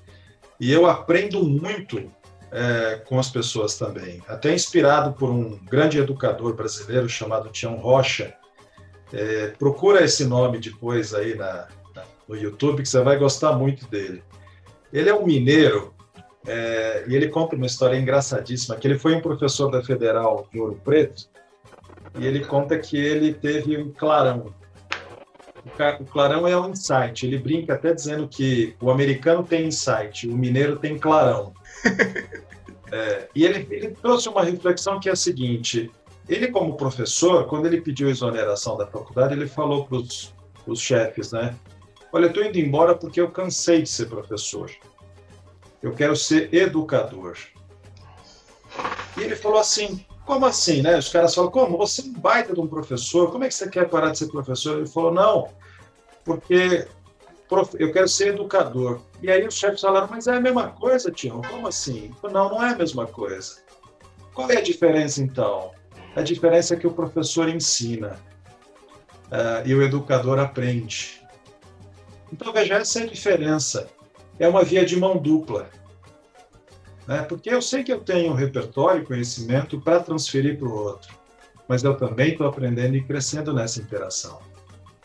E 0.59 0.71
eu 0.71 0.85
aprendo 0.85 1.43
muito 1.43 2.11
é, 2.51 3.01
com 3.05 3.19
as 3.19 3.29
pessoas 3.29 3.77
também. 3.77 4.21
Até 4.27 4.53
inspirado 4.53 5.13
por 5.13 5.29
um 5.29 5.59
grande 5.65 5.99
educador 5.99 6.53
brasileiro 6.53 7.09
chamado 7.09 7.49
Tião 7.49 7.75
Rocha. 7.75 8.33
É, 9.11 9.47
procura 9.59 10.03
esse 10.03 10.25
nome 10.25 10.59
depois 10.59 11.13
aí 11.13 11.35
na, 11.35 11.67
na, 11.93 12.03
no 12.27 12.35
YouTube, 12.35 12.81
que 12.81 12.89
você 12.89 13.01
vai 13.01 13.17
gostar 13.17 13.53
muito 13.53 13.87
dele. 13.87 14.23
Ele 14.93 15.09
é 15.09 15.13
um 15.13 15.25
mineiro 15.25 15.93
é, 16.47 17.03
e 17.07 17.15
ele 17.15 17.27
conta 17.27 17.55
uma 17.55 17.65
história 17.65 17.97
engraçadíssima, 17.97 18.75
que 18.75 18.87
ele 18.87 18.99
foi 18.99 19.15
um 19.15 19.21
professor 19.21 19.69
da 19.69 19.83
Federal 19.83 20.47
de 20.51 20.59
Ouro 20.59 20.79
Preto 20.83 21.27
e 22.17 22.25
ele 22.25 22.45
conta 22.45 22.77
que 22.77 22.97
ele 22.97 23.33
teve 23.33 23.77
um 23.77 23.91
clarão. 23.91 24.53
O 25.99 26.05
clarão 26.05 26.47
é 26.47 26.57
um 26.57 26.69
insight. 26.69 27.25
Ele 27.25 27.39
brinca 27.39 27.73
até 27.73 27.93
dizendo 27.93 28.27
que 28.27 28.75
o 28.79 28.91
americano 28.91 29.43
tem 29.43 29.67
insight, 29.67 30.27
o 30.27 30.37
mineiro 30.37 30.77
tem 30.77 30.97
clarão. 30.97 31.53
É, 32.91 33.27
e 33.33 33.43
ele, 33.43 33.67
ele 33.71 33.89
trouxe 33.89 34.29
uma 34.29 34.43
reflexão 34.43 34.99
que 34.99 35.09
é 35.09 35.11
a 35.11 35.15
seguinte: 35.15 35.91
ele, 36.29 36.49
como 36.49 36.77
professor, 36.77 37.45
quando 37.47 37.65
ele 37.65 37.81
pediu 37.81 38.09
exoneração 38.09 38.77
da 38.77 38.85
faculdade, 38.85 39.33
ele 39.33 39.47
falou 39.47 39.85
para 39.85 39.97
os 39.97 40.79
chefes, 40.79 41.31
né? 41.31 41.55
Olha, 42.13 42.25
eu 42.25 42.29
estou 42.29 42.43
indo 42.43 42.57
embora 42.59 42.95
porque 42.95 43.19
eu 43.19 43.29
cansei 43.31 43.81
de 43.81 43.89
ser 43.89 44.05
professor. 44.05 44.71
Eu 45.81 45.93
quero 45.93 46.15
ser 46.15 46.53
educador. 46.53 47.37
E 49.17 49.21
ele 49.21 49.35
falou 49.35 49.59
assim: 49.59 50.05
como 50.25 50.45
assim, 50.45 50.81
né? 50.81 50.97
Os 50.97 51.09
caras 51.09 51.35
falam, 51.35 51.51
como? 51.51 51.77
Você 51.77 52.01
é 52.01 52.05
um 52.05 52.13
baita 52.13 52.53
de 52.53 52.59
um 52.59 52.67
professor, 52.67 53.31
como 53.31 53.43
é 53.43 53.47
que 53.47 53.53
você 53.53 53.69
quer 53.69 53.87
parar 53.87 54.11
de 54.11 54.17
ser 54.17 54.27
professor? 54.27 54.77
Ele 54.77 54.87
falou, 54.87 55.13
não, 55.13 55.49
porque 56.23 56.87
eu 57.77 57.93
quero 57.93 58.07
ser 58.07 58.29
educador. 58.29 59.01
E 59.21 59.29
aí 59.29 59.45
os 59.45 59.55
chefes 59.55 59.81
falaram, 59.81 60.07
mas 60.09 60.27
é 60.27 60.35
a 60.35 60.41
mesma 60.41 60.69
coisa, 60.69 61.11
Tião, 61.11 61.41
como 61.43 61.67
assim? 61.67 62.11
Falei, 62.19 62.35
não, 62.35 62.49
não 62.49 62.63
é 62.63 62.73
a 62.73 62.75
mesma 62.75 63.05
coisa. 63.05 63.57
Qual 64.33 64.49
é 64.49 64.57
a 64.57 64.61
diferença, 64.61 65.21
então? 65.21 65.71
A 66.15 66.21
diferença 66.21 66.73
é 66.73 66.77
que 66.77 66.87
o 66.87 66.91
professor 66.91 67.47
ensina 67.47 68.19
uh, 69.25 69.65
e 69.65 69.75
o 69.75 69.81
educador 69.83 70.39
aprende. 70.39 71.21
Então, 72.33 72.51
veja, 72.51 72.75
essa 72.75 72.99
é 72.99 73.03
a 73.03 73.07
diferença. 73.07 73.87
É 74.39 74.47
uma 74.47 74.63
via 74.63 74.85
de 74.85 74.97
mão 74.97 75.17
dupla 75.17 75.69
né? 77.07 77.21
porque 77.23 77.49
eu 77.49 77.61
sei 77.61 77.83
que 77.83 77.91
eu 77.91 77.99
tenho 77.99 78.31
um 78.31 78.35
repertório 78.35 79.01
e 79.01 79.05
conhecimento 79.05 79.79
para 79.79 79.99
transferir 79.99 80.57
para 80.57 80.67
o 80.67 80.73
outro, 80.73 81.13
mas 81.67 81.83
eu 81.83 81.95
também 81.95 82.31
estou 82.31 82.47
aprendendo 82.47 82.95
e 82.95 83.03
crescendo 83.03 83.53
nessa 83.53 83.79
interação. 83.79 84.39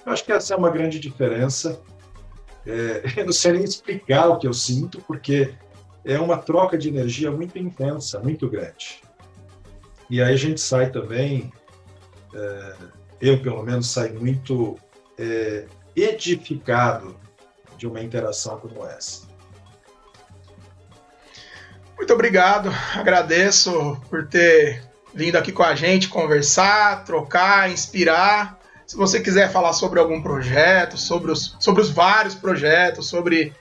Eu 0.04 0.12
acho 0.12 0.24
que 0.24 0.32
essa 0.32 0.54
é 0.54 0.56
uma 0.56 0.70
grande 0.70 0.98
diferença. 0.98 1.80
É, 2.66 3.02
eu 3.20 3.26
não 3.26 3.32
sei 3.32 3.52
nem 3.52 3.64
explicar 3.64 4.28
o 4.28 4.38
que 4.38 4.46
eu 4.46 4.52
sinto, 4.52 5.00
porque 5.02 5.54
é 6.04 6.18
uma 6.18 6.38
troca 6.38 6.78
de 6.78 6.88
energia 6.88 7.30
muito 7.30 7.58
intensa, 7.58 8.18
muito 8.20 8.48
grande. 8.48 9.02
E 10.08 10.20
aí 10.20 10.34
a 10.34 10.36
gente 10.36 10.60
sai 10.60 10.90
também, 10.90 11.52
é, 12.34 12.76
eu 13.20 13.40
pelo 13.40 13.62
menos 13.62 13.88
saio 13.88 14.18
muito 14.18 14.76
é, 15.18 15.66
edificado 15.94 17.16
de 17.76 17.86
uma 17.86 18.00
interação 18.00 18.58
como 18.58 18.84
essa. 18.84 19.29
Muito 22.00 22.14
obrigado, 22.14 22.72
agradeço 22.96 23.94
por 24.08 24.26
ter 24.26 24.82
vindo 25.14 25.36
aqui 25.36 25.52
com 25.52 25.62
a 25.62 25.74
gente 25.74 26.08
conversar, 26.08 27.04
trocar, 27.04 27.70
inspirar. 27.70 28.58
Se 28.86 28.96
você 28.96 29.20
quiser 29.20 29.52
falar 29.52 29.74
sobre 29.74 30.00
algum 30.00 30.22
projeto, 30.22 30.96
sobre 30.96 31.30
os, 31.30 31.54
sobre 31.60 31.82
os 31.82 31.90
vários 31.90 32.34
projetos, 32.34 33.06
sobre 33.06 33.52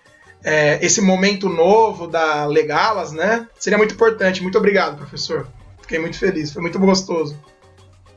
é, 0.42 0.80
esse 0.84 1.02
momento 1.02 1.50
novo 1.50 2.08
da 2.08 2.46
Legalas, 2.46 3.12
né? 3.12 3.46
Seria 3.60 3.78
muito 3.78 3.94
importante. 3.94 4.42
Muito 4.42 4.58
obrigado, 4.58 4.96
professor. 4.96 5.46
Fiquei 5.82 6.00
muito 6.00 6.18
feliz, 6.18 6.54
foi 6.54 6.62
muito 6.62 6.80
gostoso. 6.80 7.38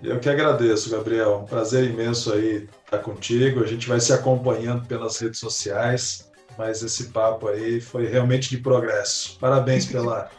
Eu 0.00 0.20
que 0.20 0.28
agradeço, 0.28 0.88
Gabriel. 0.88 1.40
Um 1.42 1.46
prazer 1.46 1.90
imenso 1.90 2.32
aí 2.32 2.68
estar 2.84 2.98
contigo. 2.98 3.60
A 3.60 3.66
gente 3.66 3.88
vai 3.88 3.98
se 3.98 4.12
acompanhando 4.12 4.86
pelas 4.86 5.18
redes 5.18 5.40
sociais 5.40 6.30
mas 6.56 6.82
esse 6.82 7.08
papo 7.08 7.48
aí 7.48 7.80
foi 7.80 8.06
realmente 8.06 8.50
de 8.50 8.58
progresso. 8.58 9.38
Parabéns 9.38 9.86
pela, 9.86 10.30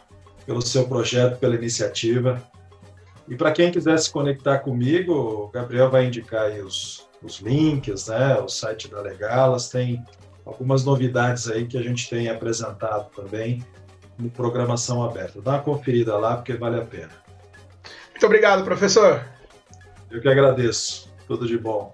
pelo 0.46 0.62
seu 0.62 0.86
projeto, 0.86 1.38
pela 1.38 1.54
iniciativa. 1.54 2.42
E 3.28 3.36
para 3.36 3.52
quem 3.52 3.70
quiser 3.70 3.98
se 3.98 4.10
conectar 4.10 4.58
comigo, 4.58 5.12
o 5.12 5.48
Gabriel 5.48 5.90
vai 5.90 6.06
indicar 6.06 6.46
aí 6.46 6.60
os, 6.60 7.08
os 7.22 7.38
links, 7.38 8.08
né? 8.08 8.38
O 8.38 8.48
site 8.48 8.88
da 8.88 9.00
Legalas 9.00 9.68
tem 9.68 10.04
algumas 10.44 10.84
novidades 10.84 11.50
aí 11.50 11.66
que 11.66 11.78
a 11.78 11.82
gente 11.82 12.08
tem 12.08 12.28
apresentado 12.28 13.10
também 13.14 13.64
no 14.18 14.30
Programação 14.30 15.02
Aberta. 15.02 15.40
Dá 15.40 15.52
uma 15.52 15.62
conferida 15.62 16.16
lá, 16.16 16.36
porque 16.36 16.54
vale 16.54 16.78
a 16.78 16.84
pena. 16.84 17.12
Muito 18.10 18.26
obrigado, 18.26 18.62
professor. 18.62 19.24
Eu 20.10 20.20
que 20.20 20.28
agradeço. 20.28 21.12
Tudo 21.26 21.46
de 21.46 21.56
bom 21.56 21.92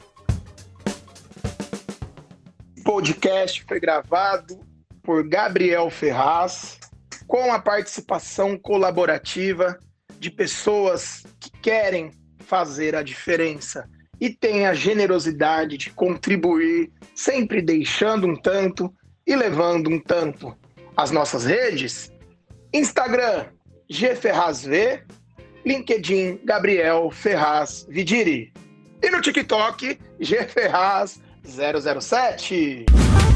podcast 3.01 3.65
foi 3.67 3.81
gravado 3.81 4.61
por 5.03 5.27
Gabriel 5.27 5.89
Ferraz, 5.89 6.79
com 7.27 7.51
a 7.51 7.59
participação 7.59 8.59
colaborativa 8.59 9.79
de 10.19 10.31
pessoas 10.31 11.25
que 11.41 11.51
querem 11.63 12.11
fazer 12.41 12.95
a 12.95 13.03
diferença 13.03 13.89
e 14.21 14.29
têm 14.29 14.67
a 14.67 14.75
generosidade 14.75 15.79
de 15.79 15.89
contribuir, 15.89 16.93
sempre 17.15 17.63
deixando 17.63 18.27
um 18.27 18.37
tanto 18.37 18.95
e 19.27 19.35
levando 19.35 19.89
um 19.89 19.99
tanto. 19.99 20.55
As 20.95 21.11
nossas 21.11 21.47
redes: 21.47 22.13
Instagram, 22.71 23.47
GFerrazV, 23.89 25.05
LinkedIn, 25.65 26.41
Gabriel 26.45 27.11
Ferraz 27.11 27.87
Vidiri. 27.89 28.53
E 29.03 29.09
no 29.09 29.23
TikTok, 29.23 29.99
Gferraz 30.21 31.19
007. 31.51 33.30